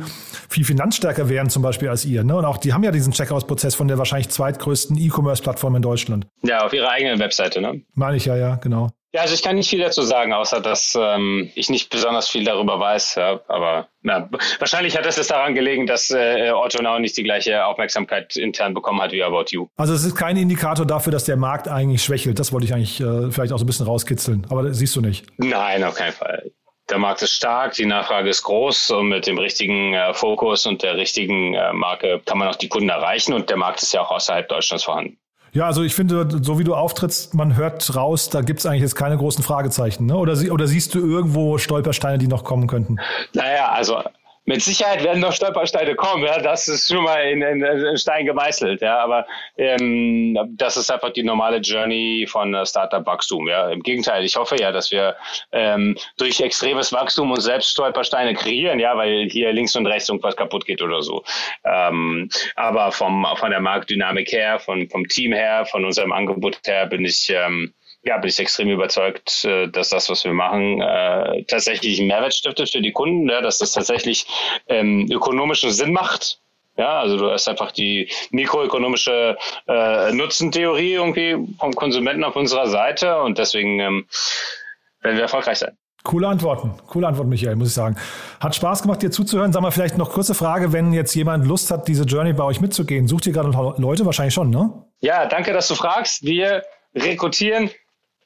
viel 0.49 0.65
finanzstärker 0.65 1.29
wären 1.29 1.49
zum 1.49 1.63
Beispiel 1.63 1.89
als 1.89 2.05
ihr. 2.05 2.23
Ne? 2.23 2.35
Und 2.35 2.45
auch 2.45 2.57
die 2.57 2.73
haben 2.73 2.83
ja 2.83 2.91
diesen 2.91 3.13
Checkout-Prozess 3.13 3.75
von 3.75 3.87
der 3.87 3.97
wahrscheinlich 3.97 4.29
zweitgrößten 4.29 4.97
E-Commerce-Plattform 4.97 5.75
in 5.75 5.81
Deutschland. 5.81 6.27
Ja, 6.43 6.65
auf 6.65 6.73
ihrer 6.73 6.89
eigenen 6.89 7.19
Webseite, 7.19 7.61
ne? 7.61 7.81
Meine 7.93 8.17
ich 8.17 8.25
ja, 8.25 8.35
ja, 8.35 8.55
genau. 8.55 8.91
Ja, 9.15 9.21
also 9.21 9.33
ich 9.33 9.43
kann 9.43 9.55
nicht 9.55 9.69
viel 9.69 9.79
dazu 9.79 10.01
sagen, 10.01 10.33
außer 10.33 10.59
dass 10.59 10.93
ähm, 10.99 11.49
ich 11.55 11.69
nicht 11.69 11.89
besonders 11.89 12.27
viel 12.27 12.43
darüber 12.43 12.81
weiß. 12.81 13.15
Ja, 13.15 13.39
aber 13.47 13.87
na, 14.01 14.29
wahrscheinlich 14.59 14.97
hat 14.97 15.05
es 15.05 15.15
daran 15.27 15.55
gelegen, 15.55 15.87
dass 15.87 16.11
äh, 16.11 16.51
Otto 16.51 16.83
Now 16.83 16.99
nicht 16.99 17.15
die 17.15 17.23
gleiche 17.23 17.65
Aufmerksamkeit 17.65 18.35
intern 18.35 18.73
bekommen 18.73 18.99
hat 19.01 19.13
wie 19.13 19.23
About 19.23 19.45
You. 19.51 19.67
Also 19.77 19.93
es 19.93 20.03
ist 20.03 20.15
kein 20.15 20.35
Indikator 20.35 20.85
dafür, 20.85 21.13
dass 21.13 21.23
der 21.23 21.37
Markt 21.37 21.69
eigentlich 21.69 22.03
schwächelt. 22.03 22.39
Das 22.39 22.51
wollte 22.51 22.65
ich 22.65 22.73
eigentlich 22.73 22.99
äh, 22.99 23.31
vielleicht 23.31 23.53
auch 23.53 23.57
so 23.57 23.63
ein 23.63 23.67
bisschen 23.67 23.85
rauskitzeln. 23.85 24.47
Aber 24.49 24.63
das 24.63 24.79
siehst 24.79 24.93
du 24.97 24.99
nicht. 24.99 25.25
Nein, 25.37 25.85
auf 25.85 25.95
keinen 25.95 26.11
Fall 26.11 26.51
der 26.89 26.97
Markt 26.99 27.21
ist 27.21 27.33
stark, 27.33 27.73
die 27.73 27.85
Nachfrage 27.85 28.29
ist 28.29 28.43
groß 28.43 28.91
und 28.91 29.09
mit 29.09 29.27
dem 29.27 29.37
richtigen 29.37 29.93
äh, 29.93 30.13
Fokus 30.13 30.65
und 30.65 30.83
der 30.83 30.97
richtigen 30.97 31.53
äh, 31.53 31.73
Marke 31.73 32.21
kann 32.25 32.37
man 32.37 32.47
auch 32.47 32.55
die 32.55 32.67
Kunden 32.67 32.89
erreichen 32.89 33.33
und 33.33 33.49
der 33.49 33.57
Markt 33.57 33.81
ist 33.81 33.93
ja 33.93 34.01
auch 34.01 34.11
außerhalb 34.11 34.47
Deutschlands 34.47 34.83
vorhanden. 34.83 35.17
Ja, 35.53 35.65
also 35.65 35.83
ich 35.83 35.95
finde, 35.95 36.27
so 36.43 36.59
wie 36.59 36.65
du 36.65 36.75
auftrittst, 36.75 37.33
man 37.33 37.55
hört 37.55 37.95
raus, 37.95 38.29
da 38.29 38.41
gibt 38.41 38.59
es 38.59 38.65
eigentlich 38.65 38.81
jetzt 38.81 38.95
keine 38.95 39.17
großen 39.17 39.41
Fragezeichen. 39.41 40.05
Ne? 40.05 40.17
Oder, 40.17 40.37
oder 40.51 40.67
siehst 40.67 40.93
du 40.93 40.99
irgendwo 40.99 41.57
Stolpersteine, 41.57 42.17
die 42.17 42.27
noch 42.27 42.43
kommen 42.43 42.67
könnten? 42.67 42.97
Naja, 43.31 43.69
also 43.69 44.01
mit 44.45 44.61
Sicherheit 44.61 45.03
werden 45.03 45.19
noch 45.19 45.33
Stolpersteine 45.33 45.95
kommen, 45.95 46.23
ja, 46.23 46.39
das 46.39 46.67
ist 46.67 46.87
schon 46.87 47.03
mal 47.03 47.23
in, 47.23 47.41
in, 47.41 47.63
in 47.63 47.97
Stein 47.97 48.25
gemeißelt, 48.25 48.81
ja, 48.81 48.99
aber 48.99 49.25
ähm, 49.57 50.37
das 50.55 50.77
ist 50.77 50.91
einfach 50.91 51.11
die 51.11 51.23
normale 51.23 51.57
Journey 51.57 52.27
von 52.29 52.53
äh, 52.53 52.65
Startup-Wachstum, 52.65 53.47
ja. 53.47 53.69
Im 53.69 53.81
Gegenteil, 53.81 54.23
ich 54.23 54.35
hoffe 54.35 54.55
ja, 54.59 54.71
dass 54.71 54.91
wir 54.91 55.15
ähm, 55.51 55.97
durch 56.17 56.39
extremes 56.39 56.93
Wachstum 56.93 57.31
uns 57.31 57.43
selbst 57.43 57.71
Stolpersteine 57.71 58.35
kreieren, 58.35 58.79
ja, 58.79 58.95
weil 58.95 59.27
hier 59.29 59.51
links 59.51 59.75
und 59.75 59.87
rechts 59.87 60.09
irgendwas 60.09 60.35
kaputt 60.35 60.65
geht 60.65 60.81
oder 60.81 61.01
so. 61.01 61.23
Ähm, 61.63 62.29
aber 62.55 62.91
vom, 62.91 63.25
von 63.35 63.49
der 63.49 63.59
Marktdynamik 63.59 64.31
her, 64.31 64.59
von, 64.59 64.87
vom 64.89 65.07
Team 65.07 65.33
her, 65.33 65.65
von 65.65 65.83
unserem 65.83 66.11
Angebot 66.11 66.59
her 66.65 66.85
bin 66.85 67.03
ich 67.03 67.29
ähm, 67.29 67.73
ja, 68.05 68.17
bin 68.17 68.29
ich 68.29 68.39
extrem 68.39 68.69
überzeugt, 68.69 69.43
äh, 69.45 69.67
dass 69.67 69.89
das, 69.89 70.09
was 70.09 70.23
wir 70.23 70.33
machen, 70.33 70.81
äh, 70.81 71.43
tatsächlich 71.45 71.99
einen 71.99 72.07
Mehrwert 72.07 72.35
stiftet 72.35 72.69
für 72.69 72.81
die 72.81 72.91
Kunden, 72.91 73.27
ja, 73.27 73.41
dass 73.41 73.57
das 73.57 73.73
tatsächlich 73.73 74.27
ähm, 74.67 75.07
ökonomischen 75.11 75.71
Sinn 75.71 75.91
macht. 75.91 76.39
Ja, 76.77 76.99
also 76.99 77.17
du 77.17 77.31
hast 77.31 77.47
einfach 77.47 77.71
die 77.71 78.09
mikroökonomische 78.31 79.37
äh, 79.67 80.11
Nutzentheorie 80.11 80.93
irgendwie 80.93 81.37
vom 81.57 81.73
Konsumenten 81.73 82.23
auf 82.23 82.35
unserer 82.35 82.67
Seite 82.67 83.21
und 83.21 83.37
deswegen 83.37 83.79
ähm, 83.79 84.05
werden 85.01 85.15
wir 85.15 85.23
erfolgreich 85.23 85.59
sein. 85.59 85.77
Coole 86.03 86.27
Antworten, 86.27 86.73
coole 86.87 87.07
Antworten, 87.07 87.29
Michael, 87.29 87.55
muss 87.55 87.69
ich 87.69 87.73
sagen. 87.73 87.95
Hat 88.39 88.53
Spaß 88.53 88.83
gemacht, 88.83 89.01
dir 89.01 89.09
zuzuhören. 89.09 89.51
Sag 89.51 89.63
mal 89.63 89.71
vielleicht 89.71 89.97
noch 89.97 90.11
kurze 90.11 90.35
Frage, 90.35 90.71
wenn 90.71 90.93
jetzt 90.93 91.15
jemand 91.15 91.47
Lust 91.47 91.71
hat, 91.71 91.87
diese 91.87 92.03
Journey 92.03 92.33
bei 92.33 92.43
euch 92.43 92.61
mitzugehen, 92.61 93.07
sucht 93.07 93.25
ihr 93.25 93.33
gerade 93.33 93.49
Leute? 93.81 94.05
Wahrscheinlich 94.05 94.35
schon, 94.35 94.51
ne? 94.51 94.85
Ja, 94.99 95.25
danke, 95.25 95.53
dass 95.53 95.67
du 95.67 95.73
fragst. 95.73 96.23
Wir 96.23 96.61
rekrutieren 96.93 97.71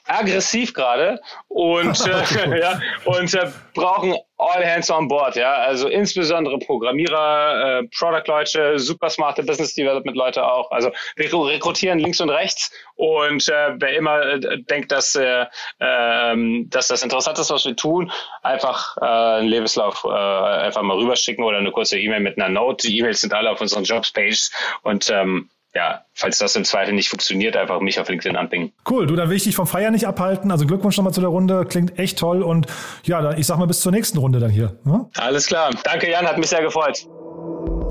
aggressiv 0.10 0.74
gerade 0.74 1.20
und, 1.48 2.00
äh, 2.08 2.60
ja, 2.60 2.80
und 3.06 3.34
äh, 3.34 3.52
brauchen 3.74 4.16
all 4.38 4.66
hands 4.66 4.90
on 4.90 5.08
board, 5.08 5.36
ja, 5.36 5.54
also 5.54 5.90
insbesondere 5.90 6.58
Programmierer, 6.60 7.82
äh, 7.82 7.88
Product-Leute, 7.98 8.80
super 8.80 9.10
smarte 9.10 9.44
Business 9.44 9.74
Development-Leute 9.76 10.46
auch, 10.46 10.72
also 10.72 10.92
wir 11.16 11.34
rekrutieren 11.34 12.00
links 12.00 12.22
und 12.22 12.30
rechts. 12.30 12.72
Und 12.96 13.48
äh, 13.48 13.76
wer 13.78 13.96
immer 13.98 14.22
äh, 14.22 14.62
denkt, 14.64 14.92
dass, 14.92 15.16
äh, 15.16 15.46
äh, 15.80 16.66
dass 16.66 16.88
das 16.88 17.04
interessant 17.04 17.40
ist, 17.40 17.52
was 17.52 17.66
wir 17.66 17.76
tun, 17.76 18.12
einfach 18.44 18.98
äh, 18.98 19.06
einen 19.06 19.48
Lebenslauf 19.48 20.04
äh, 20.06 20.10
einfach 20.10 20.82
mal 20.82 20.98
rüberschicken 20.98 21.44
oder 21.44 21.58
eine 21.58 21.72
kurze 21.72 22.00
E-Mail 22.00 22.22
mit 22.22 22.38
einer 22.38 22.50
Note. 22.50 22.88
Die 22.88 22.98
E-Mails 22.98 23.22
sind 23.22 23.34
alle 23.34 23.52
auf 23.52 23.62
unseren 23.62 23.84
Jobs-Pages. 23.84 24.52
Und 24.84 25.10
ähm, 25.10 25.50
ja, 25.76 26.04
falls 26.14 26.40
das 26.40 26.56
im 26.56 26.66
Zweifel 26.66 26.94
nicht 26.94 27.10
funktioniert, 27.10 27.56
einfach 27.56 27.80
mich 27.80 28.00
auf 28.00 28.10
LinkedIn 28.10 28.36
anpingen. 28.36 28.72
Cool, 28.90 29.06
du, 29.06 29.16
dann 29.16 29.30
will 29.30 29.38
ich 29.38 29.44
dich 29.44 29.56
vom 29.56 29.68
Feiern 29.68 29.94
nicht 29.94 30.08
abhalten. 30.08 30.52
Also 30.52 30.66
Glückwunsch 30.66 30.98
nochmal 30.98 31.14
zu 31.14 31.22
der 31.22 31.30
Runde, 31.30 31.66
klingt 31.66 32.00
echt 32.00 32.18
toll 32.18 32.42
und 32.42 32.68
ja, 33.04 33.34
ich 33.38 33.46
sag 33.46 33.58
mal 33.58 33.68
bis 33.68 33.82
zur 33.82 33.92
nächsten 33.92 34.18
Runde 34.18 34.40
dann 34.40 34.50
hier. 34.50 34.78
Ja? 34.86 34.92
Ne? 34.92 35.10
Alles 35.18 35.48
klar. 35.48 35.70
Danke, 35.84 36.10
Jan, 36.10 36.26
hat 36.26 36.38
mich 36.38 36.48
sehr 36.48 36.62
gefreut. 36.62 37.06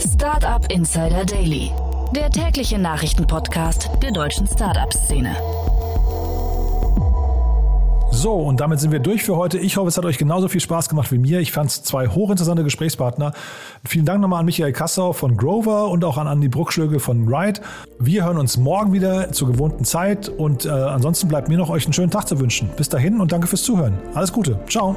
Startup 0.01 0.65
Insider 0.73 1.25
Daily, 1.25 1.71
der 2.15 2.31
tägliche 2.31 2.79
Nachrichtenpodcast 2.79 3.91
der 4.03 4.13
deutschen 4.13 4.47
Startup-Szene. 4.47 5.37
So, 8.11 8.35
und 8.35 8.61
damit 8.61 8.81
sind 8.81 8.91
wir 8.91 8.99
durch 8.99 9.23
für 9.23 9.37
heute. 9.37 9.59
Ich 9.59 9.77
hoffe, 9.77 9.89
es 9.89 9.97
hat 9.97 10.05
euch 10.05 10.19
genauso 10.19 10.49
viel 10.49 10.61
Spaß 10.61 10.89
gemacht 10.89 11.13
wie 11.13 11.19
mir. 11.19 11.41
Ich 11.41 11.53
fand 11.53 11.71
es 11.71 11.83
zwei 11.83 12.09
hochinteressante 12.09 12.65
Gesprächspartner. 12.65 13.33
Vielen 13.85 14.07
Dank 14.07 14.21
nochmal 14.21 14.41
an 14.41 14.47
Michael 14.47 14.73
Kassau 14.73 15.13
von 15.13 15.37
Grover 15.37 15.89
und 15.89 16.05
auch 16.05 16.19
an 16.19 16.27
Andi 16.27 16.49
Bruckschlögel 16.49 16.99
von 16.99 17.33
Ride. 17.33 17.61
Wir 17.99 18.25
hören 18.25 18.39
uns 18.39 18.57
morgen 18.57 18.93
wieder 18.93 19.31
zur 19.33 19.49
gewohnten 19.49 19.85
Zeit 19.85 20.29
und 20.29 20.65
äh, 20.65 20.71
ansonsten 20.71 21.29
bleibt 21.29 21.49
mir 21.49 21.59
noch 21.59 21.71
euch 21.71 21.85
einen 21.85 21.93
schönen 21.93 22.11
Tag 22.11 22.27
zu 22.27 22.41
wünschen. 22.41 22.69
Bis 22.77 22.89
dahin 22.89 23.21
und 23.21 23.31
danke 23.31 23.47
fürs 23.47 23.63
Zuhören. 23.63 23.99
Alles 24.15 24.33
Gute. 24.33 24.59
Ciao. 24.69 24.97